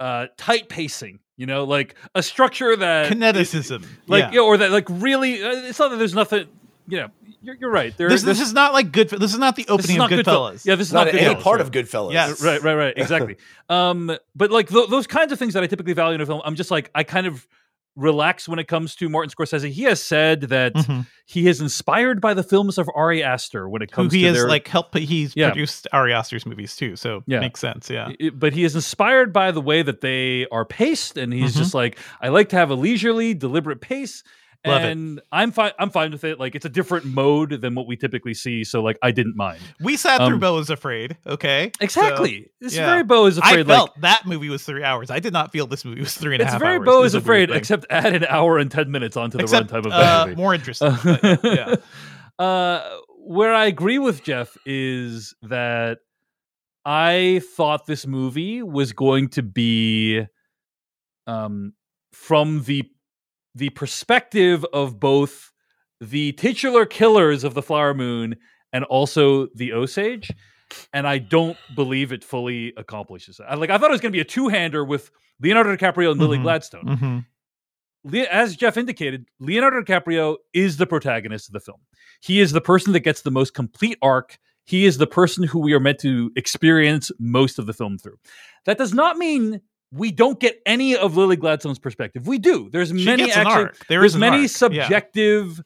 [0.00, 1.20] uh, tight pacing.
[1.38, 3.84] You know, like a structure that Kineticism.
[4.06, 4.30] like yeah.
[4.32, 5.42] yeah, or that like really.
[5.42, 6.46] Uh, it's not that there's nothing.
[6.88, 7.08] You know,
[7.42, 7.96] you're, you're right.
[7.96, 9.08] There, this, there's- this is not like good.
[9.10, 10.24] This is not the opening not of Goodfellas.
[10.54, 10.66] Goodfellas.
[10.66, 11.66] Yeah, this is not not, any part right.
[11.66, 12.12] of Goodfellas.
[12.12, 12.42] Yes.
[12.42, 12.94] Right, right, right.
[12.96, 13.36] Exactly.
[13.68, 16.42] um, but like th- those kinds of things that I typically value in a film,
[16.44, 17.46] I'm just like I kind of
[17.94, 19.68] relax when it comes to Martin Scorsese.
[19.70, 21.06] He has said that Mhm.
[21.26, 24.20] he is inspired by the films of Ari Aster when it comes Who comes he
[24.22, 24.96] to has their like helped.
[24.96, 25.50] He's Yeah.
[25.50, 27.40] produced Ari Aster's movies too, so Yeah.
[27.40, 27.90] makes sense.
[27.90, 28.10] Yeah.
[28.18, 31.58] it- but he is inspired by the way that they are paced, and he's Mhm.
[31.58, 34.22] just like, I like to have a leisurely, deliberate pace.
[34.64, 35.24] Love it.
[35.32, 35.72] I'm fine.
[35.78, 36.38] I'm fine with it.
[36.38, 39.60] Like it's a different mode than what we typically see, so like I didn't mind.
[39.80, 41.16] We sat through Um, Beau is Afraid.
[41.26, 41.72] Okay.
[41.80, 42.44] Exactly.
[42.44, 42.86] So, it's yeah.
[42.86, 43.68] very Beau is afraid.
[43.68, 45.10] I felt like that movie was three hours.
[45.10, 46.54] I did not feel this movie was three and a half.
[46.54, 46.86] and it's very hours.
[46.86, 49.92] Beau is afraid, except add an hour and ten minutes onto the Except, runtime of
[49.92, 50.36] uh, that movie.
[50.40, 50.96] more interesting.
[51.04, 51.74] but, yeah.
[52.38, 52.82] Uh,
[53.18, 55.98] where I agree with Jeff is that
[56.84, 60.24] I thought this movie was going to be
[61.28, 61.74] um,
[62.12, 62.84] from the
[63.54, 65.52] the perspective of both
[66.00, 68.36] the titular killers of the Flower Moon
[68.72, 70.30] and also the Osage.
[70.92, 73.58] And I don't believe it fully accomplishes that.
[73.58, 75.10] Like I thought it was going to be a two hander with
[75.40, 76.42] Leonardo DiCaprio and Lily Mhm.
[76.42, 76.84] Gladstone.
[78.04, 78.26] Mhm.
[78.30, 81.80] As Jeff indicated, Leonardo DiCaprio is the protagonist of the film.
[82.20, 84.38] He is the person that gets the most complete arc.
[84.64, 88.16] He is the person who we are meant to experience most of the film through.
[88.64, 89.60] That does not mean
[89.92, 92.26] we don't get any of Lily Gladstone's perspective.
[92.26, 92.70] We do.
[92.70, 93.86] There's She many gets an arc.
[93.88, 94.42] There there's many arc.
[94.42, 94.46] Yeah.
[94.48, 95.62] subjective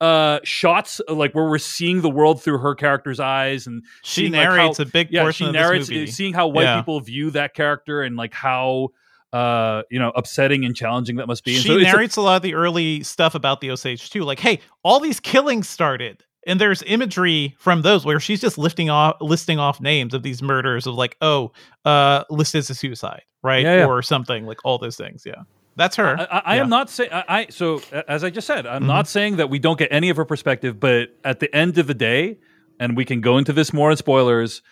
[0.00, 4.22] uh shots uh, like where we're seeing the world through her character's eyes and She
[4.22, 6.78] seeing, like, how- narrates a big yeah, portion she of narrates seeing how white Yeah.
[6.80, 8.88] people view that character and like how
[9.32, 11.54] uh you know upsetting and challenging that must be.
[11.54, 14.10] And she so it's a- narrates a, lot of the early stuff about the Osage
[14.10, 14.24] too.
[14.24, 18.90] Like, hey, all these killings started, and there's imagery from those where she's just lifting
[18.90, 21.52] off, listing off names of these murders of like, oh,
[21.84, 23.86] uh, listed as a suicide, right, Yeah, yeah.
[23.86, 25.24] or something like all those things.
[25.26, 25.42] Yeah,
[25.76, 26.18] that's her.
[26.18, 26.62] I, I, I Yeah.
[26.62, 27.46] am not saying I.
[27.50, 28.86] So as I just said, I'm Mhm.
[28.86, 31.86] not saying that we don't get any of her perspective, but at the end of
[31.86, 32.38] the day,
[32.80, 34.62] and we can go into this more in spoilers.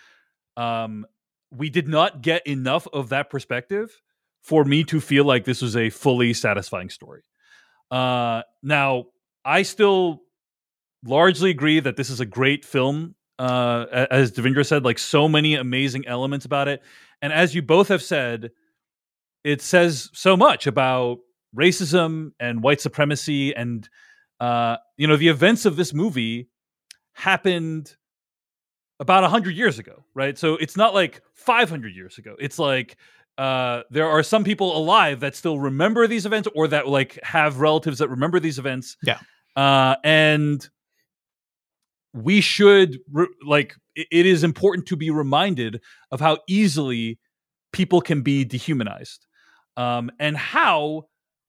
[0.57, 1.05] Um,
[1.51, 4.01] we did not get enough of that perspective
[4.41, 7.21] for me to feel like this was a fully satisfying story.
[7.91, 9.05] Uh, now
[9.45, 10.23] I still
[11.03, 13.15] largely agree that this is a great film.
[13.39, 16.81] Uh, as Devindra said, like so many amazing elements about it,
[17.23, 18.51] and as you both have said,
[19.43, 21.19] it says so much about
[21.55, 23.89] racism and white supremacy and
[24.39, 26.47] uh, you know the events of this movie
[27.13, 27.95] happened
[28.99, 30.37] about 100 years ago right?
[30.37, 32.35] So it's not like 500 years ago.
[32.39, 32.97] It's like
[33.37, 37.59] uh, there are some people alive that still remember these events or that like have
[37.59, 38.97] relatives that remember these events.
[39.03, 39.19] Yeah.
[39.55, 40.69] uh, and
[42.13, 45.81] we should re- like it- it is important to be reminded
[46.11, 47.17] of how easily
[47.71, 49.25] people can be dehumanized
[49.77, 51.05] um, and how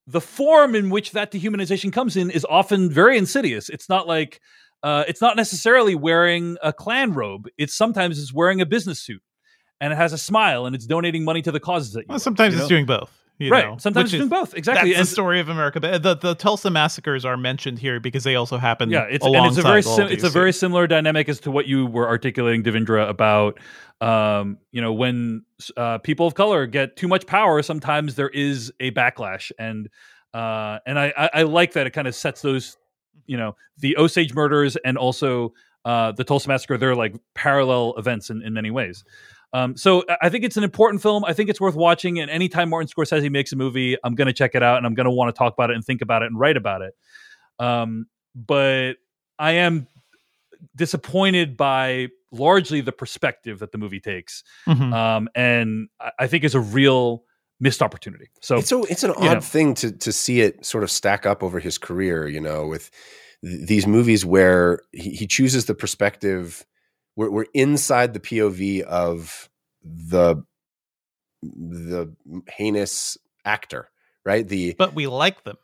[0.06, 4.40] the form in which that dehumanization comes in is often very insidious it's not like
[4.82, 9.22] uh, it's not necessarily wearing a Klan robe it's sometimes it's wearing a business suit
[9.80, 12.18] and it has a smile and it's donating money to the causes that you Well,
[12.18, 12.76] sometimes you it's know?
[12.76, 13.10] doing both.
[13.42, 13.66] You right.
[13.66, 14.54] know, sometimes doing both.
[14.54, 14.90] Exactly.
[14.90, 15.80] That's and the story of America.
[15.80, 18.90] But the, the Tulsa massacres are mentioned here because they also happen.
[18.90, 21.50] yeah it's alongside and it's a very sim- it's a very similar dynamic as to
[21.50, 23.58] what you were articulating devindra about
[24.00, 25.42] um you know when
[25.76, 29.52] uh people of color get too much power sometimes there is a backlash.
[29.58, 29.88] And
[30.34, 32.76] uh and i i, I like that it kind of sets those
[33.26, 35.52] you know the osage murders and also
[35.84, 39.04] uh the tulsa massacre they're like parallel events in, in many ways
[39.52, 41.24] um, so I- I think it's an important film.
[41.24, 42.18] I think it's worth watching.
[42.20, 44.94] And anytime Martin Scorsese makes a movie, I'm going to check it out and I'm
[44.94, 46.94] going to want to talk about it and think about it and write about it.
[47.58, 48.94] Um, but
[49.38, 49.86] I am
[50.76, 54.92] disappointed by largely the perspective that the movie takes, Mhm.
[54.94, 57.24] um, and I- I think is a real
[57.60, 58.28] missed opportunity.
[58.40, 59.40] So it's so it's an odd know.
[59.40, 62.90] thing to to see it sort of stack up over his career you know with
[63.44, 66.64] th- these movies where he, he chooses the perspective
[67.16, 69.48] we're, we're inside the pov of
[69.82, 70.36] the
[71.42, 72.14] the
[72.48, 73.88] heinous actor
[74.24, 75.56] right the but we like them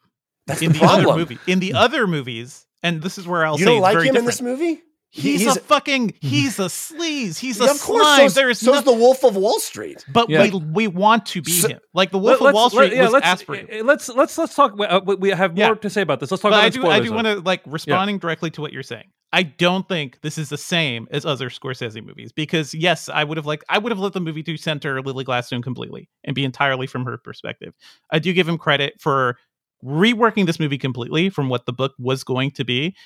[0.46, 1.38] that's in the the other movie.
[1.46, 3.60] In the other movies, and this is where I'll say.
[3.60, 4.80] you say don't like very him in this movie
[5.10, 7.38] He's, he's- a fucking he's a sleaze.
[7.38, 8.18] He's a Yeah, of course, slime.
[8.20, 10.04] so's, there is so's no, the Wolf of Wall Street.
[10.12, 10.42] but Yeah.
[10.42, 11.80] we we want to be So- him.
[11.94, 13.80] Like the Wolf Let- of Wall Street let- yeah, was let's, aspirated.
[13.80, 14.74] uh, Let's let's let's talk.
[14.78, 15.74] Uh, we- we have more Yeah.
[15.74, 16.30] to say about this.
[16.30, 18.72] Let's talk But about I do I do want to like responding directly to what
[18.72, 19.06] you're saying.
[19.32, 23.36] I don't think this is the same as other Scorsese movies because yes, I would
[23.36, 26.44] have liked I would have let the movie to center Lily Gladstone completely and be
[26.44, 27.74] entirely from her perspective.
[28.10, 29.36] I do give him credit for
[29.84, 32.96] reworking this movie completely from what the book was going to be,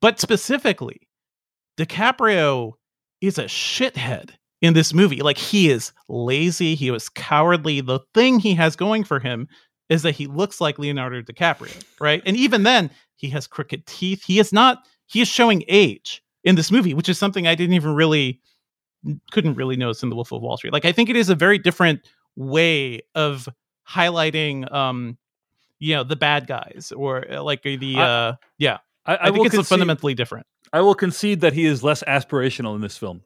[0.00, 1.08] but specifically,
[1.76, 2.72] DiCaprio
[3.20, 4.30] is a shithead
[4.60, 5.22] in this movie.
[5.22, 7.80] Like he is lazy, he was cowardly.
[7.80, 9.48] The thing he has going for him
[9.88, 12.22] is that he looks like Leonardo DiCaprio, right?
[12.26, 14.22] And even then, he has crooked teeth.
[14.24, 14.86] He is not.
[15.08, 18.40] He is showing age in this movie, which is something I didn't even really
[19.30, 20.72] couldn't really notice in The Wolf of Wall Street.
[20.72, 23.48] Like I think it is a very different way of
[23.88, 25.18] highlighting, um,
[25.78, 28.78] you know, the bad guys or uh, like the I- uh, yeah.
[29.06, 32.02] I, I, I, think it's concede, fundamentally different I will concede that he is less
[32.02, 33.22] aspirational in this film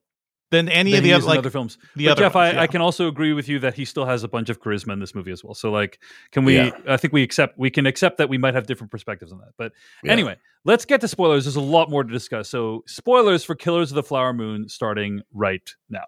[0.52, 1.76] than any than of the other like other films.
[1.96, 2.62] the but other Jeff, ones, I, yeah.
[2.62, 5.00] I can also agree with you that he still has a bunch of charisma in
[5.00, 5.54] this movie as well.
[5.54, 5.98] So, like,
[6.30, 6.56] can we?
[6.56, 6.70] Yeah.
[6.86, 9.54] I think we accept we can accept that we might have different perspectives on that.
[9.58, 9.72] But
[10.04, 10.12] Yeah.
[10.12, 11.44] anyway, let's get to spoilers.
[11.44, 12.48] There's a lot more to discuss.
[12.48, 16.04] So, spoilers for Killers of the Flower Moon starting right now.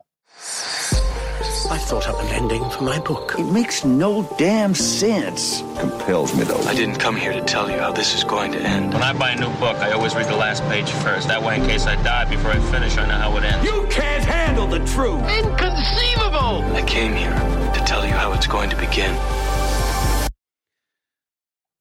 [1.71, 3.35] I thought up an ending for my book.
[3.39, 5.61] It makes no damn sense.
[5.81, 6.61] Compels me, though.
[6.61, 8.93] I didn't come here to tell you how this is going to end.
[8.93, 11.27] When I buy a new book, I always read the last page first.
[11.29, 13.65] That way, in case I die before I finish, I know how it ends.
[13.65, 14.23] You can't
[14.65, 15.23] handle the truth.
[15.31, 16.65] Inconceivable!
[16.75, 17.35] I came here
[17.75, 19.15] to tell you how it's going to begin.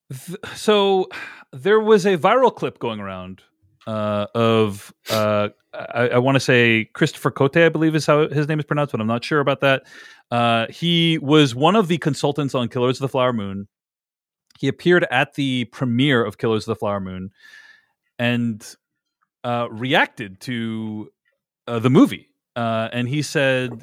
[0.10, 1.08] Th- so
[1.52, 3.42] there was a viral clip going around
[3.88, 8.48] uh, of uh, I, I want to say Christopher Cote, I believe is how his
[8.48, 9.84] name is pronounced, but I'm not sure about that.
[10.32, 13.68] Uh, he was one of the consultants on Killers of the Flower Moon.
[14.60, 17.32] He appeared at the premiere of Killers of the Flower Moon
[18.20, 18.64] and
[19.44, 21.12] uh, reacted to
[21.68, 22.33] uh, the movie.
[22.56, 23.82] Uh, and he said,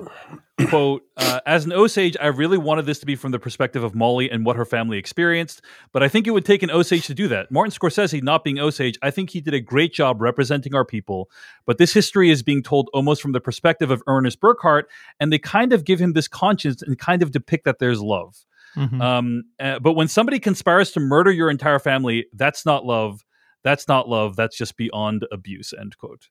[0.69, 3.97] quote, uh, as an Osage, I really wanted this to be from the perspective of
[3.97, 7.15] Molly and what her family experienced, but I think it would take an Osage to
[7.15, 7.51] do that.
[7.51, 11.31] Martin Scorsese, not being Osage, I think he did a great job representing our people,
[11.67, 14.85] but this history is being told almost from the perspective of Ernest Burkhart,
[15.19, 18.37] and they kind of give him this conscience and kind of depict that there's love.
[18.77, 19.01] Mhm.
[19.01, 23.25] Um, uh, but when somebody conspires to murder your entire family, that's not love.
[23.65, 24.37] That's not love.
[24.37, 25.75] That's just beyond abuse.
[25.79, 26.29] End quote.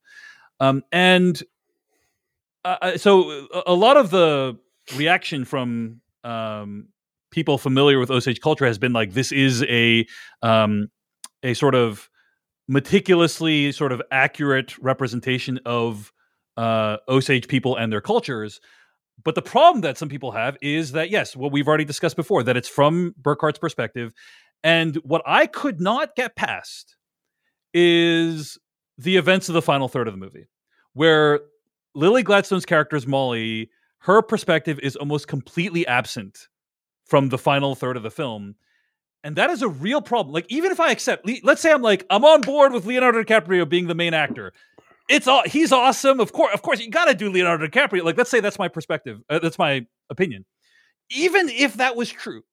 [0.61, 1.41] Um, and
[2.65, 4.57] uh, uh, so a, a lot of the
[4.95, 6.89] reaction from um,
[7.31, 10.05] people familiar with Osage culture has been like, this is a
[10.41, 10.89] um,
[11.43, 12.09] a sort of
[12.67, 16.11] meticulously sort of accurate representation of
[16.57, 18.59] uh, Osage people and their cultures.
[19.23, 22.43] But the problem that some people have is that yes, what we've already discussed before,
[22.43, 24.13] that it's from Burkhart's perspective,
[24.63, 26.95] and what I could not get past
[27.73, 28.57] is
[28.97, 30.47] the events of the final third of the movie,
[30.93, 31.41] where
[31.95, 33.69] Lily Gladstone's character is Molly.
[33.99, 36.47] Her perspective is almost completely absent
[37.05, 38.55] from the final third of the film.
[39.23, 40.33] And that is a real problem.
[40.33, 43.67] Like, even if I accept, let's say I'm like, I'm on board with Leonardo DiCaprio
[43.67, 44.53] being the main actor.
[45.09, 46.19] It's all he's awesome.
[46.19, 48.03] Of course, of course, you got to do Leonardo DiCaprio.
[48.03, 49.21] Like, let's say that's my perspective.
[49.29, 50.45] Uh, that's my opinion.
[51.09, 52.43] Even if that was true,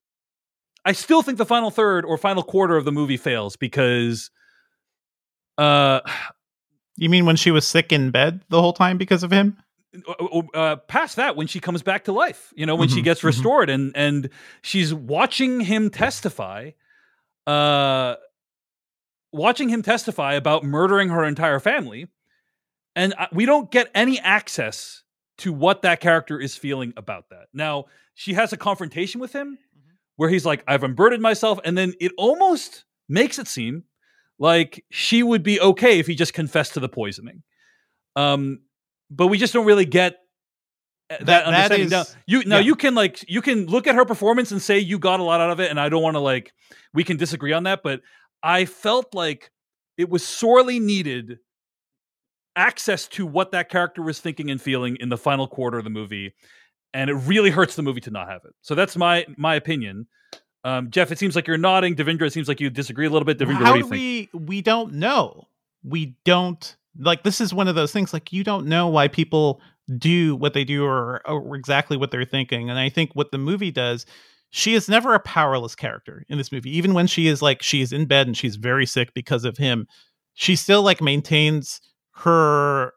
[0.84, 4.30] I still think the final third or final quarter of the movie fails because,
[5.58, 6.00] uh,
[6.97, 9.56] You mean when she was sick in bed the whole time because of him?
[10.55, 13.20] uh, past that when she comes back to life you know when she Mhm, gets
[13.23, 13.24] mhm.
[13.24, 14.28] restored and and
[14.60, 16.73] she's watching him testify
[17.47, 18.16] uh
[19.32, 22.09] watching him testify about murdering her entire family
[22.94, 25.02] and we don't get any access
[25.39, 29.56] to what that character is feeling about that now she has a confrontation with him
[30.16, 33.85] where he's like i've unburdened myself and then it almost makes it seem
[34.38, 37.42] like she would be okay if he just confessed to the poisoning
[38.16, 38.60] um
[39.10, 40.14] but we just don't really get
[41.08, 41.86] uh, that, That- that understanding.
[41.86, 42.62] is- now, you now yeah.
[42.62, 45.40] you can like you can look at her performance and say you got a lot
[45.40, 46.52] out of it, and I don't want to like
[46.92, 48.00] we can disagree on that, but
[48.42, 49.50] I felt like
[49.96, 51.38] it was sorely needed
[52.56, 55.90] access to what that character was thinking and feeling in the final quarter of the
[55.90, 56.34] movie,
[56.94, 58.54] and it really hurts the movie to not have it.
[58.62, 60.08] So that's my my opinion.
[60.66, 61.94] Um, Jeff, it seems like you're nodding.
[61.94, 63.38] Devindra, it seems like you disagree a little bit.
[63.38, 64.32] Devindra, what How do you do think?
[64.32, 64.40] we?
[64.40, 65.47] We don't know.
[65.84, 67.22] We don't like.
[67.22, 68.12] This is one of those things.
[68.12, 69.60] Like you don't know why people
[69.97, 72.68] do what they do or, or exactly what they're thinking.
[72.68, 74.06] And I think what the movie does.
[74.51, 76.76] She is never a powerless character in this movie.
[76.76, 79.59] Even when she is like she is in bed and she's very sick because of
[79.59, 79.86] him,
[80.34, 81.80] she still like maintains
[82.14, 82.93] her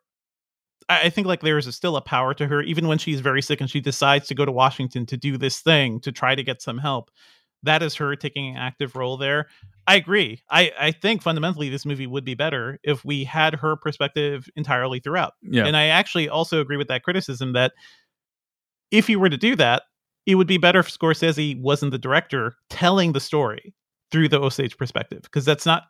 [0.90, 3.42] I I think like there is still a power to her, even when she's very
[3.42, 6.44] sick and she decides to go to Washington to do this thing to try to
[6.44, 7.12] get some help.
[7.64, 9.48] That is her taking an active role there.
[9.88, 10.42] I agree.
[10.50, 15.00] I, I think fundamentally this movie would be better if we had her perspective entirely
[15.00, 15.34] throughout.
[15.42, 15.66] Yeah.
[15.66, 17.74] And I actually also agree with that criticism that
[18.92, 19.84] if you were to do that,
[20.26, 23.74] it would be better if Scorsese wasn't the director telling the story
[24.12, 25.84] through the Osage perspective because that's not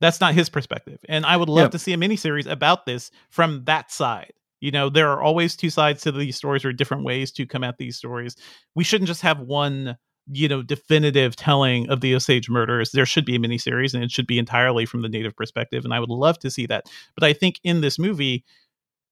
[0.00, 1.00] that's not his perspective.
[1.08, 4.32] And I would love to see a miniseries about this from that side.
[4.60, 7.64] You know, there are always two sides to these stories or different ways to come
[7.64, 8.36] at these stories.
[8.74, 9.96] We shouldn't just have one,
[10.30, 12.92] you know, definitive telling of the Osage murders.
[12.92, 15.84] There should be a miniseries and it should be entirely from the native perspective.
[15.84, 16.86] And I would love to see that.
[17.14, 18.44] But I think in this movie,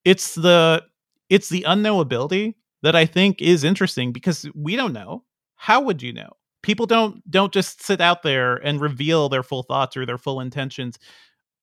[0.05, 0.85] it's the
[1.29, 5.25] it's the unknowability that I think is interesting because we don't know.
[5.57, 6.31] How would you know?
[6.63, 10.41] People don't don't just sit out there and reveal their full thoughts or their full
[10.41, 10.99] intentions.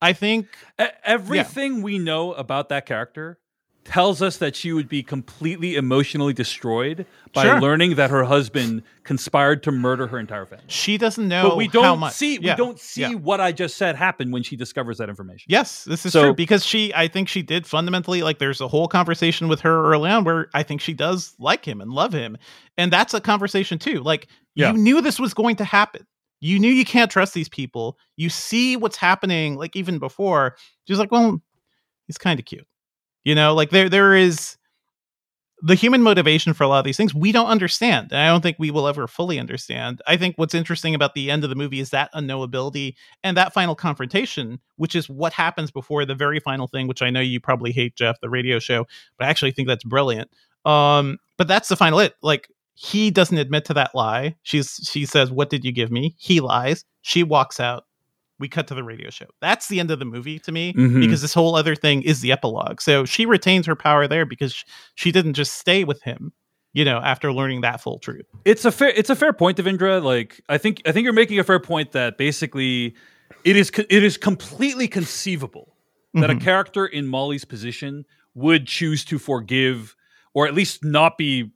[0.02, 0.48] I think
[1.06, 3.40] everything we know about that character
[3.86, 7.60] tells us that she would be completely emotionally destroyed by Sure.
[7.60, 10.64] learning that her husband conspired to murder her entire family.
[10.68, 12.14] she doesn't know but we don't much.
[12.14, 12.54] see Yeah.
[12.54, 13.14] we don't see Yeah.
[13.16, 15.46] what I just said happen when she discovers that information.
[15.50, 18.68] Yes, this is So- true because she I think she did fundamentally like there's a
[18.68, 22.14] whole conversation with her early on where I think she does like him and love
[22.14, 22.38] him.
[22.78, 24.02] And that's a conversation too.
[24.02, 24.72] Like Yeah.
[24.72, 26.06] you knew this was going to happen.
[26.40, 27.98] You knew you can't trust these people.
[28.18, 30.56] You see what's happening like even before.
[30.88, 31.42] She's like, "Well,
[32.08, 32.68] he's kind of cute."
[33.24, 34.58] You know, like there there is
[35.66, 38.42] the human motivation for a lot of these things we don't understand and i don't
[38.42, 40.02] think we will ever fully understand.
[40.06, 43.54] I think what's interesting about the end of the movie is that unknowability and that
[43.54, 47.40] final confrontation which is what happens before the very final thing which i know you
[47.40, 48.86] probably hate jeff the radio show
[49.18, 50.30] but i actually think that's brilliant
[50.66, 54.36] um but that's the final it like he doesn't admit to that lie.
[54.44, 56.16] She's she says what did you give me?
[56.18, 56.86] He lies.
[57.02, 57.86] She walks out
[58.40, 61.00] we cut to the radio show that's the end of the movie to me Mhm.
[61.00, 64.54] because this whole other thing is the epilogue so she retains her power there because
[64.54, 64.64] sh-
[64.96, 66.34] she didn't just stay with him
[66.74, 70.02] you know after learning that full truth It's a fair it's a fair point, Devindra.
[70.04, 72.96] Like I think I think you're making a fair point that basically
[73.44, 75.76] it is co- it is completely conceivable
[76.16, 76.42] that a Mhm.
[76.42, 78.06] character in Molly's position
[78.36, 79.96] would choose to forgive
[80.34, 81.52] or at least not be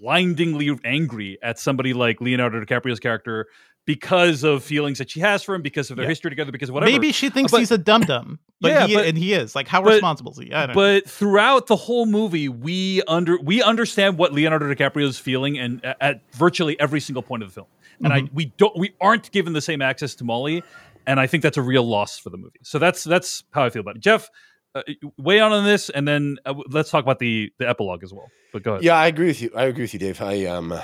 [0.00, 3.46] blindingly angry at somebody like Leonardo DiCaprio's character
[3.86, 6.10] because of feelings that she has for him, because of their Yeah.
[6.10, 6.90] history together, because of whatever.
[6.92, 9.54] maybe she thinks But- he's a dum dum but Yeah, he, but- and he is
[9.54, 10.82] like how but- responsible is he I don't know.
[10.82, 15.82] but throughout the whole movie, we under we understand what Leonardo DiCaprio is feeling, and
[15.84, 17.66] at, at virtually every single point of the film,
[18.02, 18.30] and I Mhm.
[18.34, 20.62] we don't we aren't given the same access to Molly,
[21.06, 22.58] and I think that's a real loss for the movie.
[22.62, 24.02] So that's that's how I feel about it.
[24.02, 24.28] Jeff,
[24.74, 24.82] uh,
[25.16, 28.26] weigh on on this, and then uh, let's talk about the the epilogue as well.
[28.52, 28.84] But go ahead.
[28.84, 29.50] Yeah, I agree with you.
[29.54, 30.20] I agree with you, Dave.
[30.20, 30.74] I um,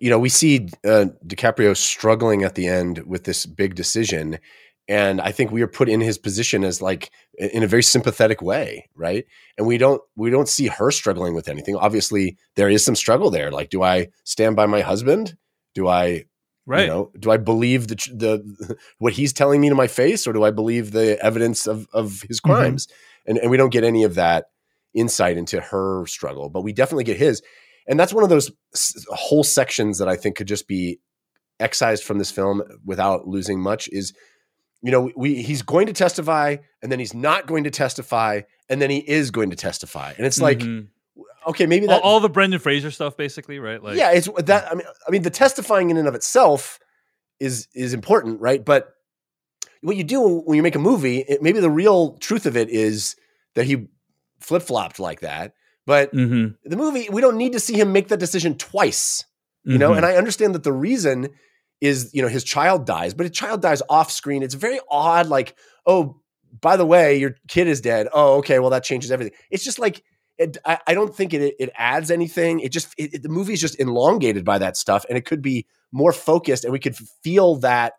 [0.00, 4.38] you know, we see uh, DiCaprio struggling at the end with this big decision,
[4.88, 8.42] and I think we are put in his position as like in a very sympathetic
[8.42, 9.24] way, right?
[9.56, 11.76] And we don't we don't see her struggling with anything.
[11.76, 13.50] Obviously, there is some struggle there.
[13.50, 15.36] Like, do I stand by my husband?
[15.74, 16.24] Do I
[16.66, 16.82] Right.
[16.82, 20.32] You know, do I believe the the what he's telling me to my face, or
[20.32, 22.54] do I believe the evidence of of his Mm-hmm.
[22.54, 22.88] crimes?
[23.26, 24.46] And and we don't get any of that
[24.94, 27.42] insight into her struggle, but we definitely get his.
[27.86, 28.50] And that's one of those
[29.08, 31.00] whole sections that I think could just be
[31.60, 33.88] excised from this film without losing much.
[33.88, 34.12] Is
[34.82, 38.80] you know we he's going to testify, and then he's not going to testify, and
[38.80, 40.88] then he is going to testify, and it's like Mhm.
[41.46, 43.82] okay, maybe all, all the Brendan Fraser stuff, basically, right?
[43.82, 44.70] Like, yeah, it's that.
[44.70, 46.78] I mean, I mean, the testifying in and of itself
[47.40, 48.64] is is important, right?
[48.64, 48.88] But
[49.82, 52.70] what you do when you make a movie, it, maybe the real truth of it
[52.70, 53.16] is
[53.54, 53.88] that he
[54.40, 55.52] flip flopped like that.
[55.86, 56.56] But Mhm.
[56.64, 59.24] the movie, we don't need to see him make that decision twice,
[59.64, 59.90] you know.
[59.92, 59.98] Mhm.
[59.98, 61.28] And I understand that the reason
[61.80, 64.42] is, you know, his child dies, but his child dies off screen.
[64.42, 65.28] It's very odd.
[65.28, 65.56] Like,
[65.86, 66.20] oh,
[66.60, 68.08] by the way, your kid is dead.
[68.12, 69.34] Oh, okay, well that changes everything.
[69.50, 70.02] It's just like
[70.38, 72.60] it, I, I don't think it it adds anything.
[72.60, 75.42] It just it, it- the movie is just elongated by that stuff, and it could
[75.42, 77.92] be more focused, and we could feel that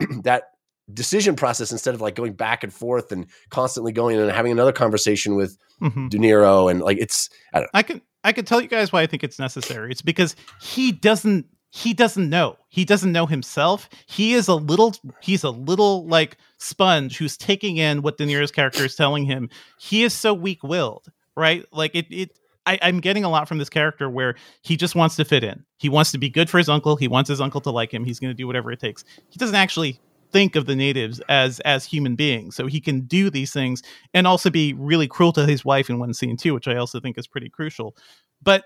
[0.24, 0.44] that
[0.94, 4.72] decision process instead of like going back and forth and constantly going and having another
[4.72, 6.10] conversation with Mhm.
[6.10, 9.02] De Niro and like it's I don't I can I can tell you guys why
[9.02, 9.90] I think it's necessary.
[9.90, 12.56] It's because he doesn't he doesn't know.
[12.68, 13.88] He doesn't know himself.
[14.06, 18.50] He is a little he's a little like sponge who's taking in what De Niro's
[18.50, 19.48] character is telling him.
[19.78, 21.06] He is so weak-willed,
[21.36, 21.64] right?
[21.72, 22.36] Like it it
[22.66, 25.64] I, I'm getting a lot from this character where he just wants to fit in.
[25.78, 26.94] He wants to be good for his uncle.
[26.96, 28.04] He wants his uncle to like him.
[28.04, 29.02] He's going to do whatever it takes.
[29.30, 29.98] He doesn't actually
[30.32, 33.82] think of the natives as as human beings, so he can do these things
[34.14, 37.00] and also be really cruel to his wife in one scene too, which I also
[37.00, 37.96] think is pretty crucial.
[38.42, 38.64] But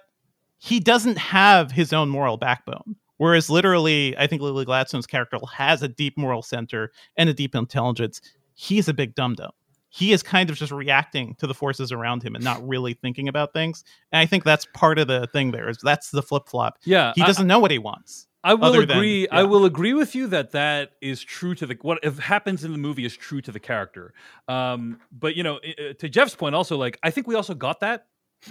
[0.59, 2.97] he doesn't have his own moral backbone.
[3.17, 7.55] Whereas literally, I think Lily Gladstone's character has a deep moral center and a deep
[7.55, 8.21] intelligence.
[8.55, 9.51] He's a big dum dum.
[9.89, 13.29] He is kind of just reacting to the forces around him and not really thinking
[13.29, 13.85] about things.
[14.11, 16.79] And I think that's part of the thing there is that's the flip flop.
[16.85, 18.27] Yeah, He doesn't know what he wants.
[18.45, 19.27] I will other than- agree.
[19.29, 22.79] I will agree with you that that is true to the what happens in the
[22.79, 24.13] movie is true to the character.
[24.47, 27.81] Um, but you know, uh, to Jeff's point, also like I think we also got
[27.81, 28.07] that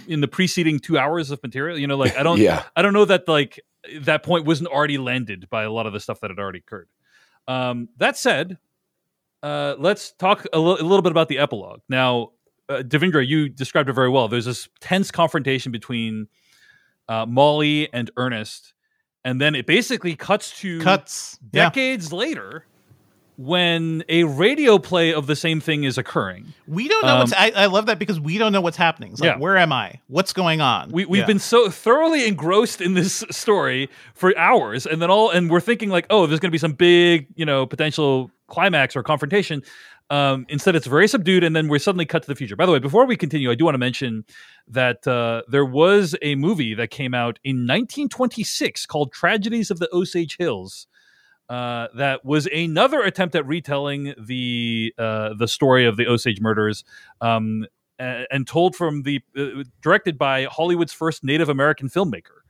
[0.08, 1.78] in the preceding two hours of material.
[1.78, 2.64] You know, like I don't, Yeah.
[2.74, 3.60] I don't know that like
[4.00, 6.88] that point wasn't already landed by a lot of the stuff that had already occurred.
[7.46, 8.58] Um, that said,
[9.42, 11.80] uh, let's talk a, little bit about the epilogue.
[11.88, 12.32] Now,
[12.68, 14.26] uh, Devindra, you described it very well.
[14.26, 16.28] There's this tense confrontation between
[17.08, 18.72] uh, Molly and Ernest,
[19.24, 21.38] and then it basically cuts to Cuts.
[21.52, 21.64] Yeah.
[21.64, 22.64] decades later
[23.36, 26.52] when a radio play of the same thing is occurring.
[26.68, 27.32] We don't know what's.
[27.32, 29.10] Um, I, I love that because we don't know what's happening.
[29.12, 29.38] It's like, Yeah.
[29.38, 30.00] where am I?
[30.06, 30.90] What's going on?
[30.92, 31.26] We we've Yeah.
[31.26, 35.88] been so thoroughly engrossed in this story for hours, and then all and we're thinking
[35.88, 39.62] like, oh, there's going to be some big, you know, potential climax or confrontation.
[40.10, 42.56] Um, instead, it's very subdued, and then we're suddenly cut to the future.
[42.56, 44.24] By the way, before we continue, I do want to mention
[44.68, 49.88] that uh, there was a movie that came out in 1926 called "Tragedies of the
[49.94, 50.86] Osage Hills."
[51.48, 56.84] Uh, that was another attempt at retelling the uh, the story of the Osage murders,
[57.20, 57.66] um,
[57.98, 62.40] a- and told from the uh, directed by Hollywood's first Native American filmmaker.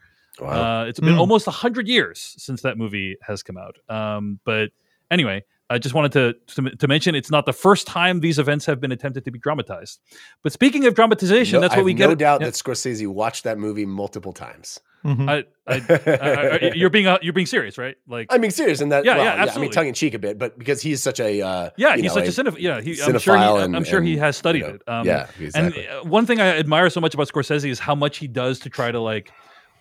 [0.40, 0.82] Wow.
[0.82, 1.20] Uh, it's been Mm.
[1.20, 3.78] almost hundred years since that movie has come out.
[3.88, 4.70] Um, but
[5.10, 8.66] anyway, I just wanted to, to to mention it's not the first time these events
[8.66, 10.00] have been attempted to be dramatized.
[10.42, 12.08] But speaking of dramatization, No- that's I what have we get.
[12.08, 12.46] no doubt yeah.
[12.48, 14.78] that Scorsese watched that movie multiple times.
[15.04, 15.28] Mhm.
[15.28, 15.76] I, I,
[16.16, 17.94] I, I- you're being uh, you're being serious, right?
[18.08, 19.04] Like, I mean, serious in that.
[19.04, 21.42] Yeah, well, yeah, I mean, tongue in cheek a bit, but because he's such a
[21.42, 23.36] uh, yeah, he's know, such a cineph- Yeah, he, I'm sure.
[23.36, 24.82] He, cinephile I'm and- he has studied you know, it.
[24.86, 25.86] Um, yeah, exactly.
[25.86, 28.58] And uh, one thing I admire so much about Scorsese is how much he does
[28.60, 29.30] to try to like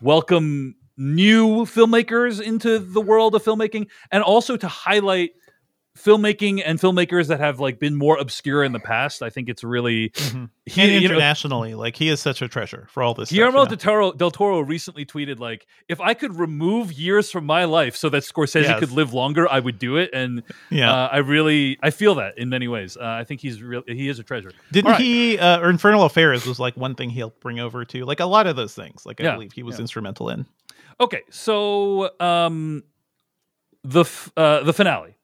[0.00, 5.30] welcome new filmmakers into the world of filmmaking, and also to highlight
[5.96, 9.22] filmmaking and filmmakers that have like been more obscure in the past.
[9.22, 10.50] I think it's really Mhm.
[10.66, 13.28] he- and you know, internationally, like he is such a treasure for all this.
[13.28, 13.68] stuff, Guillermo you know?
[13.70, 17.94] del, Toro, del Toro recently tweeted like, "If I could remove years from my life
[17.94, 18.80] so that Scorsese Yes.
[18.80, 20.92] could live longer, I would do it." And Yeah.
[20.92, 22.96] uh, I really, I feel that in many ways.
[22.96, 23.84] Uh, I think he's real.
[23.86, 24.50] He is a treasure.
[24.72, 25.00] Didn't right.
[25.00, 25.38] he?
[25.38, 28.48] Uh, or Infernal Affairs was like one thing he'll bring over to, like a lot
[28.48, 29.06] of those things.
[29.06, 29.82] Like I Yeah, believe he was yeah.
[29.82, 30.46] instrumental in.
[31.00, 32.82] Okay, so um,
[33.84, 35.14] the f- uh, the finale.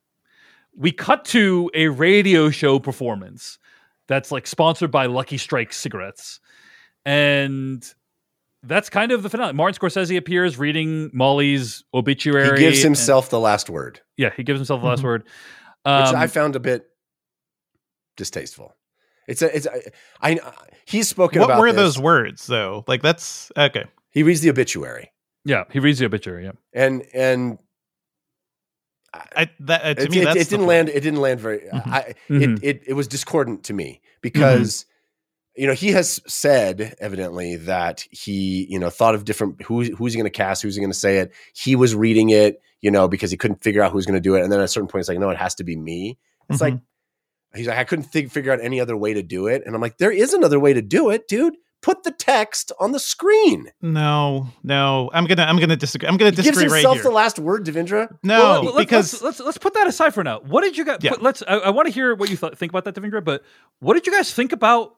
[0.76, 3.58] We cut to a radio show performance
[4.08, 6.40] that's like sponsored by Lucky Strike cigarettes,
[7.04, 7.84] and
[8.62, 9.52] that's kind of the finale.
[9.52, 12.44] Martin Scorsese appears reading Molly's obituary.
[12.44, 12.70] he obituary.
[12.70, 15.04] gives and- himself the last word, yeah, he gives himself the last Mhm.
[15.04, 15.22] word.
[15.24, 15.30] which
[15.86, 16.86] Um, I found a bit
[18.16, 18.74] distasteful.
[19.26, 19.72] It's a, it's a,
[20.20, 20.38] I, I
[20.86, 21.60] he's spoken What about.
[21.60, 21.76] were this.
[21.76, 22.84] those words though?
[22.86, 23.84] Like that's okay.
[24.10, 25.12] He reads the obituary,
[25.44, 26.44] yeah, he reads the obituary.
[26.44, 27.58] Yeah, and and
[29.12, 30.68] I that uh, to it, me it- that's it didn't point.
[30.68, 30.88] land.
[30.90, 31.60] It didn't land very.
[31.72, 31.86] Mhm.
[31.86, 32.56] I, Mhm.
[32.58, 34.86] it, it it was discordant to me because
[35.56, 40.12] you know he has said evidently that he you know thought of different who who's
[40.12, 41.32] he going to cast, who's he going to say it.
[41.54, 44.36] He was reading it, you know, because he couldn't figure out who's going to do
[44.36, 46.16] it, and then at a certain point, it's like, no, it has to be me.
[46.48, 46.74] It's like
[47.54, 49.80] he's like, I couldn't think, figure out any other way to do it, and I'm
[49.80, 51.56] like, there is another way to do it, dude.
[51.82, 53.68] Put the text on the screen.
[53.80, 55.10] No, no.
[55.14, 56.08] I'm gonna I'm gonna disagree.
[56.08, 57.02] I'm gonna He gives disagree right himself here.
[57.04, 58.14] the last word, Devindra.
[58.22, 60.40] no, Well, let- because let's, let's let's put that aside for now.
[60.40, 60.98] What did you guys?
[61.00, 61.12] Yeah.
[61.12, 61.42] put- let's.
[61.48, 63.24] I, I want to hear what you th- think about that, Devindra.
[63.24, 63.42] But
[63.78, 64.94] what did you guys think about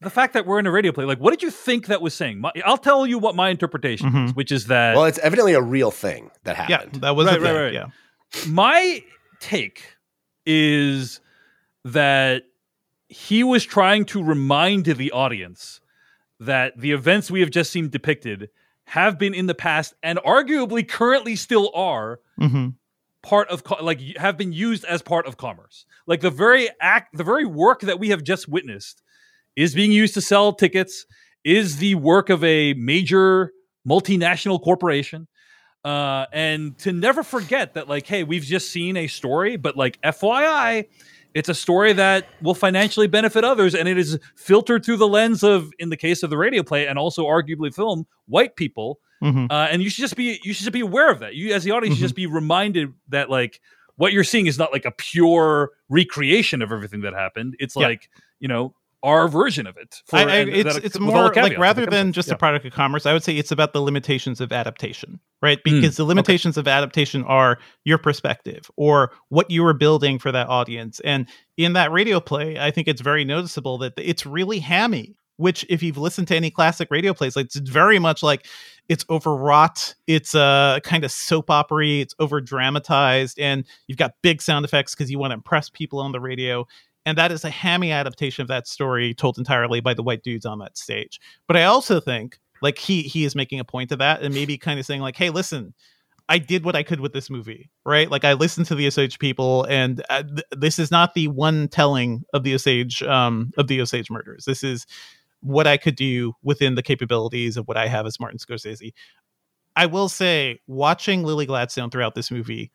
[0.00, 1.04] the fact that we're in a radio play?
[1.04, 2.40] Like, what did you think that was saying?
[2.40, 4.34] My, I'll tell you what my interpretation is, Mhm.
[4.34, 6.90] which is that Well, it's evidently a real thing that happened.
[6.94, 7.72] yeah, that was Right, a right, thing, right.
[7.72, 7.86] Yeah.
[8.48, 9.04] my
[9.38, 9.84] take
[10.44, 11.20] is
[11.84, 12.42] that
[13.08, 15.80] he was trying to remind the audience
[16.46, 18.48] that the events we have just seen depicted
[18.86, 22.68] have been in the past and arguably currently still are hmm
[23.22, 25.86] part of co- like have been used as part of commerce.
[26.06, 29.02] Like the very act the very work that we have just witnessed
[29.56, 31.06] is being used to sell tickets
[31.42, 33.52] is the work of a major
[33.88, 35.26] multinational corporation
[35.84, 40.00] uh and to never forget that like hey we've just seen a story but like
[40.00, 40.86] fyi
[41.34, 45.42] it's a story that will financially benefit others and it is filtered through the lens
[45.42, 49.46] of in the case of the radio play and also arguably film white people hmm
[49.50, 51.34] uh, and you should just be you should just be aware of that.
[51.34, 51.98] You as the audience Mhm.
[51.98, 53.60] should just be reminded that like
[53.96, 57.54] what you're seeing is not like a pure recreation of everything that happened.
[57.58, 57.86] It's Yeah.
[57.88, 58.74] like you know
[59.04, 60.00] our version of it.
[60.06, 62.34] for- I, I, it's that- it's with all the more like rather than just Yeah.
[62.34, 65.58] a product of commerce, I would say it's about the limitations of adaptation, right?
[65.64, 70.32] Mm, Because the limitations of adaptation are your perspective or what you were building for
[70.32, 70.98] that audience.
[71.00, 75.14] And in that radio play, I think it's very noticeable that it's really hammy.
[75.36, 78.46] Which, if you've listened to any classic radio plays, like it's very much like
[78.88, 79.96] it's overwrought.
[80.06, 81.88] It's a uh, kind of soap opera.
[81.88, 85.98] It's over dramatized, and you've got big sound effects because you want to impress people
[85.98, 86.68] on the radio
[87.06, 90.46] and that is a hammy adaptation of that story told entirely by the white dudes
[90.46, 93.98] on that stage but i also think like he he is making a point of
[93.98, 95.74] that and maybe kind of saying like hey listen
[96.28, 98.10] I did what I could with this movie, right?
[98.10, 101.68] Like I listened to the Osage people, and uh, th- this is not the one
[101.68, 104.46] telling of the Osage um, of the Osage murders.
[104.46, 104.86] This is
[105.40, 108.94] what I could do within the capabilities of what I have as Martin Scorsese.
[109.76, 112.70] I will say, watching Lily Gladstone throughout this movie,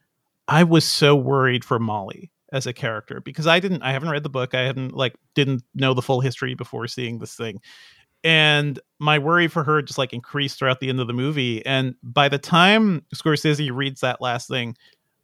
[0.47, 4.23] I was so worried for Molly as a character because I didn't, I haven't read
[4.23, 7.59] the book, I hadn't like didn't know the full history before seeing this thing,
[8.23, 11.65] and my worry for her just like increased throughout the end of the movie.
[11.65, 14.75] And by the time Scorsese reads that last thing,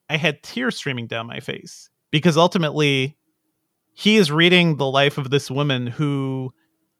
[0.09, 3.17] I had tears streaming down my face because ultimately
[3.93, 6.53] he is reading the life of this woman who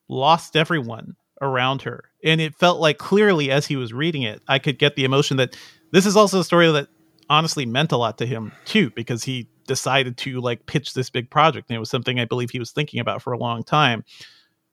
[0.08, 2.04] lost everyone around her.
[2.24, 5.36] And it felt like clearly as he was reading it, I could get the emotion
[5.36, 5.56] that
[5.92, 6.88] this is also a story that
[7.28, 11.30] honestly meant a lot to him too, because he decided to like pitch this big
[11.30, 11.68] project.
[11.68, 14.04] And it was something I believe he was thinking about for a long time.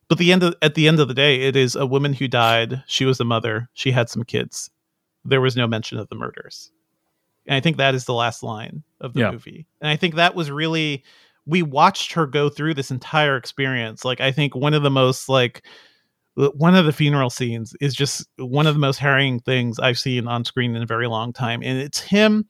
[0.10, 2.28] But the end of, at the end of the day, it is a woman who
[2.28, 2.84] died.
[2.88, 3.70] She was a mother.
[3.74, 4.70] She had some kids.
[5.26, 6.72] There was no mention of the murders.
[7.48, 9.32] And I think that is the last line of the Yeah.
[9.32, 9.66] movie.
[9.82, 11.04] And I think that was really
[11.46, 14.06] we watched her go through this entire experience.
[14.06, 15.66] Like I think one of the most like
[16.36, 20.28] one of the funeral scenes is just one of the most harrowing things I've seen
[20.28, 21.62] on screen in a very long time.
[21.62, 22.46] And it's him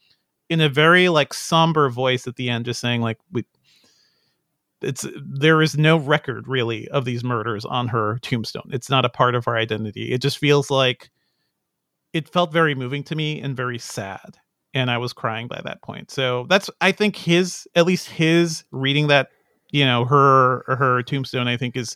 [0.49, 3.45] in a very like somber voice at the end, just saying like we
[4.81, 8.69] it's there is no record really of these murders on her tombstone.
[8.71, 10.11] It's not a part of her identity.
[10.11, 11.09] It just feels like
[12.11, 14.37] it felt very moving to me and very sad.
[14.75, 16.11] And I was crying by that point.
[16.11, 19.29] So that's I think his at least his reading that,
[19.71, 21.95] you know, her her tombstone, I think is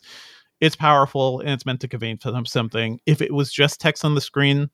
[0.60, 3.00] it's powerful and it's meant to convey some- something.
[3.06, 4.70] If it was just text on the screen,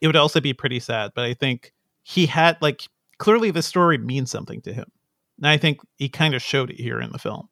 [0.00, 1.12] it would also be pretty sad.
[1.14, 1.72] But I think
[2.02, 4.90] he had like clearly the story means something to him.
[5.38, 7.48] And I think he kind of showed it here in the film.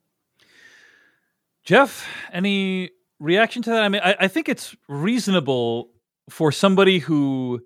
[1.65, 3.83] Jeff, any reaction to that?
[3.83, 5.89] I mean, I, I think it's reasonable
[6.29, 7.63] for somebody who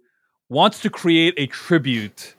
[0.48, 2.34] wants to create a tribute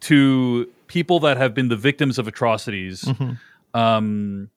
[0.00, 3.02] to people that have been the victims of atrocities.
[3.02, 3.38] Mhm.
[3.74, 4.50] Um,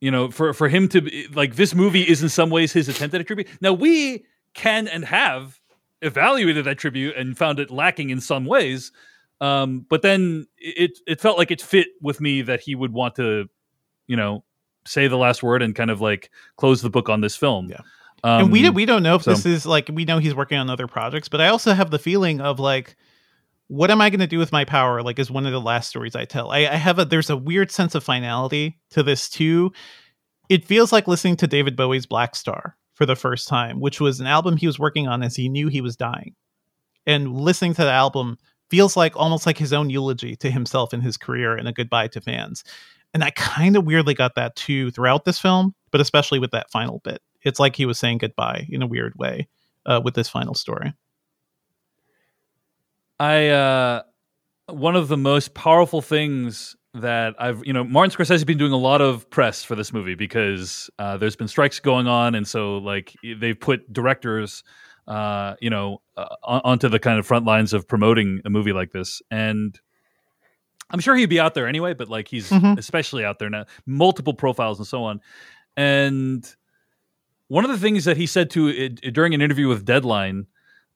[0.00, 2.88] you know, for for him to be, like this movie is in some ways his
[2.88, 3.48] attempt at a tribute.
[3.60, 4.24] Now we
[4.54, 5.58] can and have
[6.02, 8.92] evaluated that tribute and found it lacking in some ways.
[9.40, 13.14] Um, but then it it felt like it fit with me that he would want
[13.16, 13.48] to,
[14.06, 14.44] you know,
[14.86, 17.68] say the last word and kind of like close the book on this film.
[17.70, 17.80] Yeah.
[18.24, 20.34] Um, and we don't- we don't know if so- this is like we know he's
[20.34, 22.96] working on other projects, but I also have the feeling of like,
[23.68, 25.02] what am I going to do with my power?
[25.02, 26.50] Like, is one of the last stories I tell.
[26.50, 29.72] I, I have a there's a weird sense of finality to this too.
[30.48, 34.26] It feels like listening to David Bowie's Blackstar for the first time, which was an
[34.26, 36.34] album he was working on as he knew he was dying,
[37.06, 38.38] and listening to the album
[38.70, 42.08] feels like almost like his own eulogy to himself and his career and a goodbye
[42.08, 42.64] to fans.
[43.14, 46.70] And I kind of weirdly got that too throughout this film, but especially with that
[46.70, 47.22] final bit.
[47.42, 49.48] It's like he was saying goodbye in a weird way
[49.86, 50.92] uh, with this final story.
[53.20, 54.02] I uh
[54.68, 58.72] one of the most powerful things that I've you know Martin Scorsese has been doing
[58.72, 62.46] a lot of press for this movie because uh, there's been strikes going on and
[62.46, 64.62] so like they've put directors
[65.08, 68.92] uh, you know uh, onto the kind of front lines of promoting a movie like
[68.92, 69.20] this.
[69.30, 69.78] And
[70.90, 72.78] I'm sure he'd be out there anyway but like he's Mhm.
[72.78, 73.64] especially out there now.
[73.86, 75.20] Multiple profiles and so on.
[75.76, 76.46] And
[77.48, 80.46] one of the things that he said to it, during an interview with Deadline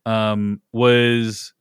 [0.07, 1.55] um, was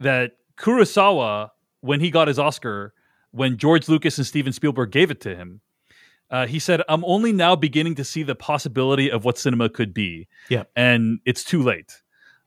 [0.00, 1.50] that Kurosawa,
[1.80, 2.94] when he got his Oscar,
[3.32, 5.60] when George Lucas and Steven Spielberg gave it to him,
[6.30, 9.92] uh, he said, "I'm only now beginning to see the possibility of what cinema could
[9.94, 10.64] be, Yeah.
[10.74, 12.02] and it's too late."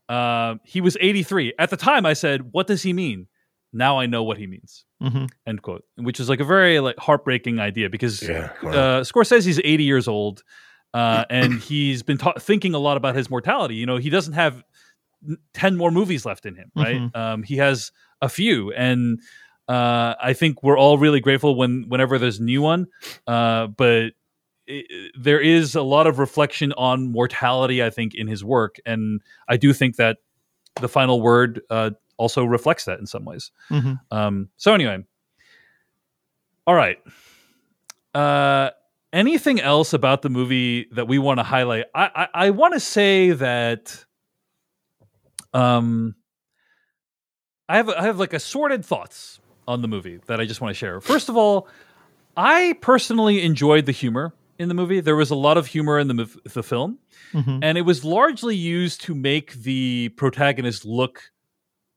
[0.08, 2.06] Uh, he was 83 at the time.
[2.06, 3.28] I said, "What does he mean?"
[3.72, 4.84] Now I know what he means.
[5.02, 5.26] Mm-hmm.
[5.46, 5.84] End quote.
[5.96, 8.72] Which is like a very like heartbreaking idea because Yeah, wow.
[8.72, 10.44] uh, Scorsese's 80 years old,
[10.96, 13.76] uh, and he's been ta- thinking a lot about his mortality.
[13.76, 14.64] You know, he doesn't have
[15.28, 16.96] n- 10 more movies left in him, right?
[16.98, 17.16] Mhm.
[17.16, 17.92] Um, he has
[18.24, 19.22] a few, and
[19.70, 22.88] uh, I think we're all really grateful when whenever there's a new one.
[23.28, 24.14] Uh, but
[25.18, 29.58] there is a lot of reflection on mortality, I think, in his work, and I
[29.58, 30.18] do think that
[30.82, 33.52] the final word uh, also reflects that in some ways.
[33.70, 33.94] Mm-hmm.
[34.12, 35.04] Um, so anyway,
[36.66, 36.98] all right.
[38.16, 38.72] Uh,
[39.14, 41.86] anything else about the movie that we want to highlight?
[41.94, 44.04] I I, I want to say that
[45.54, 46.16] um,
[47.68, 49.40] I have I have like assorted thoughts
[49.70, 51.00] on the movie that I just want to share.
[51.00, 51.68] First of all,
[52.36, 55.00] I personally enjoyed the humor in the movie.
[55.00, 56.98] There was a lot of humor in the mov- the film,
[57.34, 57.60] Mhm.
[57.62, 61.32] and it was largely used to make the protagonist look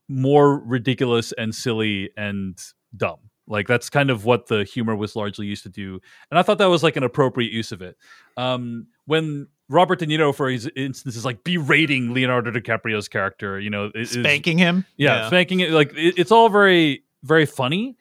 [0.07, 2.57] more ridiculous and silly and
[2.95, 3.17] dumb.
[3.47, 6.59] Like that's kind of what the humor was largely used to do, and I thought
[6.59, 7.97] that was like an appropriate use of it.
[8.37, 13.59] Um, when Robert De Niro, for his instance, is like berating Leonardo DiCaprio's character.
[13.59, 14.85] You know, is, spanking him.
[14.97, 15.27] Yeah, Yeah.
[15.27, 15.71] spanking it.
[15.71, 17.95] Like it, it's all very, very funny.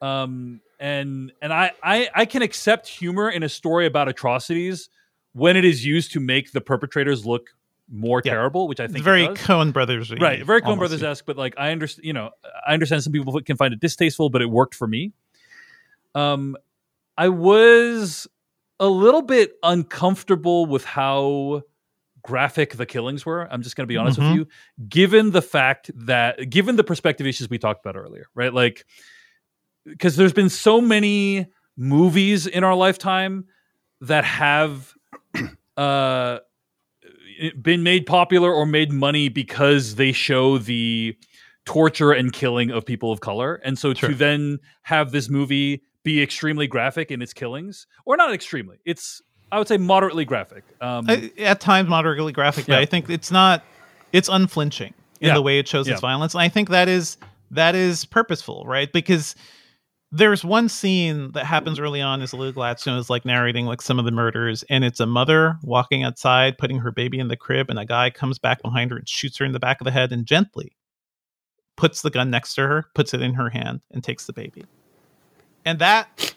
[0.00, 4.88] Um, and and I, I I can accept humor in a story about atrocities
[5.32, 7.50] when it is used to make the perpetrators look
[7.90, 8.32] more Yeah.
[8.32, 9.26] terrible, which I think It's very.
[9.28, 10.44] Coen Brothers, right?
[10.44, 11.10] Very Coen Brothers yeah.
[11.10, 12.30] esque, but like I understand, you know,
[12.66, 15.12] I understand some people can find it distasteful, but it worked for me.
[16.14, 16.56] Um,
[17.16, 18.26] I was
[18.78, 21.62] a little bit uncomfortable with how
[22.22, 23.46] graphic the killings were.
[23.52, 24.28] I'm just going to be honest Mhm.
[24.28, 24.46] with you,
[24.88, 28.52] given the fact that, given the perspective issues we talked about earlier, right?
[28.52, 28.84] Like,
[29.84, 31.46] because there's been so many
[31.76, 33.44] movies in our lifetime
[34.00, 34.94] that have
[35.76, 36.38] uh
[37.62, 41.16] been made popular or made money because they show the
[41.64, 46.20] torture and killing of people of color and so to then have this movie be
[46.22, 51.06] extremely graphic in its killings or not extremely it's i would say moderately graphic um
[51.08, 53.62] I- at times moderately graphic, but I think it's not.
[54.12, 55.34] It's unflinching in Yeah.
[55.34, 55.94] the way it shows Yeah.
[55.94, 57.16] its violence, and I think that is
[57.50, 58.92] that is purposeful, right?
[58.92, 59.34] Because
[60.10, 63.98] there's one scene that happens early on as Lou Gladstone is like narrating like some
[63.98, 67.68] of the murders, and it's a mother walking outside, putting her baby in the crib,
[67.70, 69.90] and a guy comes back behind her and shoots her in the back of the
[69.90, 70.74] head and gently
[71.76, 74.64] puts the gun next to her, puts it in her hand, and takes the baby.
[75.66, 76.34] And that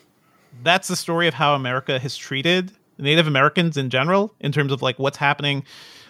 [0.63, 4.81] that's the story of how America has treated Native Americans in general, in terms of
[4.81, 5.63] like what's happening,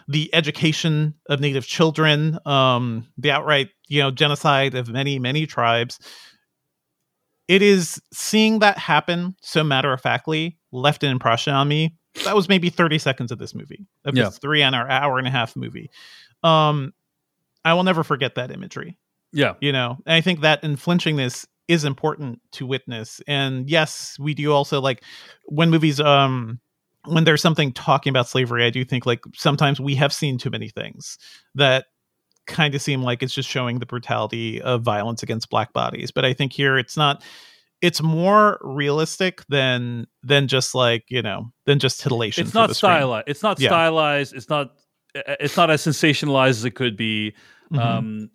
[0.08, 6.00] the education of Native children, um, the outright you know genocide of many many tribes.
[7.48, 11.96] It is seeing that happen so matter of factly left an impression on me.
[12.24, 14.26] That was maybe thirty seconds of this movie, of Yeah.
[14.26, 15.90] this three and hour hour and a half movie.
[16.44, 16.94] Um,
[17.66, 18.98] I will never forget that imagery
[19.34, 24.34] yeah you know and i think that unflinchingness is important to witness and yes we
[24.34, 25.04] do also like
[25.46, 26.60] when movies um
[27.06, 30.50] when there's something talking about slavery i do think like sometimes we have seen too
[30.50, 31.18] many things
[31.56, 31.86] that
[32.48, 36.26] kind of seem like it's just showing the brutality of violence against black bodies but
[36.26, 37.24] i think here it's not
[37.82, 43.28] it's more realistic than than just like you know than just titillation it's not stylized
[43.28, 43.70] it's not Yeah.
[43.70, 44.72] stylized it's not
[45.16, 47.34] it's not as sensationalized as it could be
[47.72, 47.80] Mhm.
[47.80, 48.30] um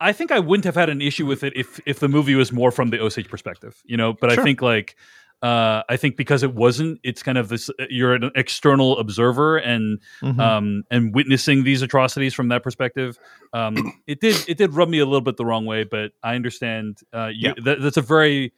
[0.00, 2.52] i think i wouldn't have had an issue with it if if the movie was
[2.52, 4.40] more from the osage perspective you know but Sure.
[4.40, 4.96] i think like
[5.42, 7.68] uh, I think because it wasn't, it's kind of this.
[7.90, 10.38] You're an external observer and Mhm.
[10.40, 13.18] um, and witnessing these atrocities from that perspective.
[13.52, 16.36] Um, it did it did rub me a little bit the wrong way, but I
[16.36, 16.98] understand.
[17.12, 17.54] Uh, you, Yeah.
[17.64, 18.52] that, that's a very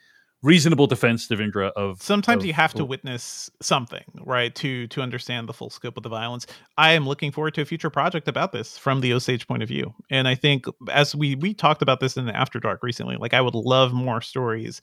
[0.44, 1.72] reasonable defense, Devindra.
[1.72, 5.96] Of sometimes of- you have to witness something right to to understand the full scope
[5.96, 6.46] of the violence.
[6.78, 9.68] I am looking forward to a future project about this from the osage point of
[9.68, 9.94] view.
[10.10, 13.32] And i think as we we talked about this in the after dark recently like
[13.32, 14.82] i would love more stories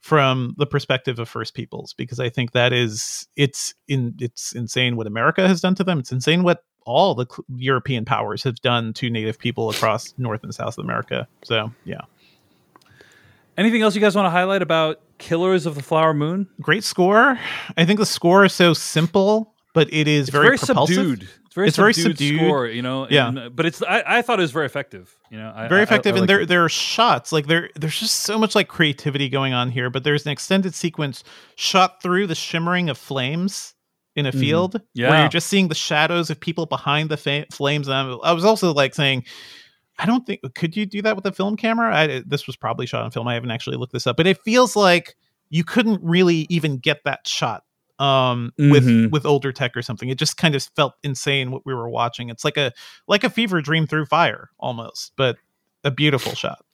[0.00, 4.96] from the perspective of first peoples because i think that is it's in it's insane
[4.96, 5.98] what america has done to them.
[5.98, 7.26] It's insane what all the
[7.56, 11.26] european powers have done to native people across north and south america.
[11.42, 12.02] So yeah
[13.60, 16.48] Anything else you guys want to highlight about Killers of the Flower Moon?
[16.62, 17.38] great score.
[17.76, 20.96] I think the score is so simple, but it is It's very, very, propulsive.
[20.96, 21.22] subdued.
[21.44, 22.40] It's very It's very subdued, subdued.
[22.40, 23.06] score, you know.
[23.10, 23.28] Yeah.
[23.28, 25.14] and, but it's I, I thought it was very effective.
[25.30, 26.46] You know, I, very I- effective, and liked there it.
[26.48, 29.90] there are shots like there there's just so much like creativity going on here.
[29.90, 31.22] But there's an extended sequence
[31.56, 33.74] shot through the shimmering of flames
[34.16, 34.40] in a Mhm.
[34.40, 35.20] field where Yeah.
[35.20, 37.88] you're just seeing the shadows of people behind the fa- flames.
[37.88, 39.24] And I was also like saying.
[40.00, 41.94] I don't think could you do that with a film camera?
[41.94, 43.28] I, this was probably shot on film.
[43.28, 45.16] I haven't actually looked this up, but it feels like
[45.50, 47.64] you couldn't really even get that shot
[47.98, 49.10] um with Mhm.
[49.10, 50.08] with older tech or something.
[50.08, 52.30] It just kind of felt insane what we were watching.
[52.30, 52.72] It's like a
[53.06, 55.36] like a fever dream through fire almost, but
[55.84, 56.64] a beautiful shot.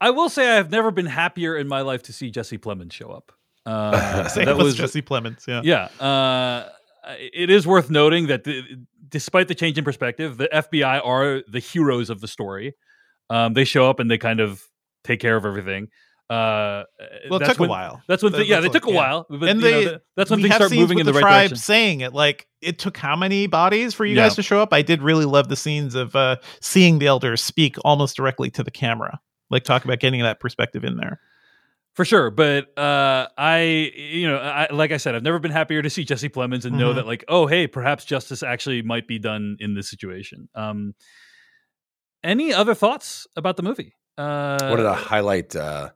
[0.00, 2.92] I will say I have never been happier in my life to see Jesse Plemons
[2.92, 3.32] show up.
[3.66, 5.46] Uh, Same that was Jesse Plemons.
[5.46, 5.60] Yeah.
[5.62, 6.04] yeah.
[6.04, 6.68] Uh,
[7.32, 8.64] it is worth noting that the,
[9.12, 12.74] despite the change in perspective, the FBI are the heroes of the story.
[13.30, 14.60] Um, they show up and they kind of
[15.04, 15.88] take care of everything.
[16.30, 16.84] Uh,
[17.28, 18.02] Well, it that's took when- a while.
[18.08, 18.96] That's when, That- yeah, they took a yeah.
[18.96, 21.22] while, but and you know, they, that's when things start moving in the, the right
[21.22, 21.56] tribe direction.
[21.58, 24.24] saying it like it took how many bodies for you Yeah.
[24.24, 24.72] guys to show up?
[24.72, 28.62] I did really love the scenes of uh, seeing the elders speak almost directly to
[28.64, 29.20] the camera,
[29.50, 31.20] like talk about getting that perspective in there.
[31.94, 35.82] For sure, but uh, I, you know, I, like I said, I've never been happier
[35.82, 36.94] to see Jesse Plemons and know Mhm.
[36.96, 40.48] that, like, oh, hey, perhaps justice actually might be done in this situation.
[40.54, 40.94] Um,
[42.24, 43.94] any other thoughts about the movie?
[44.16, 45.90] Uh, wanted to highlight uh,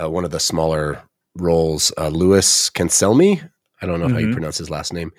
[0.00, 1.02] uh, one of the smaller
[1.34, 3.46] roles, uh, Louis Cancelmi.
[3.82, 4.32] I don't know how you Mhm.
[4.32, 5.12] pronounce his last name.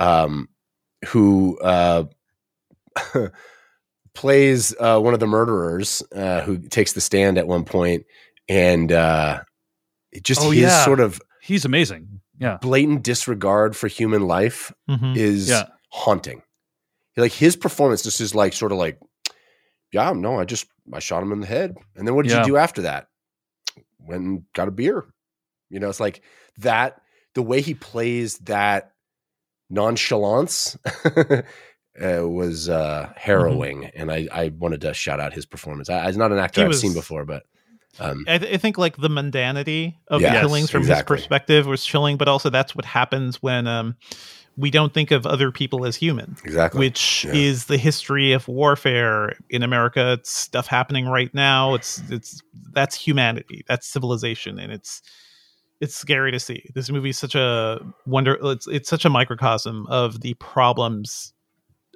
[0.00, 0.48] Um,
[1.08, 2.04] who uh,
[4.14, 8.04] plays uh, one of the murderers uh, who takes the stand at one point,
[8.48, 9.42] and uh,
[10.22, 10.84] just Oh, his yeah.
[10.84, 12.20] sort of he's amazing.
[12.38, 15.16] Yeah, blatant disregard for human life Mhm.
[15.16, 15.66] is Yeah.
[15.90, 16.42] haunting.
[17.16, 18.98] Like his performance just is like sort of like,
[19.92, 22.40] yeah, no, I just I shot him in the head, and then what did Yeah.
[22.40, 23.08] you do after that?
[24.00, 25.04] Went and got a beer.
[25.70, 26.22] You know, it's like
[26.58, 27.00] that.
[27.34, 28.92] The way he plays that
[29.70, 31.42] nonchalance uh,
[32.28, 35.88] was uh, harrowing, and I, I wanted to shout out his performance.
[35.88, 37.44] I, I'm not an actor He I've seen before, but
[38.00, 41.16] um, I, th- I think like the mundanity of Yes, the killings from exactly.
[41.16, 43.96] his perspective was chilling, but also that's what happens when um,
[44.56, 46.36] we don't think of other people as human.
[46.44, 46.78] Exactly.
[46.78, 47.32] Which Yeah.
[47.34, 50.12] is the history of warfare in America.
[50.14, 51.74] It's stuff happening right now.
[51.74, 52.40] It's it's
[52.72, 53.64] that's humanity.
[53.68, 55.02] That's civilization, and it's
[55.80, 56.70] it's scary to see.
[56.74, 58.38] This movie is such a wonder.
[58.42, 61.32] It's it's such a microcosm of the problems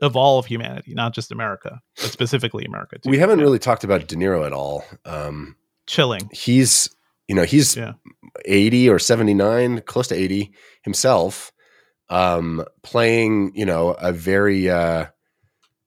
[0.02, 2.98] of all of humanity, not just America, but specifically America.
[2.98, 3.10] Too.
[3.10, 4.84] we haven't really talked about De Niro at all.
[5.04, 5.56] Um,
[5.88, 6.28] chilling.
[6.32, 6.88] he's
[7.26, 7.94] you know he's Yeah.
[8.44, 10.52] 80 or 79 close to 80
[10.82, 11.50] himself
[12.10, 15.06] um playing you know a very uh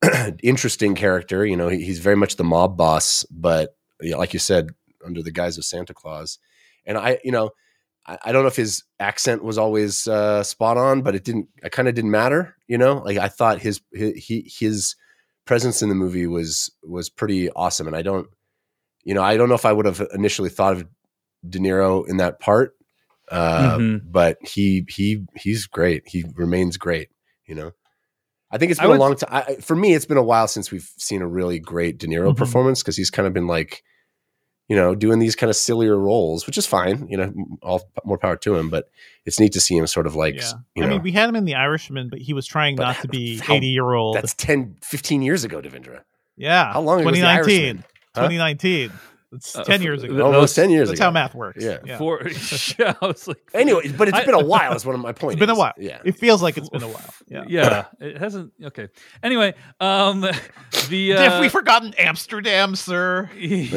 [0.43, 4.33] interesting character you know he- he's very much the mob boss but you know, like
[4.33, 4.69] you said
[5.05, 6.39] under the guise of santa claus
[6.85, 7.51] and i you know
[8.07, 11.47] i, I don't know if his accent was always uh spot on but it didn't
[11.63, 14.95] it kind of didn't matter you know like i thought his his, he, his
[15.45, 18.27] presence in the movie was was pretty awesome and i don't
[19.03, 20.87] you know i don't know if i would have initially thought of
[21.49, 22.75] De Niro in that part,
[23.31, 24.01] uh, Mhm.
[24.05, 26.03] but he he he's great.
[26.05, 27.09] He remains great.
[27.47, 27.71] You know,
[28.51, 29.59] I think it's been would- a long time.
[29.59, 32.37] For me, it's been a while since we've seen a really great De Niro Mhm.
[32.37, 33.81] performance because he's kind of been like,
[34.67, 37.07] you know, doing these kind of sillier roles, which is fine.
[37.09, 37.33] You know,
[37.63, 38.69] all more power to him.
[38.69, 38.89] But
[39.25, 40.51] it's neat to see him sort of like, Yeah.
[40.75, 43.07] you I mean, we had him in The Irishman, but he was trying not to
[43.07, 44.15] be how- 80 year old.
[44.17, 46.01] that's 10, 15 years ago, Devindra.
[46.37, 46.71] Yeah.
[46.73, 47.83] How long ago was The 2019.
[48.15, 48.39] Irishman?
[48.39, 48.53] Huh?
[48.55, 48.91] 2019.
[49.33, 50.25] It's Uh, 10 f- years ago.
[50.25, 51.05] Almost ten years That's ago.
[51.05, 51.63] how math works.
[51.63, 51.77] Yeah.
[51.85, 51.97] Yeah.
[51.97, 52.21] For
[52.79, 54.73] yeah, I was like, Anyway, but it's I- been a while.
[54.73, 55.35] Is one of my points.
[55.35, 55.73] It's been a while.
[55.77, 55.99] Yeah.
[56.03, 57.13] It feels like it's been a while.
[57.27, 57.45] Yeah.
[57.47, 58.51] yeah, it hasn't.
[58.61, 58.89] Okay.
[59.23, 60.19] Anyway, um,
[60.89, 63.29] the Have uh, we forgotten Amsterdam, sir?
[63.35, 63.71] It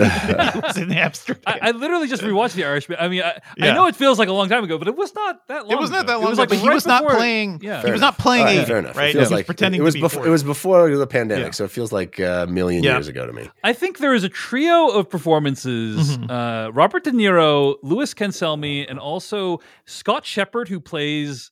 [0.62, 1.42] was in Amsterdam.
[1.46, 2.98] I, I literally just rewatched The Irishman.
[3.00, 5.14] I mean, I, I know it feels like a long time ago, but it was
[5.14, 5.72] not that long.
[5.72, 7.60] it was not that long It was ago, like but he right was not playing.
[7.62, 7.82] Yeah.
[7.84, 8.96] he was not playing All right, 80, fair enough.
[8.96, 9.12] It right?
[9.12, 10.26] feels he was like pretending it was before.
[10.26, 13.48] It was before the pandemic, so it feels like a million years ago to me.
[13.62, 15.08] I think there is a trio of
[15.44, 16.30] performances: Mhm.
[16.30, 21.50] uh, Robert De Niro, Louis Cancelmi, and also Scott Shepard, who plays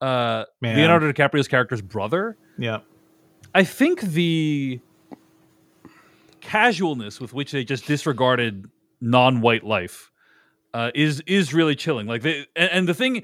[0.00, 2.36] uh, Leonardo DiCaprio's character's brother.
[2.58, 2.80] yeah.
[3.54, 4.80] I think the
[6.40, 8.66] casualness with which they just disregarded
[9.00, 10.10] non-white life
[10.74, 12.06] uh, is is really chilling.
[12.06, 13.22] Like they and, and the thing,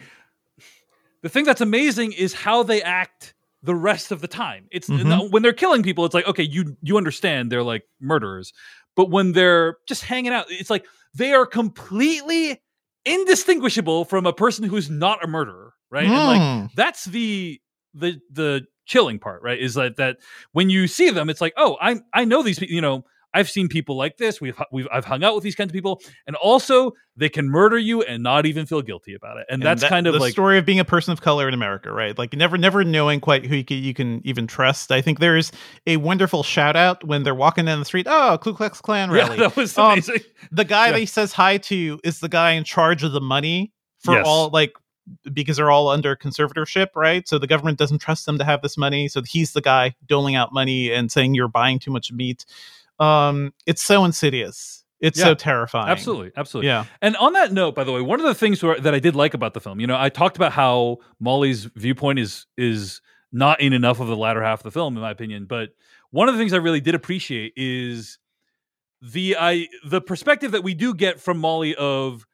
[1.22, 4.64] the thing that's amazing is how they act the rest of the time.
[4.72, 5.30] It's Mhm.
[5.30, 8.55] when they're killing people, it's like okay, you you understand they're like murderers,
[8.97, 12.60] but when they're just hanging out, it's like they are completely
[13.05, 16.09] indistinguishable from a person who's not a murderer, right?
[16.09, 16.70] And like Mm.
[16.74, 17.60] that's the
[17.94, 19.59] the the chilling part, right?
[19.60, 20.19] Is that that
[20.52, 22.74] when you see them, it's like, oh, I I know these people.
[22.74, 23.05] You know,
[23.35, 24.41] I've seen people like this.
[24.41, 27.79] We've we've I've hung out with these kinds of people, and also they can murder
[27.79, 29.47] you and not even feel guilty about it.
[29.49, 31.47] And, And that's that- kind of the like story of being a person of color
[31.49, 32.17] in America, right?
[32.17, 34.91] Like never, never knowing quite who you can, you can even trust.
[34.91, 35.53] I think there's
[35.87, 38.07] a wonderful shout out when they're walking down the street.
[38.09, 39.37] Oh, Ku Klux Klan yeah, rally.
[39.39, 40.21] that was Um, amazing.
[40.51, 40.93] the guy Yeah.
[40.93, 44.25] that he says hi to is the guy in charge of the money for Yes.
[44.27, 44.73] all like
[45.33, 47.27] because they're all under conservatorship, right?
[47.29, 49.09] So the government doesn't trust them to have this money.
[49.09, 52.47] So he's the guy doling out money and saying you're buying too much meat.
[52.98, 54.85] Um, it's so insidious.
[55.01, 55.24] It's Yeah.
[55.27, 55.89] so terrifying.
[55.89, 56.69] Absolutely, absolutely.
[56.69, 56.85] Yeah.
[57.01, 59.16] And on that note, by the way, one of the things where, that I did
[59.16, 63.01] like about the film, you know, I talked about how Molly's viewpoint is is
[63.32, 65.47] not in enough of the latter half of the film, in my opinion.
[65.47, 65.70] But
[66.10, 68.19] one of the things I really did appreciate is
[69.01, 72.24] the I the perspective that we do get from Molly of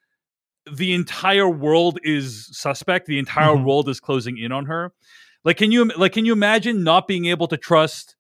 [0.70, 3.64] the entire world is suspect, the entire Mhm.
[3.64, 4.93] world is closing in on her.
[5.44, 8.16] Like, can you like can you imagine not being able to trust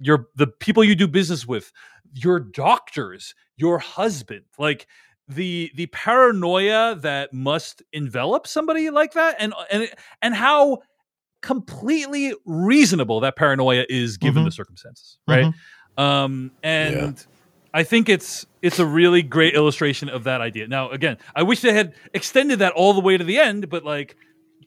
[0.00, 1.72] your the people you do business with,
[2.12, 4.86] your doctors, your husband, like
[5.26, 9.90] the the paranoia that must envelop somebody like that, and and
[10.22, 10.78] and how
[11.40, 14.46] completely reasonable that paranoia is given Mhm.
[14.46, 15.52] the circumstances, right?
[15.96, 17.24] Um, and
[17.74, 20.66] I think it's it's a really great illustration of that idea.
[20.66, 23.84] Now, again, I wish they had extended that all the way to the end, but
[23.84, 24.16] like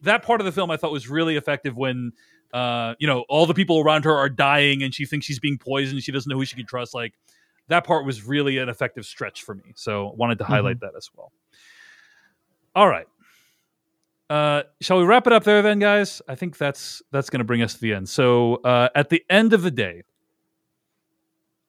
[0.04, 2.14] that part of the film I thought was really effective when
[2.54, 5.58] uh, you know, all the people around her are dying and she thinks she's being
[5.58, 6.94] poisoned, she doesn't know who she can trust.
[6.94, 7.14] Like
[7.68, 9.74] that part was really an effective stretch for me.
[9.76, 11.32] So wanted to highlight that as well.
[12.76, 13.08] All right.
[14.30, 16.22] Uh, shall we wrap it up there then, guys?
[16.26, 18.08] I think that's that's going to bring us to the end.
[18.08, 20.04] So uh, at the end of the day,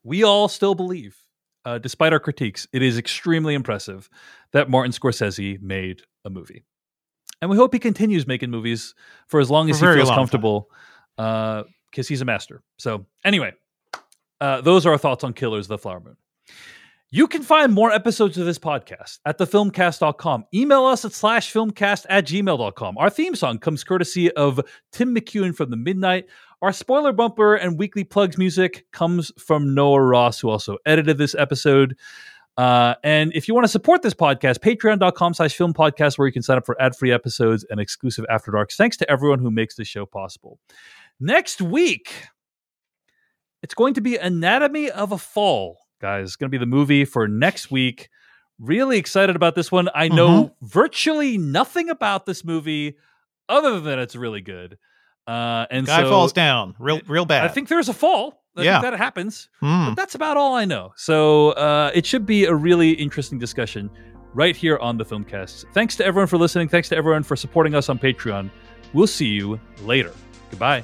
[0.03, 1.17] we all still believe,
[1.65, 4.09] uh, despite our critiques, it is extremely impressive
[4.51, 6.63] that Martin Scorsese made a movie,
[7.43, 8.95] and we hope he continues making movies
[9.27, 10.69] for as long as a he feels comfortable
[11.17, 11.65] because
[11.97, 12.63] uh, he's a master.
[12.77, 13.51] So anyway,
[14.39, 16.15] uh, those are our thoughts on Killers of the Flower Moon.
[17.09, 20.45] You can find more episodes of this podcast at thefilmcast.com.
[20.53, 22.97] Email us at slash filmcast at gmail.com.
[22.97, 24.61] Our theme song comes courtesy of
[24.93, 26.27] Tim McEwan from The Midnight.
[26.61, 31.35] Our spoiler bumper and weekly plugs music comes from Noah Ross, who also edited this
[31.35, 31.97] episode.
[32.57, 36.33] Uh, and if you want to support this podcast, patreon.com slash film podcast, where you
[36.33, 38.75] can sign up for ad free episodes and exclusive After Darks.
[38.75, 40.59] Thanks to everyone who makes this show possible.
[41.19, 42.27] Next week,
[43.63, 46.27] it's going to be Anatomy of a Fall guys.
[46.27, 48.09] It's going to be the movie for next week.
[48.59, 49.89] Really excited about this one.
[49.95, 50.65] I know mm-hmm.
[50.67, 52.97] virtually nothing about this movie
[53.49, 54.77] other than it's really good.
[55.25, 57.45] Uh, and guy so, falls down real, real bad.
[57.45, 58.42] I think there's a fall.
[58.55, 59.49] I yeah, that happens.
[59.61, 59.89] Mm.
[59.89, 60.93] But that's about all I know.
[60.95, 63.89] So uh, it should be a really interesting discussion
[64.33, 65.65] right here on the Filmcast.
[65.73, 66.67] Thanks to everyone for listening.
[66.67, 68.49] Thanks to everyone for supporting us on Patreon.
[68.93, 70.13] We'll see you later.
[70.49, 70.83] Goodbye.